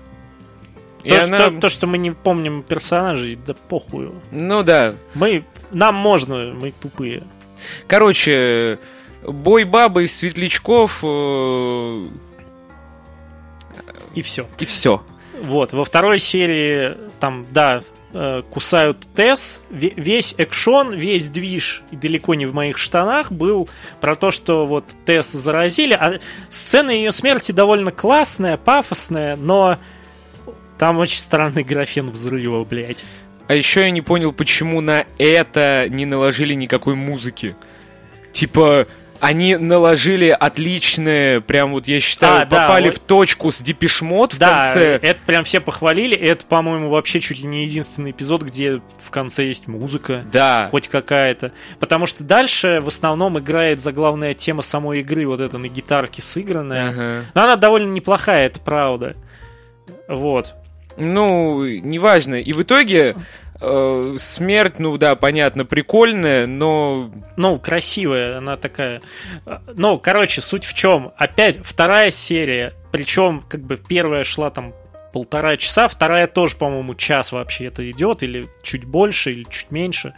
[1.03, 4.11] И То, она- что, то, что мы не помним персонажей, да похуй.
[4.31, 4.93] Ну да.
[5.15, 7.23] Мы, нам можно, мы тупые.
[7.87, 8.79] Короче,
[9.23, 10.99] бой бабы из светлячков.
[11.03, 12.05] э,
[14.13, 14.47] и все.
[14.59, 15.03] И все.
[15.41, 17.81] Вот, во второй серии там, да,
[18.51, 19.61] кусают Тесс.
[19.69, 23.67] Ве- Весь экшон, весь движ, и далеко не в моих штанах, был
[24.01, 25.93] про то, что вот Тесс заразили.
[25.93, 29.77] А сцена ее смерти довольно классная, пафосная, но
[30.77, 33.03] там очень странный графен взрыва, блядь.
[33.47, 37.55] А еще я не понял, почему на это не наложили никакой музыки.
[38.31, 38.87] Типа,
[39.19, 44.33] они наложили отличные, прям вот я считаю, А, да, попали вот- в точку с Депешмот
[44.33, 44.99] в да, конце.
[45.01, 46.15] это прям все похвалили.
[46.15, 50.23] Это, по-моему, вообще чуть ли не единственный эпизод, где в конце есть музыка.
[50.31, 50.67] Да.
[50.71, 51.51] хоть какая-то.
[51.79, 56.89] Потому что дальше в основном играет заглавная тема самой игры, вот эта на гитарке сыгранная.
[56.89, 57.25] Ага.
[57.33, 59.15] Но она довольно неплохая, это правда.
[60.07, 60.53] Вот.
[60.97, 62.35] Ну, неважно.
[62.35, 63.15] И в итоге
[63.65, 69.01] э, смерть, ну да, понятно, прикольная, но Ну, красивая она такая.
[69.73, 71.11] Ну, короче, суть в чем?
[71.17, 74.73] Опять вторая серия, причем как бы первая шла там
[75.13, 80.13] полтора часа, вторая тоже, по-моему, час вообще это идет, или чуть больше, или чуть меньше.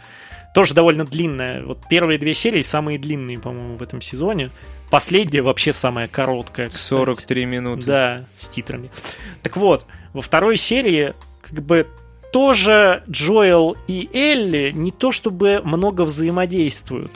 [0.54, 1.62] Тоже довольно длинная.
[1.62, 4.50] Вот первые две серии самые длинные, по-моему, в этом сезоне.
[4.90, 6.66] Последняя вообще самая короткая.
[6.66, 6.82] кстати.
[6.82, 7.82] 43 минуты.
[7.84, 8.90] Да, с титрами.
[9.42, 11.86] Так вот, во второй серии как бы
[12.32, 17.12] тоже Джоэл и Элли не то чтобы много взаимодействуют.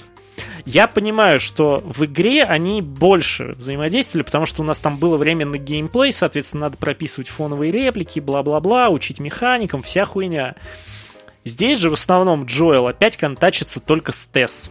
[0.64, 5.44] Я понимаю, что в игре они больше взаимодействовали, потому что у нас там было время
[5.44, 10.54] на геймплей, соответственно, надо прописывать фоновые реплики, бла-бла-бла, учить механикам, вся хуйня.
[11.44, 14.70] Здесь же в основном Джоэл опять контачится только с Тесс.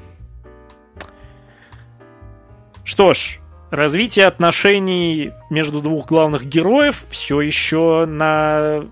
[2.85, 3.39] Что ж,
[3.69, 8.85] развитие отношений между двух главных героев все еще на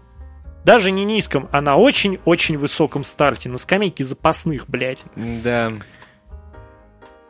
[0.63, 5.05] даже не низком, а на очень-очень высоком старте, на скамейке запасных, блядь.
[5.15, 5.71] Да.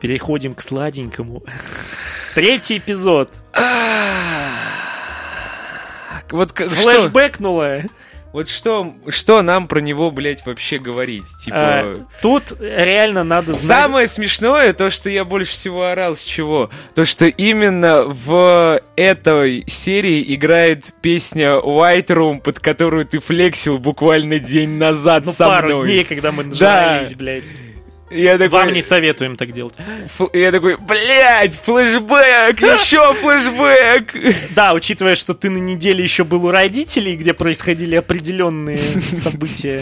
[0.00, 1.42] Переходим к сладенькому.
[2.34, 3.42] Третий эпизод.
[6.30, 7.80] Вот к- что, Флэшбэкнуло.
[8.32, 11.24] Вот что, что нам про него, блядь, вообще говорить?
[11.44, 11.56] Типа...
[11.58, 13.66] А, Тут реально надо знать...
[13.82, 16.70] Самое смешное, то, что я больше всего орал, с чего?
[16.94, 24.38] То, что именно в этой серии играет песня White Room, под которую ты флексил буквально
[24.38, 25.86] день назад Ну, со пару мной.
[25.86, 27.46] дней, когда мы нажрались, блядь.
[28.10, 29.74] Я такой, Вам не советуем так делать.
[30.18, 34.14] фл- я такой, блядь, флешбэк, еще флешбэк.
[34.54, 39.80] Да, учитывая, что ты на неделе еще был у родителей, где происходили определенные события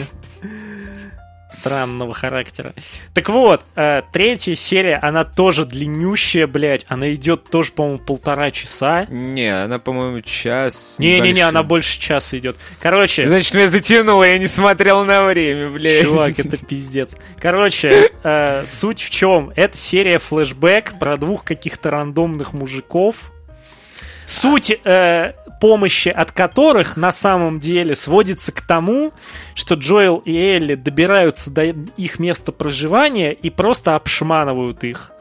[1.50, 2.74] странного характера.
[3.14, 6.84] Так вот, э, третья серия, она тоже длиннющая, блядь.
[6.88, 9.06] Она идет тоже, по-моему, полтора часа.
[9.06, 10.96] Не, она, по-моему, час.
[10.98, 12.56] Не-не-не, она больше часа идет.
[12.80, 16.04] Короче, Значит, меня затянуло, я не смотрел на время, блядь.
[16.04, 17.10] Чувак, это пиздец.
[17.40, 19.52] Короче, э, суть в чем?
[19.56, 23.32] Это серия флешбэк про двух каких-то рандомных мужиков.
[24.28, 29.14] Суть э, помощи от которых на самом деле сводится к тому,
[29.54, 35.12] что Джоэл и Элли добираются до их места проживания и просто обшманывают их.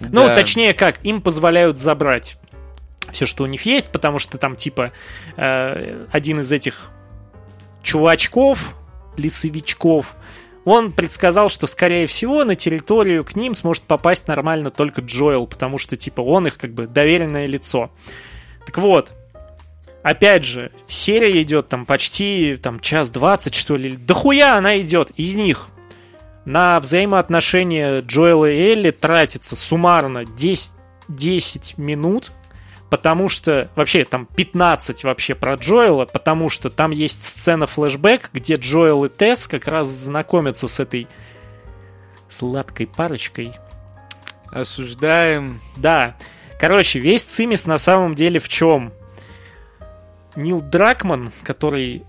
[0.00, 0.34] Ну, Да.
[0.34, 2.36] точнее как, им позволяют забрать
[3.12, 4.90] все, что у них есть, потому что там типа
[5.36, 6.90] э, один из этих
[7.84, 8.74] чувачков,
[9.16, 10.16] лесовичков,
[10.64, 15.78] он предсказал, что, скорее всего, на территорию к ним сможет попасть нормально только Джоэл, потому
[15.78, 17.90] что, типа, он их, как бы, доверенное лицо.
[18.68, 19.14] Так вот,
[20.02, 23.96] опять же, серия идет там почти там час двадцать, что ли.
[23.96, 25.68] Да хуя она идет из них.
[26.44, 30.74] На взаимоотношения Джоэла и Элли тратится суммарно 10,
[31.08, 32.30] 10 минут,
[32.90, 38.56] потому что вообще там 15 вообще про Джоэла, потому что там есть сцена флешбэк, где
[38.56, 41.08] Джоэл и Тесс как раз знакомятся с этой
[42.28, 43.54] сладкой парочкой.
[44.52, 45.58] Осуждаем.
[45.78, 46.16] Да.
[46.58, 48.92] Короче, весь цимис на самом деле в чем?
[50.36, 52.02] Нил Дракман, который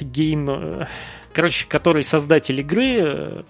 [0.00, 0.48] гейм...
[0.50, 0.86] э,
[1.32, 3.42] Короче, который создатель игры, э,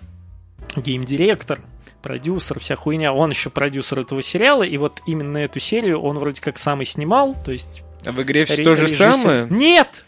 [0.77, 1.59] гейм-директор,
[2.01, 6.41] продюсер, вся хуйня, он еще продюсер этого сериала, и вот именно эту серию он вроде
[6.41, 9.47] как сам и снимал, то есть А в игре все то же самое?
[9.51, 10.05] Нет!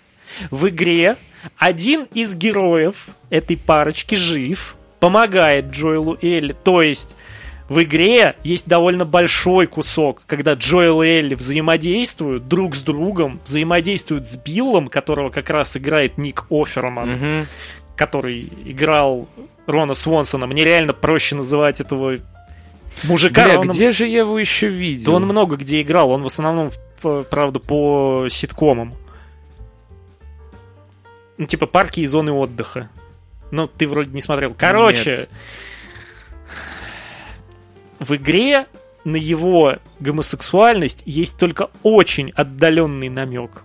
[0.51, 1.17] В игре
[1.57, 6.53] один из героев этой парочки жив, помогает Джоэлу Элли.
[6.53, 7.17] То есть
[7.69, 14.27] в игре есть довольно большой кусок, когда Джоэл и Элли взаимодействуют друг с другом, взаимодействуют
[14.27, 17.47] с Биллом, которого как раз играет Ник Оферман, Мгм.
[17.97, 19.27] который играл
[19.67, 20.47] Рона Свонсона.
[20.47, 22.19] Мне реально проще называть этого
[23.05, 25.13] мужика Бля, Роном где же я его еще видел?
[25.13, 26.71] да он много где играл, он в основном,
[27.31, 28.93] правда, по ситкомам.
[31.39, 32.89] Ну, типа парки и зоны отдыха.
[33.51, 34.55] Ну, ты вроде не смотрел.
[34.57, 35.29] Короче, Нет.
[38.01, 38.67] В игре
[39.05, 43.65] на его гомосексуальность есть только очень отдаленный намек.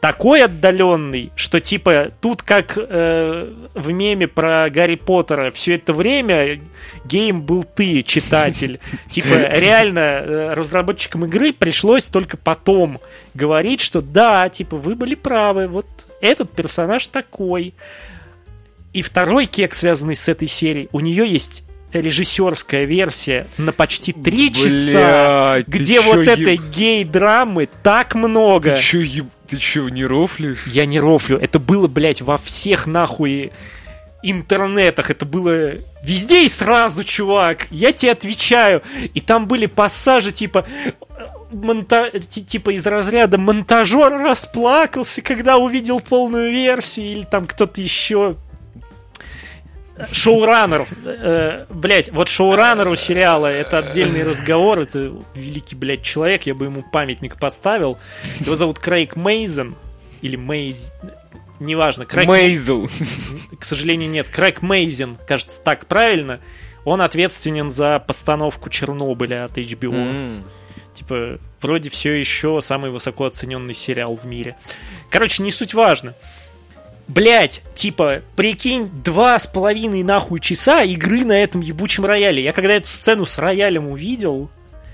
[0.00, 6.60] Такой отдаленный, что типа тут как э, в меме про Гарри Поттера все это время
[7.06, 8.78] гейм был ты, читатель.
[9.10, 13.00] Типа реально э, разработчикам игры пришлось только потом
[13.34, 15.86] говорить, что да, типа вы были правы, вот
[16.20, 17.74] этот персонаж такой.
[18.92, 21.64] И второй кек, связанный с этой серией, у нее есть
[22.00, 28.72] режиссерская версия на почти три часа, где вот этой гей-драмы так много.
[28.72, 30.66] Ты чё, еб- ты чё, не рофлишь?
[30.66, 31.38] Я не рофлю.
[31.38, 33.52] Это было, блядь, во всех нахуй
[34.22, 35.10] интернетах.
[35.10, 35.72] Это было
[36.02, 37.66] везде и сразу, чувак.
[37.70, 38.82] Я тебе отвечаю.
[39.14, 40.64] И там были пассажи типа
[41.52, 48.36] монта- ти- типа из разряда монтажер расплакался, когда увидел полную версию, или там кто-то еще.
[50.12, 50.86] Шоураннер.
[51.04, 54.80] Э, блять, вот шоураннер у сериала это отдельный разговор.
[54.80, 56.44] Это великий, блядь, человек.
[56.44, 57.98] Я бы ему памятник поставил.
[58.40, 59.74] Его зовут Крейг Мейзен.
[60.22, 60.92] Или Мейз...
[61.60, 62.04] Неважно.
[62.04, 62.88] Крейг Мейзел.
[63.58, 64.26] к сожалению, нет.
[64.28, 66.40] Крэг Мейзен, кажется, так правильно.
[66.84, 69.94] Он ответственен за постановку Чернобыля от HBO.
[69.94, 70.44] М.
[70.94, 74.56] Типа, вроде все еще самый высоко оцененный сериал в мире.
[75.10, 76.14] Короче, не суть важно.
[77.08, 82.42] Блять, типа, прикинь, два с половиной нахуй часа игры на этом ебучем рояле.
[82.42, 84.50] Я когда эту сцену с роялем увидел,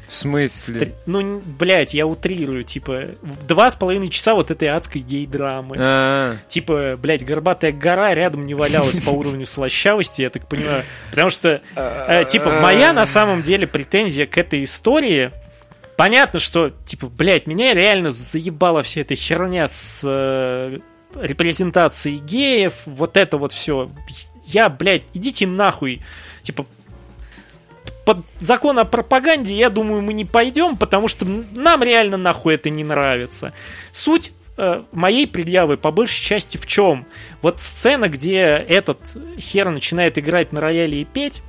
[0.07, 0.81] В смысле?
[0.81, 3.07] тр- ну, блять, я утрирую, типа,
[3.49, 5.77] два с половиной часа вот этой адской гей-драмы.
[5.81, 10.85] А, Типа, блядь, горбатая гора рядом не валялась по уровню слащавости, я так понимаю.
[11.11, 15.31] Потому что, э, типа, моя на самом деле претензия к этой истории.
[15.97, 20.03] Понятно, что, типа, блядь, меня реально заебала вся эта херня с
[21.21, 23.91] репрезентацией геев, вот это вот все.
[24.47, 26.01] Я, блядь, идите нахуй.
[26.43, 26.67] Типа,
[28.05, 32.71] под закон о пропаганде, я думаю, мы не пойдем, потому что нам реально нахуй это
[32.71, 33.53] не нравится.
[33.93, 37.07] Суть э, моей предъявы по большей части в чем?
[37.43, 41.43] Вот сцена, где этот хер начинает играть на рояле и петь,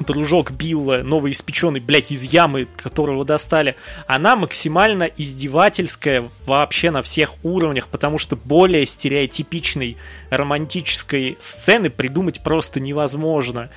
[0.00, 3.76] дружок Билла, новоиспеченный, блядь, из ямы, которого достали,
[4.06, 9.96] она максимально издевательская вообще на всех уровнях, потому что более стереотипичной
[10.30, 13.70] романтической сцены придумать просто невозможно.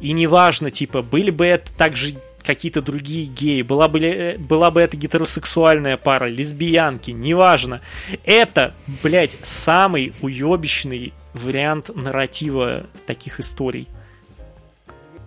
[0.00, 2.14] И неважно, типа, были бы это также
[2.44, 7.80] какие-то другие геи, была бы, э, была бы это гетеросексуальная пара, лесбиянки, неважно.
[8.24, 13.88] Это, блядь, самый уебищный вариант нарратива таких историй.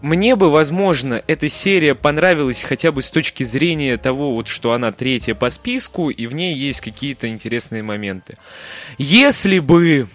[0.02, 4.91] Мне бы, возможно, эта серия понравилась хотя бы с точки зрения того, вот, что она
[4.91, 8.38] третья по списку, и в ней есть какие-то интересные моменты.
[8.98, 10.08] Если бы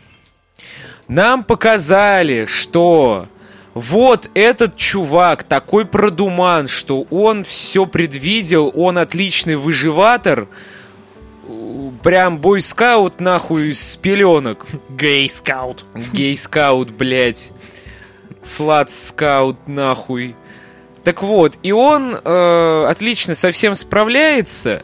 [1.09, 3.27] нам показали, что
[3.75, 10.47] вот этот чувак такой продуман, что он все предвидел, он отличный выживатор,
[12.03, 14.67] прям бойскаут нахуй с пеленок.
[14.91, 15.85] Гей-скаут.
[16.13, 17.53] Гей-скаут, блядь.
[18.43, 20.35] Слад-скаут, нахуй.
[21.05, 24.83] Так вот, и он э, отлично со всем справляется.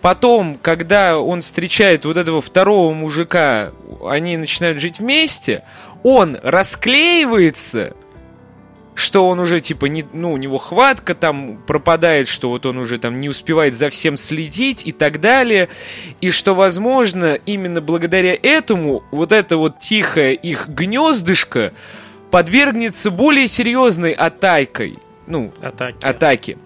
[0.00, 3.70] Потом, когда он встречает вот этого второго мужика,
[4.04, 5.62] они начинают жить вместе,
[6.02, 7.94] он расклеивается,
[8.94, 12.98] что он уже типа не, ну у него хватка там пропадает, что вот он уже
[12.98, 15.68] там не успевает за всем следить и так далее,
[16.20, 21.72] и что возможно именно благодаря этому вот это вот тихое их гнездышко
[22.32, 26.04] подвергнется более серьезной атакой, ну Атаки.
[26.04, 26.58] атаки.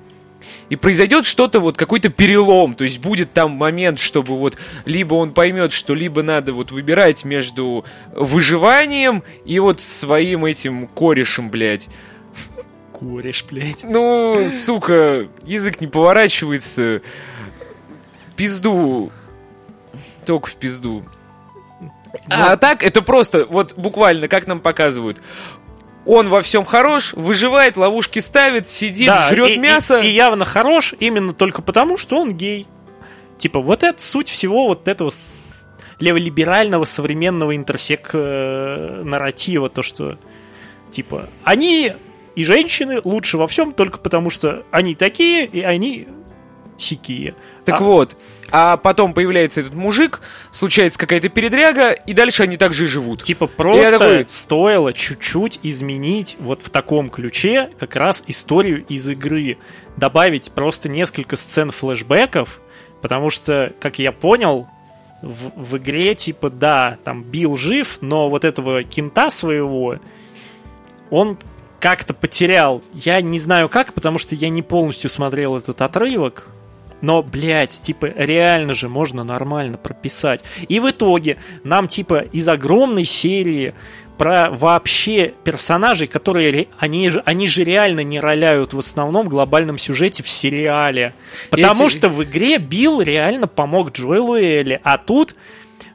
[0.68, 2.74] И произойдет что-то, вот какой-то перелом.
[2.74, 7.24] То есть будет там момент, чтобы вот либо он поймет, что либо надо вот выбирать
[7.24, 11.88] между выживанием и вот своим этим корешем, блядь.
[12.92, 13.82] Кореш, блядь.
[13.82, 17.02] Ну, сука, язык не поворачивается.
[18.24, 19.10] В пизду.
[20.24, 21.04] Только в пизду.
[22.28, 25.20] А так, это просто, вот буквально, как нам показывают.
[26.04, 29.98] Он во всем хорош, выживает, ловушки ставит, сидит, Да, жрет и- и- мясо.
[30.00, 32.66] И, явно хорош именно только потому, что он гей.
[33.38, 35.10] Типа, вот это суть всего вот этого
[35.98, 40.18] леволиберального современного интерсек э, нарратива, то что
[40.90, 41.92] типа они
[42.34, 46.06] и женщины лучше во всем только потому, что они такие и они
[46.78, 47.34] сякие.
[47.64, 48.16] Так А- вот,
[48.50, 50.20] а потом появляется этот мужик,
[50.50, 53.22] случается какая-то передряга, и дальше они так же и живут.
[53.22, 59.58] Типа просто такой- стоило чуть-чуть изменить вот в таком ключе как раз историю из игры.
[59.96, 62.60] Добавить просто несколько сцен флешбеков,
[63.02, 64.68] потому что, как я понял,
[65.22, 69.96] в, в игре, типа, да, там Билл жив, но вот этого кента своего,
[71.10, 71.38] он
[71.80, 72.82] как-то потерял.
[72.92, 76.46] Я не знаю как, потому что я не полностью смотрел этот отрывок.
[77.02, 80.42] Но, блядь, типа, реально же можно нормально прописать.
[80.68, 83.74] И в итоге нам, типа, из огромной серии
[84.18, 90.22] про вообще персонажей, которые они же, они же реально не роляют в основном глобальном сюжете
[90.22, 91.12] в сериале.
[91.50, 94.80] Потому Эти- что в игре Билл реально помог Джоэлу Элли.
[94.82, 95.36] А тут,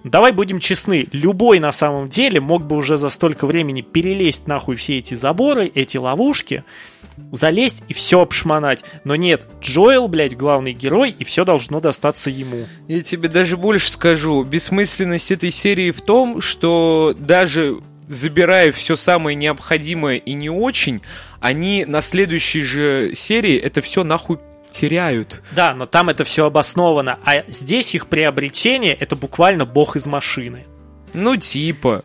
[0.03, 4.75] давай будем честны, любой на самом деле мог бы уже за столько времени перелезть нахуй
[4.75, 6.63] все эти заборы, эти ловушки,
[7.31, 8.83] залезть и все обшмонать.
[9.03, 12.65] Но нет, Джоэл, блядь, главный герой, и все должно достаться ему.
[12.87, 14.43] Я тебе даже больше скажу.
[14.43, 21.01] Бессмысленность этой серии в том, что даже забирая все самое необходимое и не очень,
[21.39, 24.37] они на следующей же серии это все нахуй
[24.71, 25.41] теряют.
[25.51, 27.19] Да, но там это все обосновано.
[27.23, 30.65] А здесь их приобретение это буквально бог из машины.
[31.13, 32.03] Ну, типа.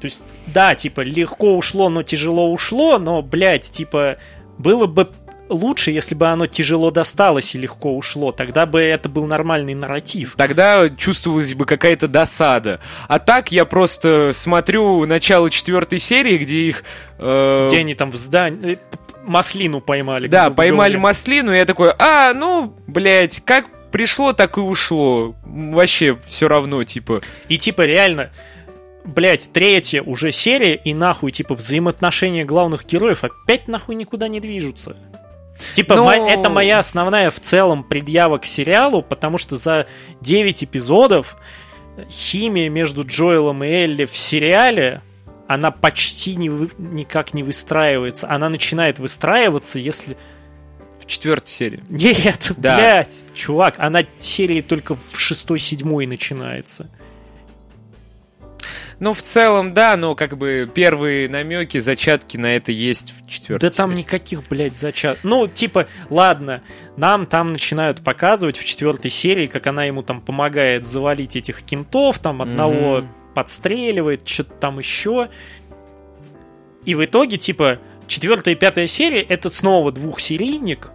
[0.00, 4.18] То есть, да, типа, легко ушло, но тяжело ушло, но, блядь, типа,
[4.56, 5.08] было бы
[5.48, 8.32] лучше, если бы оно тяжело досталось и легко ушло.
[8.32, 10.34] Тогда бы это был нормальный нарратив.
[10.36, 12.80] Тогда чувствовалась бы какая-то досада.
[13.08, 16.84] А так я просто смотрю начало четвертой серии, где их...
[17.18, 18.78] э, Где они там в здании...
[19.28, 20.26] Маслину поймали.
[20.26, 21.02] Да, поймали говоря.
[21.02, 25.34] маслину, и я такой, а, ну, блядь, как пришло, так и ушло.
[25.44, 27.20] Вообще все равно, типа.
[27.48, 28.30] И типа реально,
[29.04, 34.96] блядь, третья уже серия, и нахуй, типа, взаимоотношения главных героев опять нахуй никуда не движутся.
[35.74, 39.86] Типа, Ну- мо- это моя основная в целом предъява к сериалу, потому что за
[40.20, 41.36] 9 эпизодов
[42.10, 45.00] химия между Джоэлом и Элли в сериале,
[45.48, 48.28] она почти не вы- никак не выстраивается.
[48.30, 50.16] Она начинает выстраиваться, если...
[51.00, 51.82] В четвертой серии.
[51.88, 52.76] Нет, Да.
[52.76, 56.90] блядь, чувак, она серии только в шестой-седьмой начинается.
[59.00, 63.70] Ну, в целом, да, но как бы первые намеки, зачатки на это есть в четвертой
[63.70, 64.00] Да там серии.
[64.00, 65.18] никаких, блядь, зачат.
[65.22, 66.62] Ну, типа, ладно,
[66.96, 72.18] нам там начинают показывать в четвертой серии, как она ему там помогает завалить этих кентов,
[72.18, 73.08] там одного Мгм.
[73.38, 75.28] Подстреливает, что-то там еще.
[76.84, 77.78] И в итоге, типа,
[78.08, 80.90] четвертая и пятая серия это снова двухсерийник,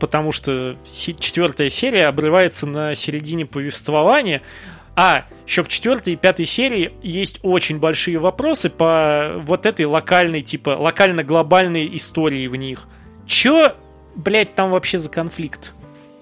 [0.00, 4.40] потому что четвертая серия обрывается на середине повествования,
[4.96, 10.40] а еще к четвертой и пятой серии есть очень большие вопросы по вот этой локальной,
[10.40, 12.86] типа, локально-глобальной истории в них.
[13.26, 13.74] Че,
[14.16, 15.74] блядь, там вообще за конфликт?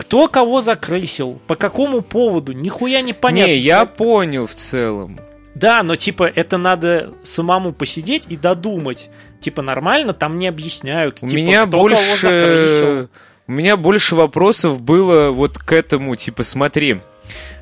[0.06, 1.40] Кто кого закрысил?
[1.48, 2.52] По какому поводу?
[2.52, 3.50] Нихуя не понятно.
[3.50, 5.18] Не, я понял в целом.
[5.56, 9.10] Да, но типа это надо самому посидеть и додумать.
[9.40, 11.18] Типа нормально там не объясняют.
[11.22, 12.84] У типа, меня кто кого закрысил.
[12.84, 13.08] больше...
[13.48, 17.00] У меня больше вопросов было вот к этому, типа, смотри.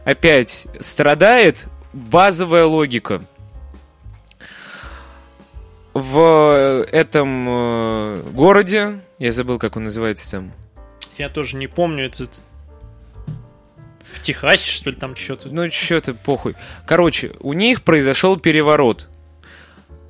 [0.04, 3.22] Опять, страдает базовая логика.
[5.94, 10.52] В этом э, городе, я забыл, как он называется там,
[11.16, 12.42] Я тоже не помню этот.
[14.12, 15.48] В Техасе, что ли, там что-то.
[15.48, 16.54] Ну, что-то похуй.
[16.86, 19.08] Короче, у них произошел переворот.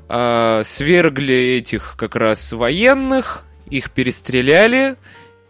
[0.08, 4.96] А, свергли этих как раз военных, их перестреляли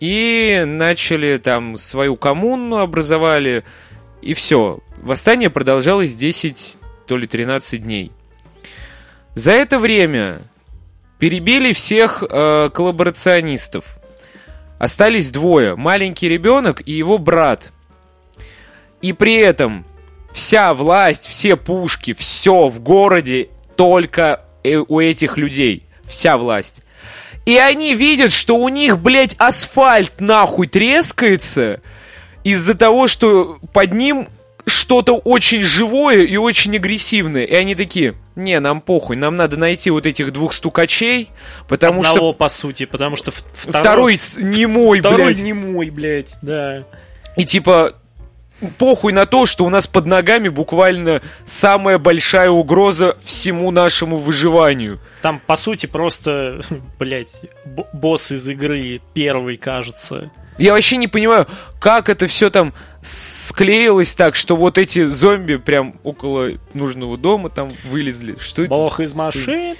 [0.00, 3.64] и начали там свою коммуну образовали.
[4.22, 4.80] И все.
[4.98, 8.12] Восстание продолжалось 10, то ли 13 дней.
[9.34, 10.40] За это время
[11.18, 13.98] перебили всех э, коллаборационистов.
[14.78, 15.76] Остались двое.
[15.76, 17.72] Маленький ребенок и его брат.
[19.00, 19.86] И при этом
[20.32, 25.86] вся власть, все пушки, все в городе только э, у этих людей.
[26.04, 26.82] Вся власть.
[27.46, 31.80] И они видят, что у них, блядь, асфальт нахуй трескается
[32.42, 34.28] из-за того, что под ним
[34.66, 37.44] что-то очень живое и очень агрессивное.
[37.44, 41.30] И они такие, не, нам похуй, нам надо найти вот этих двух стукачей,
[41.68, 45.42] потому Одного, по сути, потому что что второй с- не мой, второй блядь.
[45.42, 46.84] не мой, блядь, да.
[47.36, 47.94] И типа,
[48.78, 55.00] похуй на то, что у нас под ногами буквально самая большая угроза всему нашему выживанию.
[55.22, 56.60] Там, по сути, просто,
[56.98, 57.42] блядь,
[57.92, 60.30] босс из игры первый, кажется.
[60.58, 61.46] Я вообще не понимаю,
[61.80, 67.68] как это все там склеилось так, что вот эти зомби прям около нужного дома там
[67.84, 68.36] вылезли.
[68.38, 68.70] Что это?
[68.70, 69.76] Бог из машины.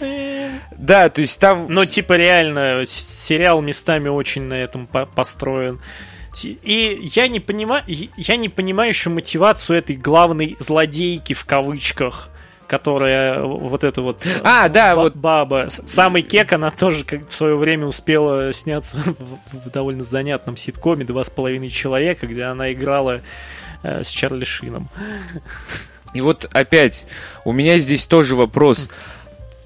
[0.77, 1.67] Да, то есть там...
[1.69, 5.81] Ну, типа, реально, сериал местами очень на этом по- построен.
[6.43, 12.29] И я не понимаю, я не понимаю еще мотивацию этой главной злодейки в кавычках,
[12.67, 15.15] которая вот эта вот э, А, да, ба- вот.
[15.17, 15.69] баба.
[15.69, 18.97] Самый кек, она тоже как в свое время успела сняться
[19.53, 23.21] в, в довольно занятном ситкоме «Два с половиной человека», где она играла
[23.83, 24.89] э, с Чарли Шином.
[26.15, 27.07] И вот опять,
[27.45, 28.91] у меня здесь тоже вопрос.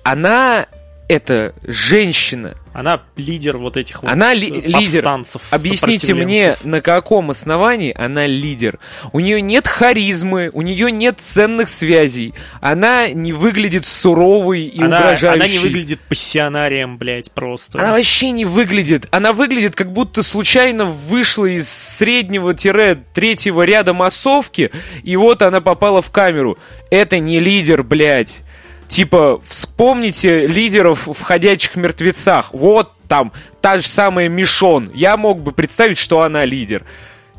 [0.02, 0.66] Она
[1.08, 2.54] это женщина.
[2.74, 5.02] Она лидер вот этих вот Она ли- э, лидер.
[5.50, 8.78] Объясните мне, на каком основании она лидер?
[9.12, 12.34] У нее нет харизмы, у нее нет ценных связей.
[12.60, 15.42] Она не выглядит суровой и она, угрожающей.
[15.44, 17.78] она не выглядит пассионарием, блядь, просто.
[17.80, 19.08] Она вообще не выглядит.
[19.10, 24.70] Она выглядит, как будто случайно вышла из среднего-третьего ряда массовки,
[25.02, 26.58] и вот она попала в камеру.
[26.90, 28.42] Это не лидер, блядь.
[28.88, 32.52] Типа, вспомните лидеров в «Ходячих мертвецах».
[32.52, 34.90] Вот там, та же самая Мишон.
[34.94, 36.84] Я мог бы представить, что она лидер.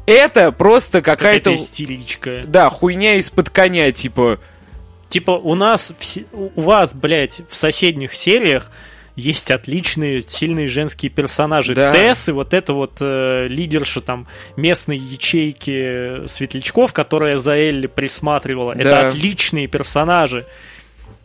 [0.06, 1.52] Это просто какая-то...
[1.52, 2.43] Какая-то истеричка.
[2.45, 4.39] Да, хуйня из-под коня, типа...
[5.10, 5.91] Типа у нас,
[6.32, 8.70] у вас, блядь, в соседних сериях
[9.16, 11.74] есть отличные, сильные женские персонажи.
[11.74, 11.91] Да.
[11.91, 18.76] Тесс и вот эта вот э, лидерша там местной ячейки светлячков, которая за Элли присматривала.
[18.76, 18.82] Да.
[18.82, 20.45] Это отличные персонажи.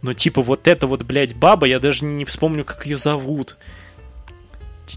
[0.05, 3.57] Но типа вот эта вот, блядь, баба, я даже не вспомню, как ее зовут.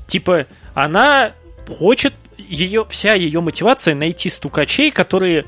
[0.06, 1.32] Типа, она
[1.78, 5.46] хочет, ее, вся ее мотивация найти стукачей, которые...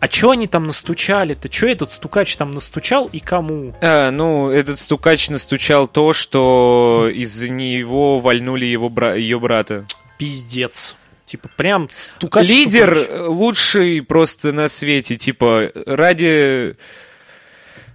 [0.00, 1.48] А чё они там настучали-то?
[1.48, 3.74] Чё этот стукач там настучал и кому?
[3.80, 9.86] А, ну, этот стукач настучал то, что из-за него вальнули его бра- ее брата.
[10.18, 10.94] Пиздец.
[11.24, 13.28] Типа, прям стукач Лидер стукач.
[13.28, 16.76] лучший просто на свете, типа, ради...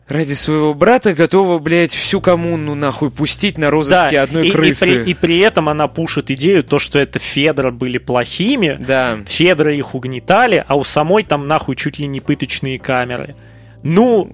[0.08, 4.86] Ради своего брата готова, блядь, всю коммуну нахуй пустить на розыске одной и, и крысы.
[5.04, 9.18] при, и при этом она пушит идею, то, что это Федора были плохими, Да.
[9.26, 13.36] Федора их угнетали, а у самой там нахуй чуть ли не пыточные камеры.
[13.82, 14.30] Ну,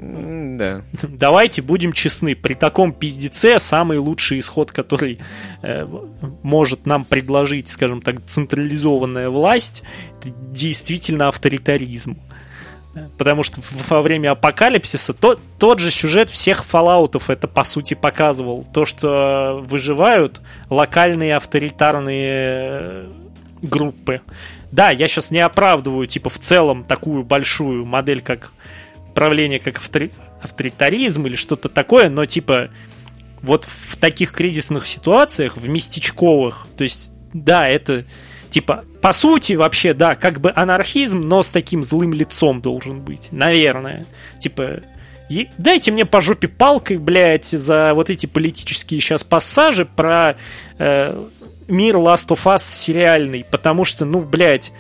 [0.58, 0.82] Да.
[1.08, 5.20] давайте будем честны, при таком пиздеце самый лучший исход, который
[5.62, 5.88] э,
[6.44, 9.84] может нам предложить, скажем так, централизованная власть,
[10.20, 12.18] это действительно авторитаризм.
[13.18, 18.66] Потому что во время апокалипсиса то, тот же сюжет всех фоллаутов это по сути показывал.
[18.74, 23.10] То, что выживают локальные авторитарные э,
[23.62, 24.22] группы.
[24.72, 28.52] Да, я сейчас не оправдываю, типа, в целом такую большую модель, как
[29.14, 30.12] правление, как автори-
[30.42, 32.70] авторитаризм или что-то такое, но, типа,
[33.42, 38.06] вот в таких кризисных ситуациях, в местечковых, то есть, да, это,
[38.52, 43.30] типа, по сути, вообще, да, как бы анархизм, но с таким злым лицом должен быть,
[43.32, 44.06] наверное.
[44.40, 44.82] Типа,
[45.58, 50.36] дайте мне по жопе палкой, блядь, за вот эти политические сейчас пассажи про
[50.78, 51.26] э,
[51.68, 54.74] мир Last of Us сериальный, потому что, ну, блядь,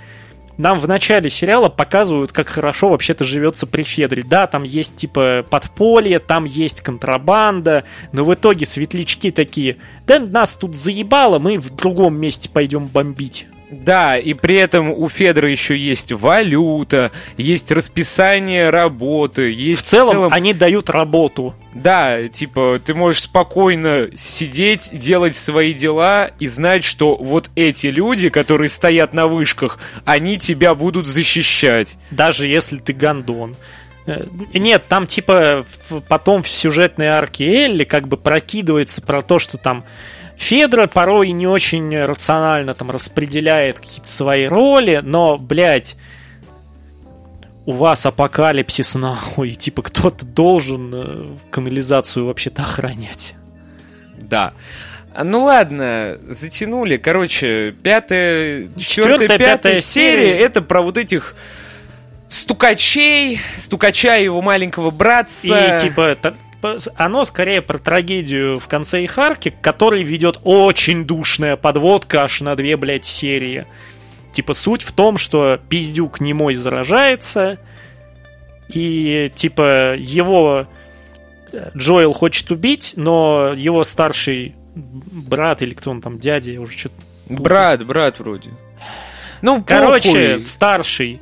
[0.57, 4.24] нам в начале сериала показывают, как хорошо вообще-то живется при Федоре.
[4.24, 10.53] Да, там есть типа подполье, там есть контрабанда, но в итоге светлячки такие, да нас
[10.55, 13.47] тут заебало, мы в другом месте пойдем бомбить.
[13.72, 20.28] Да, и при этом у Федора еще есть валюта, есть расписание работы, В есть целом,
[20.32, 21.55] они дают работу.
[21.74, 28.28] Да, типа, ты можешь спокойно сидеть, делать свои дела и знать, что вот эти люди,
[28.28, 31.97] которые стоят на вышках, они тебя будут защищать.
[32.11, 33.55] даже если ты гандон.
[34.05, 39.39] Э, Нет, там типа в- потом в сюжетной арке Элли как бы прокидывается про то,
[39.39, 39.86] что там
[40.42, 45.96] Федра порой не очень рационально там распределяет какие-то свои роли, но, блядь,
[47.68, 53.36] у вас апокалипсис нахуй, типа кто-то должен э, канализацию вообще-то охранять.
[54.18, 54.54] Да.
[55.24, 56.98] Ну ладно, затянули.
[56.98, 60.38] Короче, пятая, четвертая, пятая пятая серия серия.
[60.39, 61.36] это про вот этих
[62.30, 65.76] стукачей, стукача и его маленького братца.
[65.76, 66.34] И типа п-
[66.95, 72.41] оно скорее про трагедию в конце их арки, к которой ведет очень душная подводка аж
[72.41, 73.66] на две, блядь, серии.
[74.34, 77.59] Типа суть в том, что пиздюк немой заражается,
[78.70, 80.68] и типа его
[81.51, 86.78] э, Джоэл хочет убить, но его старший брат или кто он там, дядя, я уже
[86.78, 86.95] что-то
[87.32, 88.49] Брат, брат вроде.
[89.41, 90.39] Ну, Короче, похуй.
[90.39, 91.22] старший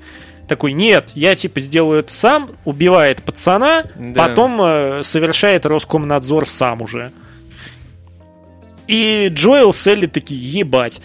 [0.50, 4.28] такой, нет, я типа сделаю это сам, убивает пацана, Да.
[4.28, 7.12] потом э, совершает Роскомнадзор сам уже.
[8.88, 11.00] И Джоэл с Элли такие, ебать.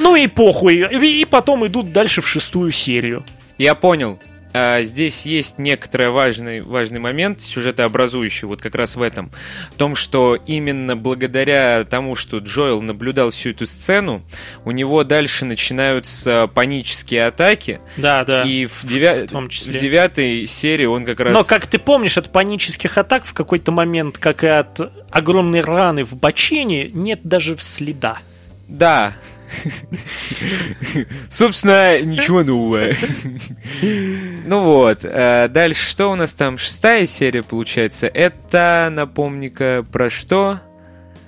[0.00, 0.76] Ну и похуй.
[0.78, 3.24] И и потом идут дальше в шестую серию.
[3.58, 4.18] Я понял.
[4.58, 9.30] А, здесь есть некоторый важный, важный момент, сюжетообразующий, вот как раз в этом.
[9.70, 14.22] В том, что именно благодаря тому, что Джоэл наблюдал всю эту сцену,
[14.64, 17.80] у него дальше начинаются панические атаки.
[17.98, 18.44] Да, да.
[18.44, 19.74] И в, девя- в том числе.
[19.74, 21.34] в девятой серии он как раз...
[21.34, 24.80] Но, как ты помнишь, от панических атак в какой-то момент, как и от
[25.10, 28.20] огромной раны в бочине, нет даже следа.
[28.68, 29.12] Да.
[31.28, 32.90] Собственно, ничего нового.
[34.46, 36.58] Ну вот, э, дальше что у нас там?
[36.58, 38.06] Шестая серия, получается.
[38.06, 40.60] Это, напомни-ка, про что?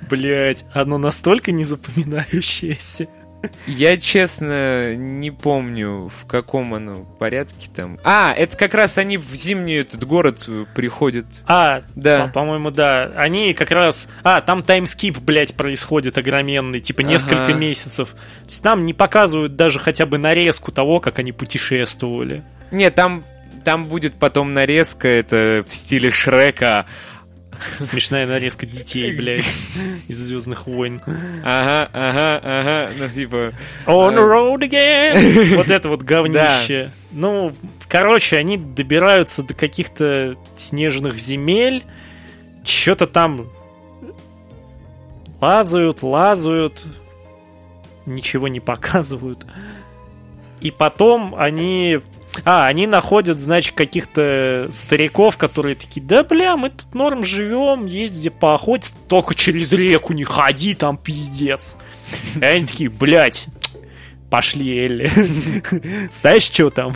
[0.09, 3.09] Блять, оно настолько незапоминающееся.
[3.67, 7.99] Я, честно, не помню, в каком оно порядке там.
[8.03, 11.27] А, это как раз они в зимний этот город э, приходят.
[11.47, 12.27] А, Да.
[12.27, 13.13] по- по-моему, да.
[13.17, 14.09] Они как раз...
[14.25, 17.55] А, там таймскип, блядь, происходит огроменный, типа несколько Ага.
[17.55, 18.11] месяцев.
[18.11, 22.43] То есть нам не показывают даже хотя бы нарезку того, как они путешествовали.
[22.73, 23.25] Нет, там,
[23.65, 26.87] там будет потом нарезка, это в стиле Шрека.
[27.81, 29.45] Смешная нарезка детей, блядь,
[30.09, 31.01] из Звездных войн.
[31.45, 32.91] Ага, ага, ага.
[32.99, 33.53] Ну, типа...
[33.87, 34.21] On the А.
[34.21, 35.55] road again!
[35.57, 36.91] Вот это вот говнище.
[37.13, 37.53] Ну,
[37.89, 41.85] короче, они добираются до каких-то снежных земель,
[42.65, 43.49] что-то там
[45.41, 46.85] лазают, лазают,
[48.07, 49.47] ничего не показывают.
[50.61, 52.01] И потом они...
[52.45, 58.17] А, они находят, значит, каких-то стариков, которые такие, да, бля, мы тут норм живем, есть
[58.17, 61.77] где поохотиться, только через реку не ходи, там пиздец.
[62.41, 63.49] И они такие, блядь,
[64.31, 65.11] пошли, Элли.
[66.21, 66.95] Знаешь, что там?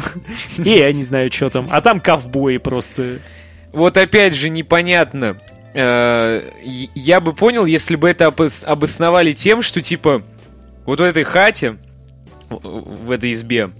[0.58, 1.66] И я не знаю, что там.
[1.70, 3.18] А там ковбои просто.
[3.72, 5.40] Вот опять же непонятно.
[5.74, 6.50] Э,
[6.94, 10.22] Я бы понял, если бы это обос- обосновали тем, что типа
[10.84, 11.78] вот в этой хате,
[12.50, 13.70] в этой избе,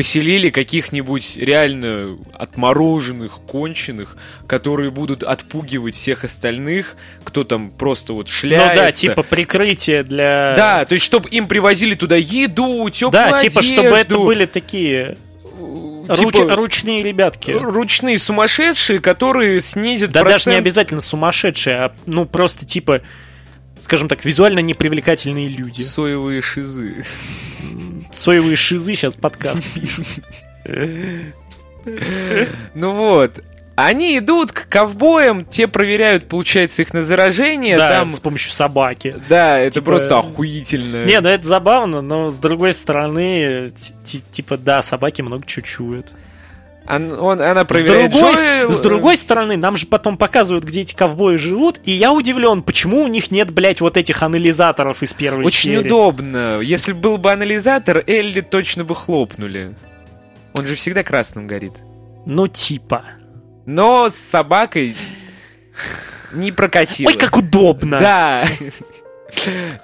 [0.00, 8.32] поселили каких-нибудь реально отмороженных, конченых, которые будут отпугивать всех остальных, кто там просто вот Ну
[8.32, 8.76] шляется.
[8.76, 10.54] да, типа прикрытие для...
[10.56, 14.46] Да, то есть, чтобы им привозили туда еду, теплую Да, типа, чтобы это одежду, были
[14.46, 15.18] такие
[15.58, 17.50] э, руч- типа, ручные ребятки.
[17.50, 20.54] ручные сумасшедшие, которые снизят Да даже процент...
[20.54, 23.02] не обязательно сумасшедшие, а ну просто типа,
[23.82, 25.82] скажем так, визуально непривлекательные люди.
[25.82, 27.04] Соевые шизы.
[28.12, 30.06] Соевые шизы сейчас подкаст пишут.
[32.74, 33.42] Ну вот.
[33.76, 37.78] Они идут к ковбоям, те проверяют, получается, их на заражение.
[37.78, 38.10] Да, там...
[38.10, 39.16] с помощью собаки.
[39.30, 41.06] Да, это Типа- просто охуительно.
[41.06, 45.64] Не, ну это забавно, но с другой стороны, ти- ти- типа, да, собаки много чего
[45.64, 46.08] чуют.
[46.88, 48.70] Он, он- она С проверяет другой, Джоэла.
[48.72, 53.02] с другой стороны, нам же потом показывают, где эти ковбои живут, и я удивлен, почему
[53.04, 55.86] у них нет, блядь, вот этих анализаторов из первой Очень серии.
[55.86, 56.60] удобно.
[56.60, 59.74] Если бы был бы анализатор, Элли точно бы хлопнули.
[60.54, 61.74] Он же всегда красным горит.
[62.26, 63.04] Ну, типа.
[63.66, 64.96] Но с собакой
[66.32, 67.08] не прокатило.
[67.08, 68.00] Ой, как удобно!
[68.00, 68.44] Да.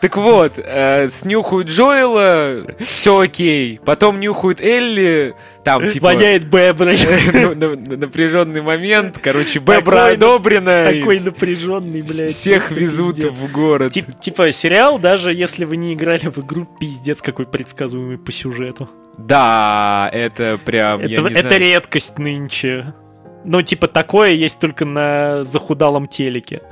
[0.01, 3.80] Так вот, э, снюхают Джоэла, все окей.
[3.84, 5.34] Потом нюхают Элли,
[5.64, 6.97] там типа Воняет беброй.
[7.55, 9.18] на- на- напряженный момент.
[9.22, 10.84] Короче, Бебра одобрена.
[10.84, 12.32] Такой напряженный, блядь.
[12.32, 13.92] Всех везут в город.
[13.92, 18.88] Тип- Типа сериал, даже если вы не играли в игру, пиздец какой предсказуемый по сюжету.
[19.18, 22.94] Да, это прям, Это, редкость нынче.
[23.44, 26.62] Ну, типа, такое есть только на захудалом телеке.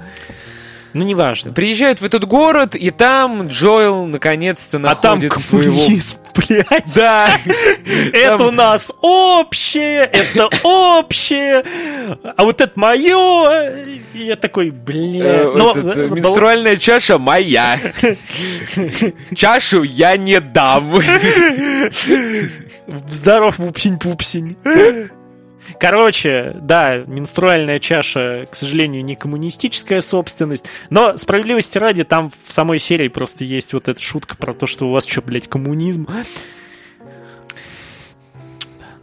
[0.95, 1.53] Ну, неважно.
[1.53, 5.73] Приезжают в этот город, и там Джоэл наконец-то А там находит своего...
[5.75, 6.95] коммунизм, блядь.
[6.95, 7.37] Да,
[8.13, 11.65] Это у нас общее, это общее,
[12.37, 13.75] а вот это мое.
[14.15, 15.25] И Я такой, бля.
[15.25, 17.81] Э, э, э, менструальная чаша моя.
[19.35, 21.01] Чашу я не дам.
[23.09, 24.57] Здоров, пупсень-пупсень.
[25.79, 32.79] Короче, да, менструальная чаша, к сожалению, не коммунистическая собственность, но справедливости ради, там в самой
[32.79, 36.09] серии просто есть вот эта шутка про то, что у вас что, блядь, коммунизм.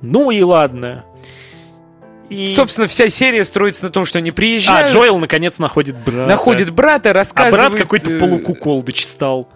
[0.01, 1.05] Ну и ладно.
[2.29, 2.47] И...
[2.47, 6.27] Собственно, вся серия строится на том, что они а, приезжают, Джоэл наконец находит брата.
[6.27, 7.71] находит брата, А рассказывает...
[7.71, 9.49] брат какой-то э, полукуколдыч стал.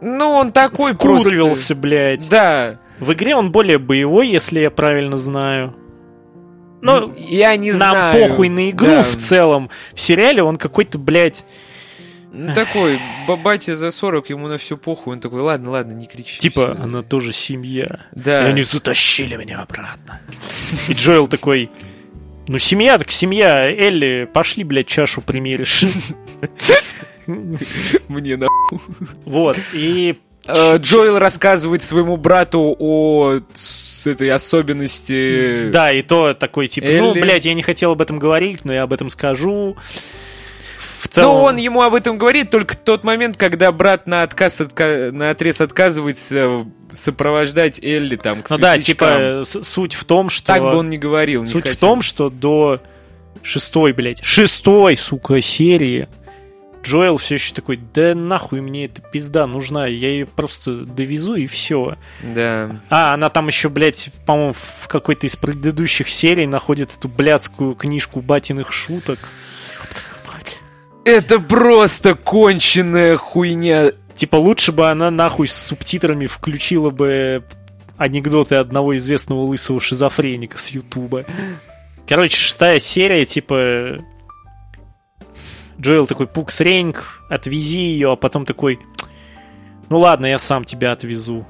[0.00, 1.28] Ну, он такой просто...
[1.28, 2.28] Скурвился, блядь.
[2.30, 2.80] Да.
[2.98, 5.76] В игре он более боевой, если я правильно знаю.
[6.82, 8.28] Ну, я не нам знаю.
[8.28, 9.02] похуй на игру Да.
[9.04, 9.70] в целом.
[9.94, 11.44] В сериале он какой-то, блядь...
[12.32, 15.14] Ну, такой, ба- батя за 40, ему на все похуй.
[15.14, 16.38] Он такой, ладно, ладно, не кричи.
[16.38, 16.82] Типа, всё».
[16.82, 18.00] она тоже семья.
[18.12, 18.42] Да.
[18.46, 20.20] И они затащили меня обратно.
[20.88, 21.70] И Джоэл такой...
[22.48, 23.68] Ну, семья так семья.
[23.70, 25.84] Элли, пошли, блядь, чашу примеришь.
[27.26, 28.46] Мне на...
[29.24, 29.58] Вот.
[29.72, 35.68] И Э, Джоэл рассказывает своему брату о с этой особенности...
[35.70, 37.20] Да, и то такой, типа, ну, Элли.
[37.20, 39.76] блядь, я не хотел об этом говорить, но я об этом скажу.
[41.00, 41.38] В целом...
[41.38, 45.10] Но он ему об этом говорит только в тот момент, когда брат на отказ отка...
[45.12, 50.46] на отрез отказывается сопровождать Элли там к Ну да, типа, суть в том, что...
[50.46, 51.88] Так бы он не говорил, не Суть в хотел.
[51.88, 52.80] том, что до
[53.42, 56.08] шестой, блядь, шестой, сука, серии
[56.86, 61.46] Джоэл все еще такой, да нахуй мне эта пизда нужна, я ее просто довезу и
[61.46, 61.96] все.
[62.22, 62.80] Да.
[62.90, 68.20] А, она там еще, блядь, по-моему, в какой-то из предыдущих серий находит эту блядскую книжку
[68.20, 69.18] батиных шуток.
[71.04, 73.92] Это просто конченная хуйня.
[74.14, 77.44] Типа лучше бы она нахуй с субтитрами включила бы
[77.96, 81.24] анекдоты одного известного лысого шизофреника с Ютуба.
[82.06, 83.98] Короче, шестая серия, типа...
[85.80, 88.78] Джоэл такой, Пукс Рейнг, отвези ее, а потом такой,
[89.88, 91.46] ну ладно, я сам тебя отвезу.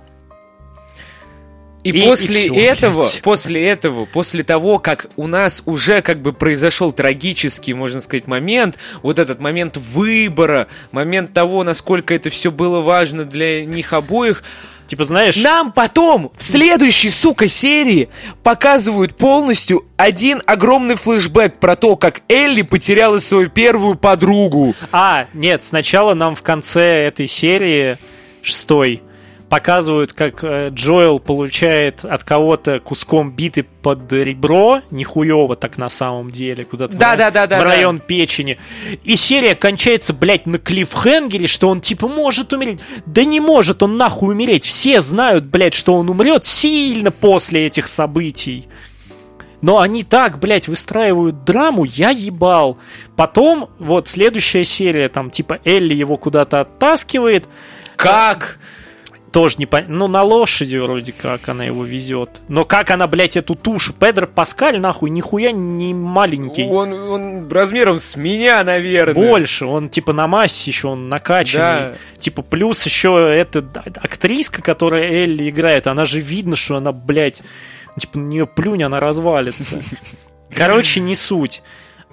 [1.84, 3.20] И, И- после и всё, этого, блядь.
[3.22, 8.76] после этого, после того, как у нас уже как бы произошел трагический, можно сказать, момент,
[9.02, 14.42] вот этот момент выбора, момент того, насколько это все было важно для них обоих,
[14.86, 18.08] Типа, знаешь, нам потом в следующей, сука, серии
[18.42, 24.74] показывают полностью один огромный флешбэк про то, как Элли потеряла свою первую подругу.
[24.92, 27.96] А, нет, сначала нам в конце этой серии
[28.42, 29.02] шестой
[29.48, 36.30] показывают, как э, Джоэл получает от кого-то куском биты под ребро, нихуево так на самом
[36.30, 37.60] деле, куда-то в ра- Да-да-да-да-да.
[37.60, 38.58] в район печени.
[39.04, 42.80] И серия кончается, блядь, на клиффхенгере, что он типа может умереть.
[43.06, 44.64] Да не может он нахуй умереть.
[44.64, 48.68] Все знают, блядь, что он умрет сильно после этих событий.
[49.62, 52.78] Но они так, блядь, выстраивают драму, я ебал.
[53.16, 57.48] Потом, вот, следующая серия, там, типа, Элли его куда-то оттаскивает.
[57.96, 58.58] Как?
[59.32, 59.96] Тоже не понятно.
[59.96, 62.42] Ну, на лошади вроде как она его везет.
[62.48, 63.92] Но как она, блядь, эту тушу?
[63.92, 66.64] Педро Паскаль, нахуй, нихуя не маленький.
[66.64, 69.14] Он, он размером с меня, наверное.
[69.14, 71.92] Больше, он типа на массе еще, он накачанный.
[71.92, 71.94] Да.
[72.18, 73.58] Типа плюс еще эта
[73.96, 77.42] актриска, которая Элли играет, она же видно, что она, блядь,
[77.98, 79.80] типа на нее плюнь, она развалится.
[80.54, 81.62] Короче, не суть.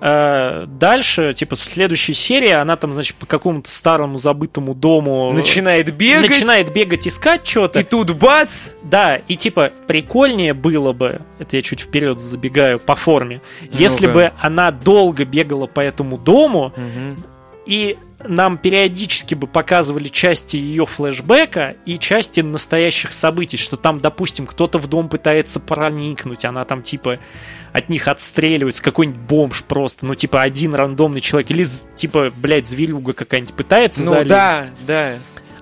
[0.05, 5.95] Э, Дальше, типа, в следующей серии она там, значит, по какому-то старому забытому дому Начинает
[5.95, 6.29] бегать.
[6.29, 7.79] начинает бегать, искать что-то.
[7.79, 8.71] И тут бац!
[8.83, 14.13] Да, и типа прикольнее было бы, это я чуть вперед забегаю по форме, если Ну-ка.
[14.13, 16.73] бы она долго бегала по этому дому,
[17.65, 24.47] и нам периодически бы показывали части ее флешбека и части настоящих событий, что там, допустим,
[24.47, 27.19] кто-то в дом пытается проникнуть, она там типа
[27.73, 33.13] от них отстреливается, какой-нибудь бомж просто, ну типа один рандомный человек, или типа, блядь, зверюга
[33.13, 34.29] какая-нибудь пытается Ну залезть.
[34.29, 35.13] да, да.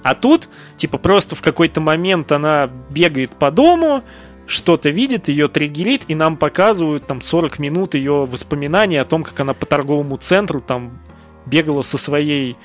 [0.04, 4.04] А тут, типа, просто в какой-то момент она бегает по дому,
[4.48, 9.40] что-то видит, ее триггерит, и нам показывают там 40 минут ее воспоминаний о том, как
[9.40, 11.00] она по торговому центру там
[11.46, 12.58] бегала со своей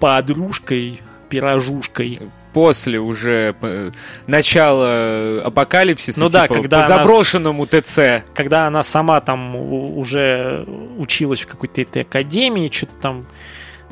[0.00, 2.18] подружкой, пирожушкой.
[2.52, 3.90] После уже э,
[4.26, 8.24] начала апокалипсиса, Ну да, типа, когда по она заброшенному ТЦ.
[8.34, 10.66] Когда она сама там уже
[10.98, 13.26] училась в какой-то этой академии, что-то там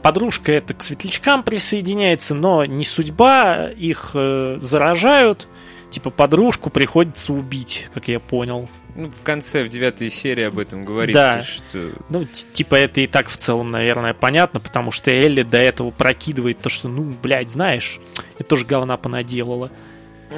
[0.02, 5.48] подружка это к светлячкам присоединяется, но не судьба, их э, заражают,
[5.90, 8.68] типа подружку приходится убить, как я понял.
[8.96, 11.42] Ну, в конце, в девятой серии об этом говорится, Да.
[11.42, 11.90] что...
[12.08, 16.58] Ну, типа это и так в целом, наверное, понятно, потому что Элли до этого прокидывает
[16.60, 18.00] то, что, ну, блядь, знаешь,
[18.38, 19.70] это тоже говна понаделала.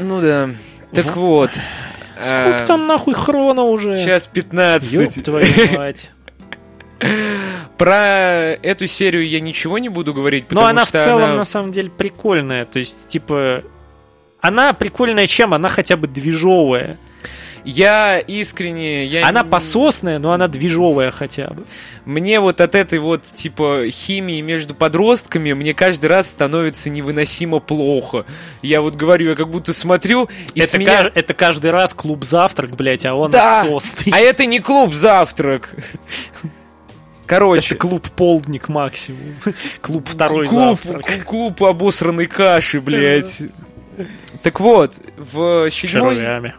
[0.00, 0.50] Ну да.
[0.92, 1.50] Так Во- вот.
[2.14, 3.96] Сколько а, там нахуй хрона уже?
[3.98, 4.92] Сейчас 15.
[4.92, 5.46] Ёб твою
[5.76, 6.10] мать.
[7.78, 11.36] Про эту серию я ничего не буду говорить, Но потому она в что целом, она-
[11.36, 12.64] на самом деле, прикольная.
[12.64, 13.64] То есть, типа,
[14.40, 15.52] она прикольная чем?
[15.54, 16.98] Она хотя бы движовая.
[17.64, 19.05] Я искренне...
[19.06, 19.28] Я...
[19.28, 21.64] Она пососная, но она движовая хотя бы.
[22.05, 28.24] Мне вот от этой вот, типа, химии между подростками мне каждый раз становится невыносимо плохо.
[28.62, 31.05] Я вот говорю, я как будто смотрю, и с это, меня...
[31.05, 33.60] ка- это каждый раз клуб завтрак, блядь, а он Да.
[33.60, 34.12] отсосный.
[34.12, 35.70] А это не клуб завтрак.
[37.26, 39.20] Короче, Это клуб полдник максимум.
[39.80, 41.24] Клуб второй клуб, завтрак.
[41.24, 43.43] клуб, обосранной каши, блядь.
[44.43, 46.16] Так вот, в С седьмой...
[46.16, 46.55] червями.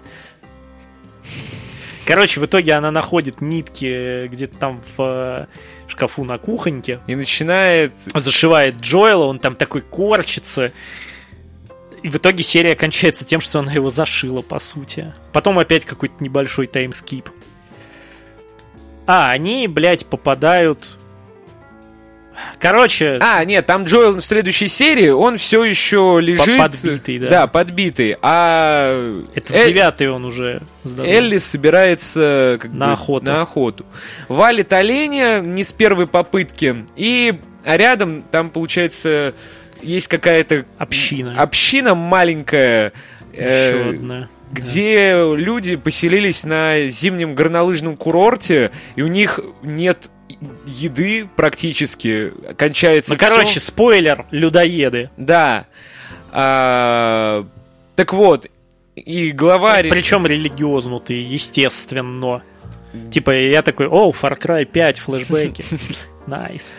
[2.06, 5.46] Короче, в итоге она находит нитки э, где-то там в э,
[5.88, 7.00] шкафу на кухоньке.
[7.08, 7.94] И начинает...
[8.14, 10.72] Зашивает Джоэла, он там такой корчится.
[12.02, 15.14] И в итоге серия кончается тем, что она его зашила, по сути.
[15.32, 17.30] Потом опять какой-то небольшой таймскип.
[19.08, 20.98] А, они, блядь, попадают...
[22.60, 26.58] Короче, А, нет, там Джоэл в следующей серии, он все еще лежит...
[26.58, 27.30] подбитый, да.
[27.30, 28.18] Да, подбитый.
[28.22, 31.16] А это в Э- девятый он уже здоровый.
[31.16, 33.26] Элли собирается как На бы, охоту.
[33.26, 33.86] на охоту.
[34.30, 36.86] Валит оленя не с первой попытки.
[36.96, 39.34] И а рядом там, получается,
[39.82, 41.36] есть какая-то Община.
[41.42, 42.94] община маленькая.
[43.34, 44.28] э, Еще одна.
[44.52, 50.10] где люди поселились на зимнем горнолыжном курорте, и у них нет
[50.66, 52.34] еды практически.
[52.58, 53.28] Кончается Ну, всё.
[53.30, 55.10] короче, спойлер, людоеды.
[55.18, 55.66] Да.
[56.32, 57.46] А,
[57.96, 58.48] так вот,
[58.96, 59.90] и главарь...
[59.90, 62.42] Причем религиознутые, естественно.
[63.12, 65.64] Типа, я такой, о, Far Cry 5, флешбеки.
[66.28, 66.76] Nice.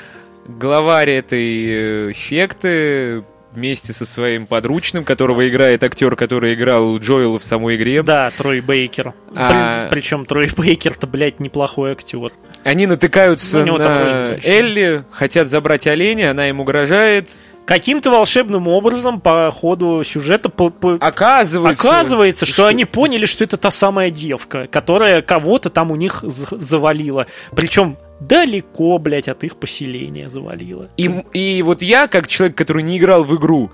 [0.47, 7.45] Главарь этой э, секты вместе со своим подручным, которого играет актер, который играл Джоэла в
[7.45, 8.03] самой игре.
[8.03, 9.15] Да, Трой Бейкер.
[9.35, 12.33] А- При- Причем Трой Бейкер-то, блядь, неплохой актер.
[12.65, 14.37] Они натыкаются Ну, на.
[14.43, 17.43] Элли, хотят забрать оленя, она им угрожает.
[17.67, 23.57] Каким-то волшебным образом по ходу сюжета по- по- Оказывается, Оказывается, что, они поняли, что это
[23.57, 27.27] та самая девка, которая кого-то там у них завалила.
[27.57, 30.89] Причем далеко, блядь, от их поселения завалила.
[30.99, 33.71] И, и вот я, как человек, который не играл в игру,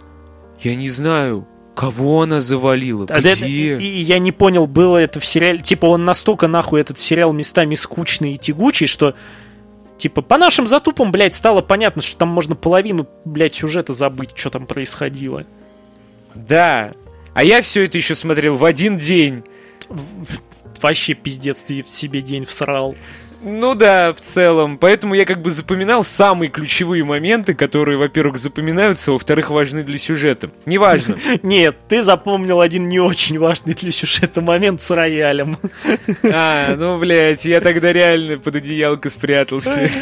[0.60, 1.48] я не знаю,
[1.81, 3.31] кого она завалила, А где.
[3.31, 5.61] это- и, и я не понял, было это в сериале.
[5.61, 9.15] Типа, он настолько нахуй этот сериал местами скучный и тягучий, что.
[9.97, 14.51] Типа, по нашим затупам, блядь, стало понятно, что там можно половину, блядь, сюжета забыть, что
[14.51, 15.44] там происходило.
[16.35, 16.93] Да.
[17.35, 19.43] А я все это еще смотрел в один день.
[20.82, 22.94] Вообще пиздец, ты в себе день всрал.
[23.42, 24.76] Ну да, в целом.
[24.76, 30.50] Поэтому я как бы запоминал самые ключевые моменты, которые, во-первых, запоминаются, во-вторых, важны для сюжета.
[30.66, 31.16] Неважно.
[31.42, 35.58] Нет, ты запомнил один не очень важный для сюжета момент с роялем.
[36.32, 39.88] А, ну, блядь, я тогда реально под одеялко спрятался.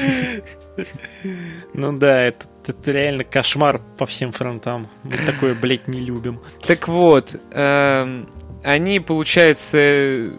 [1.75, 4.89] Ну да, это, это реально кошмар по всем фронтам.
[5.03, 6.41] Мы такое, блядь, не любим.
[6.65, 8.29] Так вот, эм,
[8.63, 10.31] они, получается...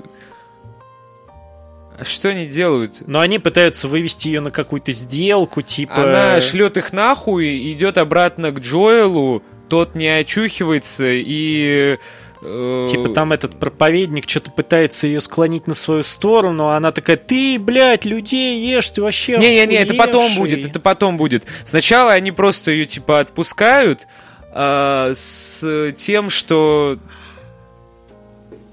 [1.99, 3.03] а Что они делают?
[3.07, 6.03] Но они пытаются вывести ее на какую-то сделку, типа...
[6.03, 11.97] Она шлет их нахуй, идет обратно к Джоэлу, тот не очухивается и...
[12.41, 17.17] э, Типа там этот проповедник что-то пытается ее склонить на свою сторону, а она такая,
[17.17, 20.39] ты, блядь, людей ешь, ты вообще Не-не-не, это потом охуевший».
[20.55, 21.45] будет, это потом будет.
[21.65, 24.07] Сначала они просто ее типа отпускают
[24.51, 26.97] а, с тем, что...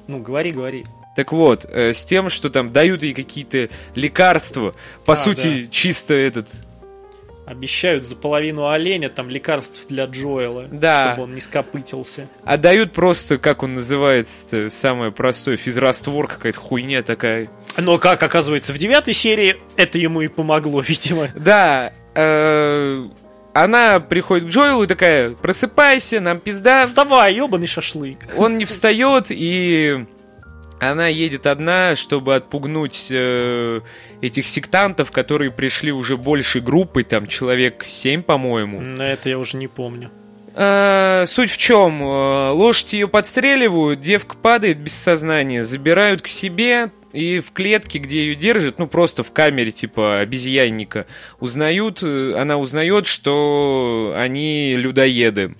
[0.06, 0.84] Ну, говори, говори.
[1.16, 4.74] Так вот, э, с тем, что там дают ей какие-то лекарства.
[5.04, 6.48] По А, сути, чисто этот...
[7.46, 11.12] Обещают за половину оленя там лекарств для Джоэла, Да.
[11.12, 12.28] чтобы он не скопытился.
[12.44, 17.48] А дают просто, как он называется, самое простое, физраствор, какая-то хуйня такая.
[17.78, 21.28] Но как оказывается, в девятой серии это ему и помогло, видимо.
[21.36, 23.08] Да, э,
[23.54, 26.84] она приходит к Джоэлу и такая, просыпайся, нам пизда.
[26.84, 28.18] Вставай, ебаный шашлык.
[28.36, 30.04] Он не встает, и
[30.80, 33.80] она едет одна, чтобы отпугнуть э,
[34.20, 38.80] этих сектантов, которые пришли уже большей группой, там человек 7, по-моему.
[38.80, 40.10] Но это я уже не помню.
[40.54, 42.02] Э, суть в чем?
[42.02, 48.20] Э, Лошадь ее подстреливают, девка падает без сознания, забирают к себе и в клетке, где
[48.20, 51.06] ее держат, ну просто в камере типа обезьянника,
[51.40, 55.54] узнают, э, она узнает, что они людоеды.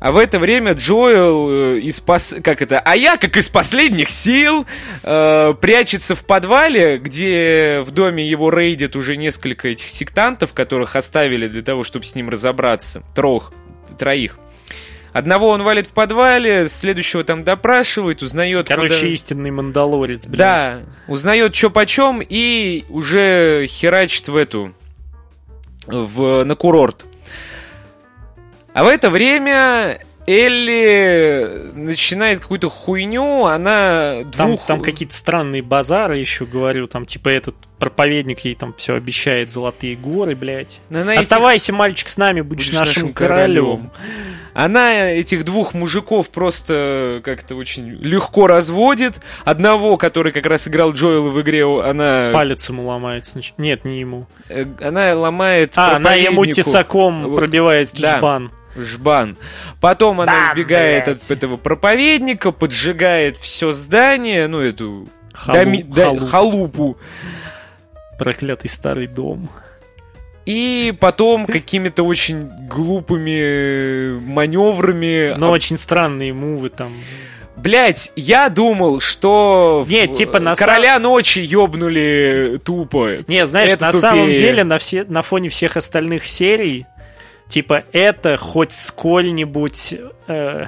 [0.00, 2.34] А в это время Джоэл э, из пос...
[2.42, 2.80] как это?
[2.80, 4.66] А я, как из последних сил,
[5.02, 11.48] э, прячется в подвале, где в доме его рейдят уже несколько этих сектантов, которых оставили
[11.48, 13.02] для того, чтобы с ним разобраться.
[13.14, 13.52] Трох,
[13.98, 14.38] троих.
[15.12, 18.68] Одного он валит в подвале, следующего там допрашивает, узнает...
[18.68, 20.38] Короче, куда- истинный мандалорец, блядь.
[20.38, 24.72] Да, узнает что почем и уже херачит в эту
[25.86, 27.04] в, на курорт.
[28.80, 34.64] А в это время Элли начинает какую-то хуйню, она Там, двух...
[34.64, 39.96] там какие-то странные базары еще, говорю, там типа этот проповедник ей там все обещает золотые
[39.96, 40.80] горы, блядь.
[40.88, 43.90] она этих- Оставайся, мальчик, с нами, будешь, будешь нашим, нашим королем.
[44.54, 49.20] Она этих двух мужиков просто как-то очень легко разводит.
[49.44, 53.58] Одного, который как раз играл Джоэла в игре, она, Палец ему значит.
[53.58, 54.26] Нет, не ему.
[54.48, 58.16] э, она ломает А, она ему тесаком пробивает Да.
[58.16, 58.50] жбан.
[58.76, 59.36] Жбан.
[59.80, 61.22] Потом она Бам, убегает блядь.
[61.22, 66.96] от этого проповедника, поджигает все здание, ну эту Халу- доми- да- халупу.
[68.18, 69.48] Проклятый старый дом.
[70.46, 75.34] И потом какими-то очень глупыми маневрами.
[75.38, 76.90] Но очень странные мувы там.
[77.56, 83.18] Блять, я думал, что в- Нет, типа, на короля ночи ёбнули тупо.
[83.28, 84.00] Не, знаешь, Это на тупее.
[84.00, 86.86] самом деле на, все, на фоне всех остальных серий,
[87.50, 89.96] типа, это хоть сколь-нибудь...
[90.28, 90.66] э,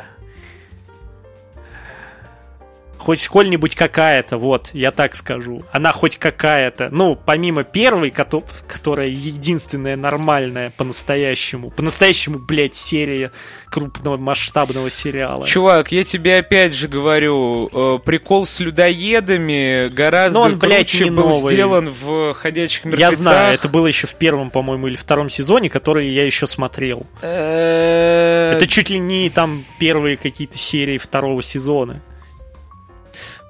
[3.03, 5.62] хоть сколь-нибудь какая-то, вот, я так скажу.
[5.73, 6.89] Она хоть какая-то.
[6.93, 11.70] Ну, помимо первой, кото- которая единственная нормальная по-настоящему.
[11.70, 13.33] По-настоящему, блядь, серия
[13.69, 15.45] крупного масштабного сериала.
[15.47, 21.05] Чувак, я тебе опять же говорю, э, прикол с людоедами гораздо Но он, блядь, круче
[21.05, 21.55] не был новый.
[21.55, 23.16] сделан в «Ходячих Я мертвецах».
[23.19, 27.07] знаю, это было еще в первом, по-моему, или втором сезоне, который я еще смотрел.
[27.20, 32.01] Это чуть ли не там первые какие-то серии второго сезона.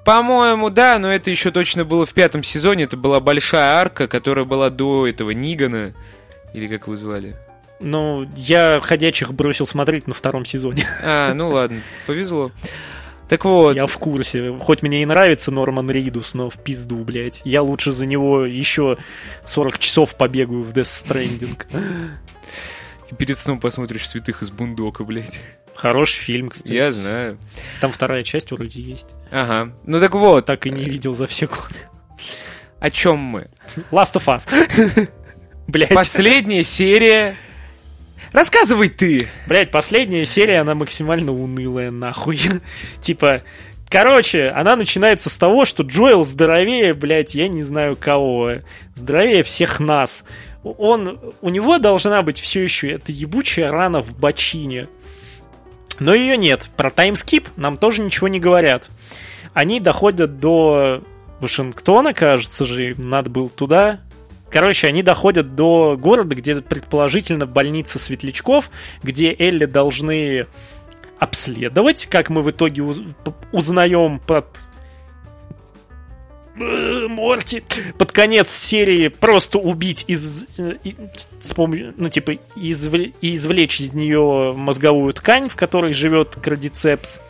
[0.05, 2.83] По-моему, да, но это еще точно было в пятом сезоне.
[2.83, 5.93] Это была большая арка, которая была до этого Нигана.
[6.53, 7.35] Или как вы звали?
[7.79, 10.85] Ну, я «Ходячих» бросил смотреть на втором сезоне.
[11.03, 12.51] А, ну ладно, повезло.
[13.29, 13.75] Так вот.
[13.75, 14.57] Я в курсе.
[14.59, 17.41] Хоть мне и нравится Норман Ридус, но в пизду, блядь.
[17.45, 18.97] Я лучше за него еще
[19.45, 21.65] 40 часов побегаю в Death Stranding.
[23.11, 25.41] И перед сном посмотришь «Святых из Бундока», блядь.
[25.75, 26.73] Хороший фильм, кстати.
[26.73, 27.37] Я знаю.
[27.81, 29.09] Там вторая часть вроде есть.
[29.31, 29.73] Ага.
[29.85, 30.45] Ну так вот.
[30.45, 31.79] Так и не видел за все годы.
[32.79, 33.47] О чем мы?
[33.91, 35.09] Last of Us.
[35.67, 35.89] Блять.
[35.89, 37.35] Последняя серия.
[38.31, 39.27] Рассказывай ты.
[39.47, 42.39] Блять, последняя серия, она максимально унылая, нахуй.
[43.01, 43.43] типа,
[43.93, 48.53] Короче, она начинается с того, что Джоэл здоровее, блядь, я не знаю кого.
[48.95, 50.25] Здоровее всех нас.
[50.63, 54.87] Он, у него должна быть все еще эта ебучая рана в бочине.
[55.99, 56.69] Но ее нет.
[56.75, 58.89] Про таймскип нам тоже ничего не говорят.
[59.53, 61.03] Они доходят до
[61.39, 63.99] Вашингтона, кажется же, им надо было туда.
[64.49, 68.69] Короче, они доходят до города, где предположительно больница светлячков,
[69.01, 70.45] где Элли должны
[71.19, 73.01] обследовать, как мы в итоге уз-
[73.51, 74.45] узнаем под
[77.09, 77.63] Морти.
[77.97, 80.45] Под конец серии просто убить из,
[81.39, 87.21] с помощью, ну типа извлечь, извлечь из нее мозговую ткань, в которой живет крадицепс,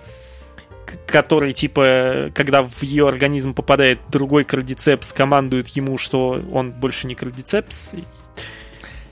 [1.06, 7.16] который типа, когда в ее организм попадает другой крадицепс, командует ему, что он больше не
[7.16, 7.94] крадицепс,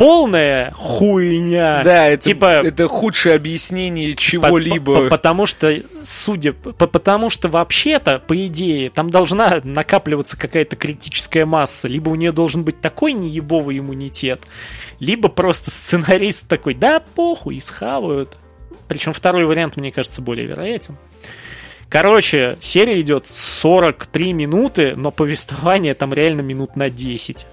[0.01, 1.81] полная хуйня.
[1.83, 4.95] Да, это, типа, это худшее объяснение чего-либо.
[4.95, 10.75] По, по, потому что, судя, по, потому что вообще-то, по идее, там должна накапливаться какая-то
[10.75, 11.87] критическая масса.
[11.87, 14.41] Либо у нее должен быть такой неебовый иммунитет,
[14.99, 18.37] либо просто сценарист такой, да похуй, и схавают.
[18.87, 20.97] Причем второй вариант, мне кажется, более вероятен.
[21.89, 27.45] Короче, серия идет 43 минуты, но повествование там реально минут на 10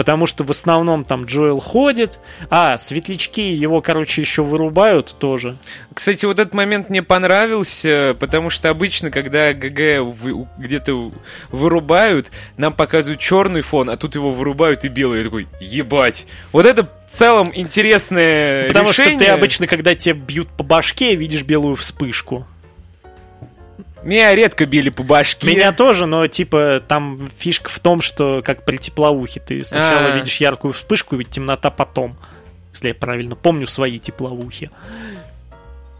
[0.00, 5.58] потому что в основном там Джоэл ходит, а светлячки его, короче, еще вырубают тоже.
[5.92, 10.08] Кстати, вот этот момент мне понравился, потому что обычно, когда ГГ
[10.56, 11.10] где-то
[11.50, 15.18] вырубают, нам показывают черный фон, а тут его вырубают и белый.
[15.18, 16.26] Я такой, ебать.
[16.50, 19.18] Вот это в целом интересное Потому решение.
[19.18, 22.46] что ты обычно, когда тебя бьют по башке, видишь белую вспышку.
[24.02, 25.46] Меня редко били по башке.
[25.46, 30.16] Меня тоже, но типа там фишка в том, что как при теплоухе ты сначала А-а-а.
[30.16, 32.16] видишь яркую вспышку, ведь темнота потом.
[32.72, 34.70] Если я правильно помню свои теплоухи.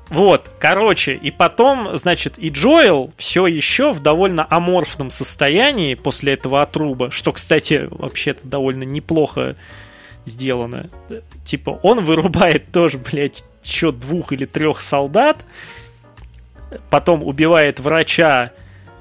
[0.09, 6.63] Вот, короче, и потом, значит, и Джоэл все еще в довольно аморфном состоянии после этого
[6.63, 9.55] отруба, что, кстати, вообще-то довольно неплохо
[10.27, 10.91] сделано.
[11.45, 15.45] Типа, он вырубает тоже, блядь, еще двух или трех солдат,
[16.91, 18.53] потом убивает врача.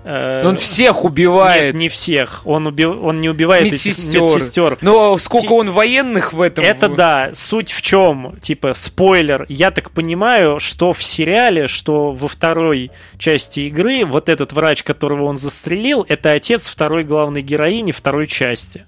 [0.04, 1.74] э, Он всех убивает.
[1.74, 2.42] Нет, не всех.
[2.46, 2.86] Он, уби...
[2.86, 4.24] он не убивает медсестер.
[4.24, 4.78] этих медсестер.
[4.82, 6.64] Но сколько Ти- он военных в этом?
[6.66, 7.30] Это да.
[7.34, 8.36] Суть в чем?
[8.42, 9.46] Типа, спойлер.
[9.50, 15.24] Я так понимаю, что в сериале, что во второй части игры вот этот врач, которого
[15.24, 18.86] он застрелил, это отец второй главной героини второй части.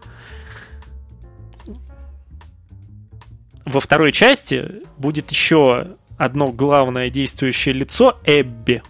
[3.65, 4.65] Во второй части
[4.97, 5.87] будет еще
[6.23, 8.83] одно главное действующее лицо Эбби.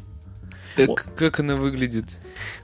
[0.78, 2.06] Э, Как она выглядит?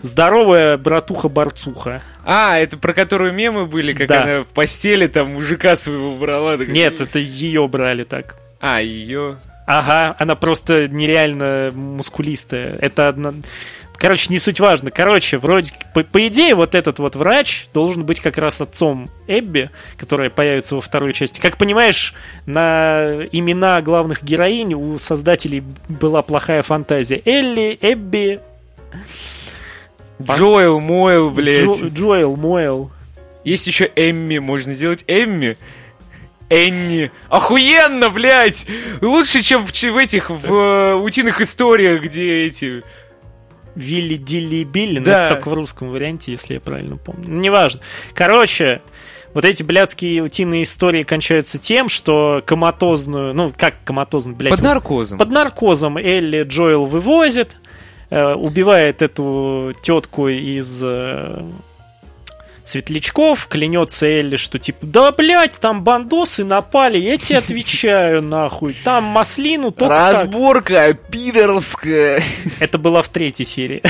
[0.02, 2.02] Здоровая братуха-борцуха.
[2.26, 4.24] А, это про которую мемы были, как Да.
[4.24, 6.58] она в постели там мужика своего брала.
[6.58, 8.36] такая, Нет, это ее брали так.
[8.60, 9.38] А, ее.
[9.66, 12.76] Ага, она просто нереально мускулистая.
[12.80, 13.34] Это одна...
[13.98, 14.92] Короче, не суть важно.
[14.92, 19.72] Короче, вроде, по, по идее, вот этот вот врач должен быть как раз отцом Эбби,
[19.98, 21.40] которая появится во второй части.
[21.40, 22.14] Как понимаешь,
[22.46, 27.22] на имена главных героинь у создателей была плохая фантазия.
[27.26, 28.40] Элли, Эбби,
[30.22, 31.66] Джоэл, Мойл, блядь.
[31.66, 32.92] Джо- Джоэл, Моэл.
[33.44, 35.58] Есть еще Эмми, можно сделать Эмми.
[36.50, 37.12] Энни.
[37.30, 38.66] Охуенно, блядь!
[39.02, 42.84] Лучше, чем в, в этих, в э, утиных историях, где эти...
[43.78, 45.26] Вилли Дилли Билли, но Да.
[45.28, 47.24] это только в русском варианте, если я правильно помню.
[47.28, 47.80] Ну, неважно.
[48.14, 48.82] Короче,
[49.34, 55.18] вот эти блядские утиные истории кончаются тем, что коматозную, ну, как коматозную, блядь, Под наркозом.
[55.20, 57.58] под наркозом Элли Джоэл вывозит,
[58.10, 61.44] э, убивает эту тетку из э,
[62.68, 69.04] светлячков, клянется Элли, что типа, да, блядь, там бандосы напали, я тебе отвечаю, нахуй, там
[69.06, 70.22] маслину только так».
[70.22, 72.22] Разборка пидорская.
[72.60, 73.82] Это была в третьей серии.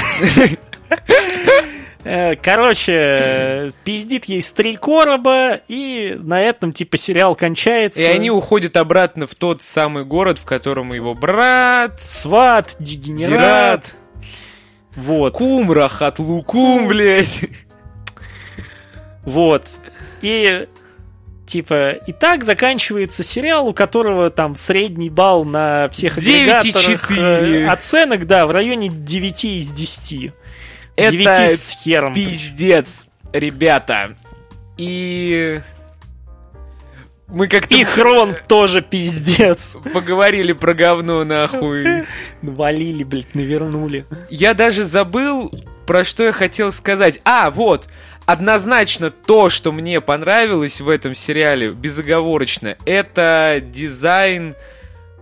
[2.03, 7.99] Э, Короче, пиздит ей с три короба, и на этом, типа, сериал кончается.
[7.99, 13.29] И они уходят обратно в тот самый город, в котором его брат, Сват, дегенерат.
[13.29, 13.95] Дират.
[14.95, 15.33] Вот.
[15.33, 17.41] Кум, рахат лукум, блядь.
[19.27, 19.67] Вот.
[20.21, 20.67] И
[21.45, 26.59] типа, и так заканчивается сериал, у которого там средний балл на всех 9,4.
[26.59, 30.31] агрегаторах э, оценок, да, в районе 9 из 10.
[30.95, 31.27] Это 9
[31.59, 32.13] с хером.
[32.13, 34.15] Пиздец, ребята.
[34.77, 35.61] И...
[37.27, 39.75] Мы как-то И Хрон тоже пиздец.
[39.93, 42.05] поговорили про говно, нахуй.
[42.41, 44.05] Навалили, блядь, навернули.
[44.29, 45.51] Я даже забыл,
[45.85, 47.19] про что я хотел сказать.
[47.25, 47.89] А, вот.
[48.27, 54.53] Однозначно то, что мне понравилось в этом сериале, безоговорочно, это дизайн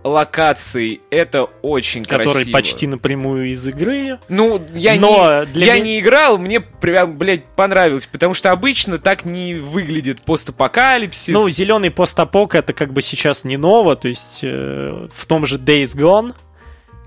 [0.02, 1.00] локаций.
[1.10, 2.52] Это очень Который красиво.
[2.52, 4.18] почти напрямую из игры.
[4.28, 8.50] Ну, я, Но не, для я меня- не играл, мне прям, блядь, понравилось, потому что
[8.52, 11.28] обычно так не выглядит постапокалипсис.
[11.34, 15.58] Ну, зеленый постапок это как бы сейчас не ново, то есть э, в том же
[15.58, 16.34] Days Gone,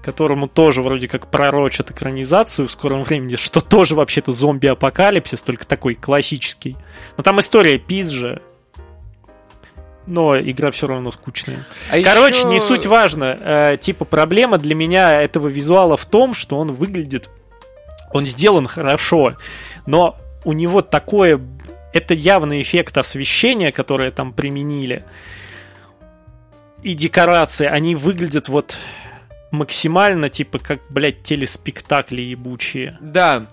[0.02, 5.96] которому тоже вроде как пророчат экранизацию в скором времени, что тоже вообще-то зомби-апокалипсис, только такой
[5.96, 6.78] классический.
[7.18, 8.42] Но там история пизже,
[10.08, 11.66] но игра все равно скучная.
[11.92, 13.38] А Короче, ещё- не суть важно.
[13.42, 17.30] Э, типа проблема для меня этого визуала в том, что он выглядит,
[18.12, 19.36] он сделан хорошо,
[19.86, 21.40] но у него такое,
[21.94, 25.04] это явный эффект освещения, которое там применили,
[26.82, 28.78] и декорации, они выглядят вот
[29.52, 32.98] максимально типа как, блядь, телеспектакли ебучие.
[33.02, 33.48] Да.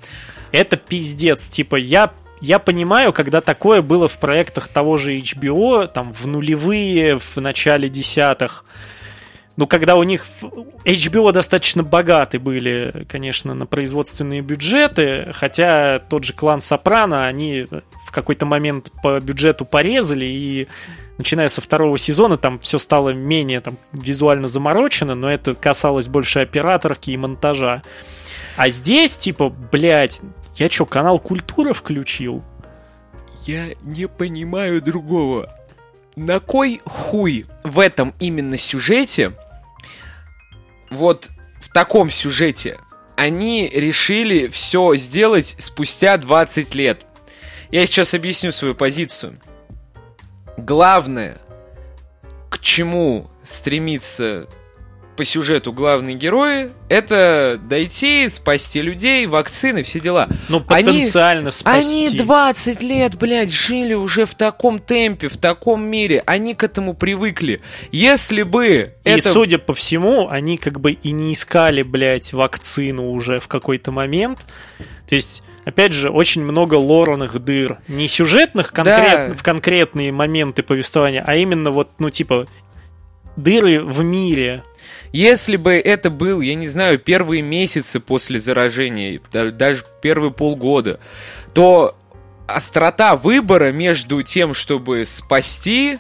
[0.52, 1.48] Это пиздец.
[1.48, 7.18] Типа, я, я понимаю, когда такое было в проектах того же HBO, там, в нулевые,
[7.18, 8.64] в начале десятых.
[9.56, 10.27] Ну, когда у них
[10.85, 17.66] HBO достаточно богаты были, конечно, на производственные бюджеты, хотя тот же клан Сопрано, они
[18.05, 20.68] в какой-то момент по бюджету порезали, и
[21.18, 26.40] начиная со второго сезона там все стало менее там, визуально заморочено, но это касалось больше
[26.40, 27.82] операторки и монтажа.
[28.56, 30.20] А здесь, типа, блядь,
[30.56, 32.43] я что, канал Культура включил?
[33.44, 35.55] Я не понимаю другого.
[36.16, 39.32] На кой хуй в этом именно сюжете,
[40.90, 41.30] вот
[41.60, 42.78] в таком сюжете,
[43.16, 47.06] они решили все сделать спустя 20 лет?
[47.70, 49.38] Я сейчас объясню свою позицию.
[50.56, 51.38] Главное,
[52.50, 54.46] к чему стремится
[55.16, 60.28] по сюжету главные герои, это дойти, спасти людей, вакцины, все дела.
[60.50, 62.06] Ну, Они- потенциально спасти.
[62.08, 66.22] Они 20 лет, блядь, жили уже в таком темпе, в таком мире.
[66.26, 67.62] Они к этому привыкли.
[67.92, 69.28] Если бы И, это...
[69.30, 74.46] судя по всему, они как бы и не искали, блядь, вакцину уже в какой-то момент.
[75.08, 77.76] То есть, опять же, очень много лорных дыр.
[77.88, 79.34] Не сюжетных конкрет- Да.
[79.34, 82.47] в конкретные моменты повествования, а именно вот, ну, типа,
[83.36, 84.62] дыры в мире.
[85.12, 91.01] Если бы это был, я не знаю, первые месяцы после заражения, да- даже первые полгода,
[91.52, 91.97] то
[92.47, 95.98] острота выбора между тем, чтобы спасти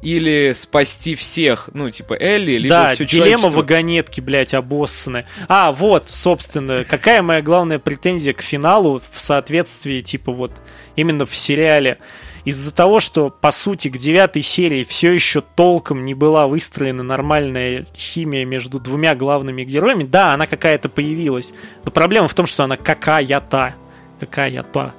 [0.00, 5.26] или спасти всех, ну, типа Элли, либо да, всё дилемма вагонетки, блядь, обоссанная.
[5.48, 10.52] А, вот, собственно, какая моя главная претензия к финалу в соответствии, типа, вот,
[10.94, 11.98] именно в сериале.
[12.44, 17.84] Из-за того, что, по сути, к девятой серии все еще толком не была выстроена нормальная
[17.94, 21.52] химия между двумя главными героями, да, она какая-то появилась.
[21.84, 23.74] Но проблема в том, что она какая-то.
[24.20, 24.94] Какая-то.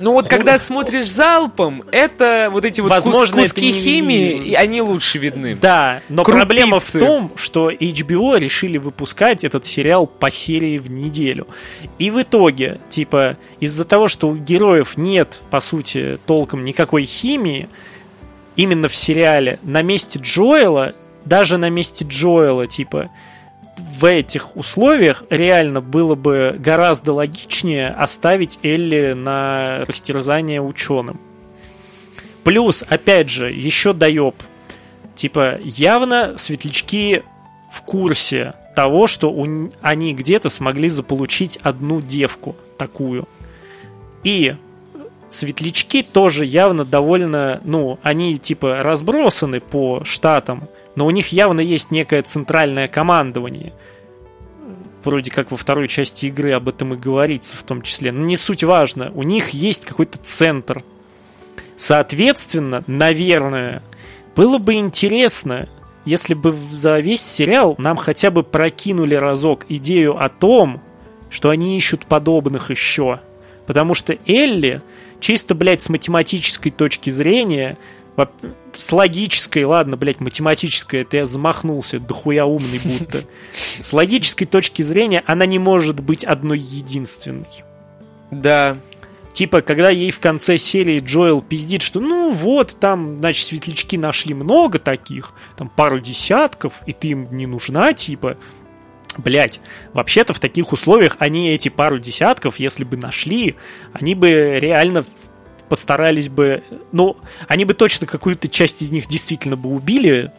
[0.00, 4.30] Ну вот когда смотришь залпом, это вот эти вот кус- Возможно, это куски не химии,
[4.48, 5.56] и они лучше видны.
[5.56, 6.38] Да, но Крупицы.
[6.38, 11.48] проблема в том, что HBO решили выпускать этот сериал по серии в неделю.
[11.98, 17.68] И в итоге, типа, из-за того, что у героев нет, по сути, толком никакой химии,
[18.56, 20.94] именно в сериале, на месте Джоэла,
[21.24, 23.10] даже на месте Джоэла, типа,
[23.78, 31.20] в этих условиях реально было бы гораздо логичнее оставить Элли на растерзание ученым.
[32.44, 34.34] Плюс, опять же, еще доеб.
[35.14, 37.22] Типа, явно светлячки
[37.72, 43.28] в курсе того, что у они где-то смогли заполучить одну девку такую.
[44.22, 44.54] И
[45.30, 50.68] светлячки тоже явно довольно, ну, они типа разбросаны по штатам,
[50.98, 53.72] но у них явно есть некое центральное командование.
[55.04, 58.10] Вроде как во второй части игры об этом и говорится в том числе.
[58.10, 59.12] Но не суть важно.
[59.14, 60.82] У них есть какой-то центр.
[61.76, 63.84] Соответственно, наверное,
[64.34, 65.68] было бы интересно,
[66.04, 70.82] если бы за весь сериал нам хотя бы прокинули разок идею о том,
[71.30, 73.20] что они ищут подобных еще.
[73.68, 74.82] Потому что Элли,
[75.20, 77.78] чисто, блядь, с математической точки зрения,
[78.72, 83.20] с логической, ладно, блядь, математической, это я замахнулся, дохуя умный будто.
[83.54, 87.64] С логической точки зрения она не может быть одной единственной.
[88.30, 88.76] Да.
[89.32, 94.34] Типа, когда ей в конце серии Джоэл пиздит, что ну вот, там, значит, светлячки нашли
[94.34, 98.36] много таких, там пару десятков, и ты им не нужна, типа,
[99.16, 99.60] Блять,
[99.94, 103.56] вообще-то в таких условиях они эти пару десятков, если бы нашли,
[103.92, 105.04] они бы реально
[105.68, 107.16] постарались бы, ну,
[107.46, 110.32] они бы точно какую-то часть из них действительно бы убили,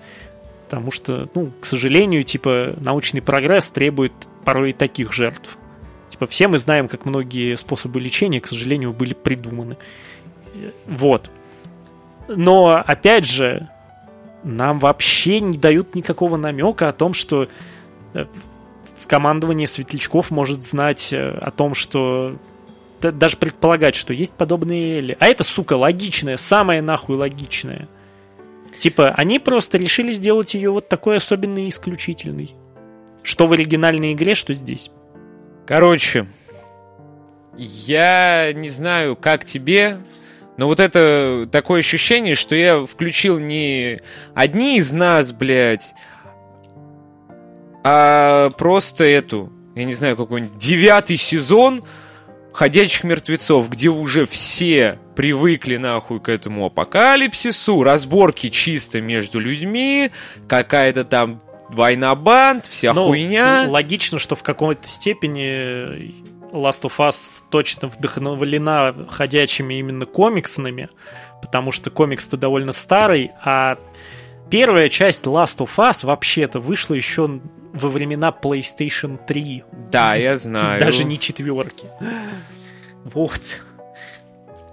[0.66, 4.14] потому что, ну, к сожалению, типа, научный прогресс требует
[4.46, 5.58] порой и таких жертв.
[6.10, 9.78] Типа, все мы знаем, как многие способы лечения, к сожалению, были придуманы.
[10.86, 11.32] Вот.
[12.28, 13.68] Но, опять же,
[14.44, 17.48] нам вообще не дают никакого намека о том, что
[18.14, 18.26] э,
[18.98, 22.38] в командовании светлячков может знать э, о том, что
[23.02, 25.18] даже предполагать, что есть подобные Элли.
[25.20, 27.88] А это, сука, логичная, самая нахуй логичная.
[28.78, 32.56] Типа, они просто решили сделать ее вот такой особенной и исключительной.
[33.24, 34.92] Что в оригинальной игре, что здесь.
[35.66, 36.28] Короче,
[37.58, 39.98] я не знаю, как тебе,
[40.58, 44.00] но вот это такое ощущение, что я включил не
[44.34, 45.94] одни из нас, блядь,
[47.84, 51.84] а просто эту, я не знаю, какой-нибудь девятый сезон
[52.52, 60.12] ходячих мертвецов, где уже все привыкли нахуй к этому апокалипсису, разборки чисто между людьми,
[60.48, 63.66] какая-то там война банд, вся ну, хуйня.
[63.68, 66.14] Логично, что в какой-то степени
[66.52, 70.90] Last of Us точно вдохновлена ходячими именно комиксными,
[71.42, 73.78] потому что комикс-то довольно старый, а
[74.50, 77.40] первая часть Last of Us вообще-то вышла еще
[77.74, 79.64] во времена PlayStation 3.
[79.92, 80.80] Да, я знаю.
[80.80, 81.88] Даже не четверки.
[83.04, 83.62] Вот.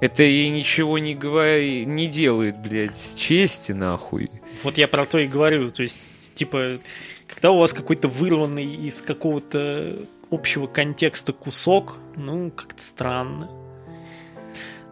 [0.01, 4.31] Это ей ничего не говори, не делает, блядь, чести нахуй.
[4.63, 5.71] Вот я про то и говорю.
[5.71, 6.79] То есть, типа,
[7.27, 9.97] когда у вас какой-то вырванный из какого-то
[10.31, 13.49] общего контекста кусок, ну, как-то странно.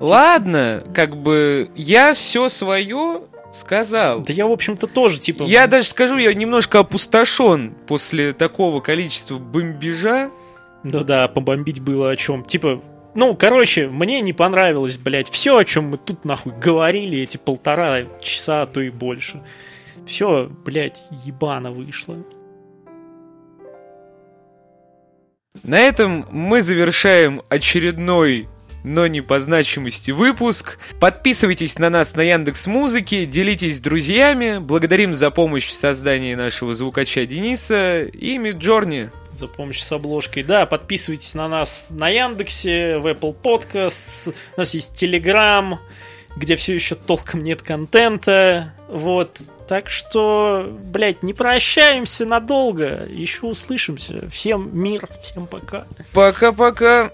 [0.00, 3.22] Ладно, как бы я все свое
[3.54, 4.20] сказал.
[4.20, 5.44] Да я, в общем-то, тоже, типа...
[5.44, 10.30] Я даже скажу, я немножко опустошен после такого количества бомбежа.
[10.82, 12.44] Ну да, побомбить было о чем.
[12.44, 12.82] Типа,
[13.14, 18.02] ну, короче, мне не понравилось, блядь, все, о чем мы тут нахуй говорили эти полтора
[18.20, 19.40] часа, а то и больше.
[20.06, 22.16] Все, блядь, ебано вышло.
[25.62, 28.48] На этом мы завершаем очередной
[28.84, 30.78] но не по значимости выпуск.
[31.00, 34.58] Подписывайтесь на нас на Яндекс Музыке, делитесь с друзьями.
[34.58, 39.10] Благодарим за помощь в создании нашего звукача Дениса и Миджорни.
[39.32, 40.44] За помощь с обложкой.
[40.44, 44.32] Да, подписывайтесь на нас на Яндексе, в Apple Podcasts.
[44.56, 45.78] У нас есть Telegram,
[46.36, 48.74] где все еще толком нет контента.
[48.88, 49.38] Вот.
[49.66, 53.06] Так что, блядь, не прощаемся надолго.
[53.08, 54.28] Еще услышимся.
[54.28, 55.86] Всем мир, всем пока.
[56.12, 57.10] Пока-пока.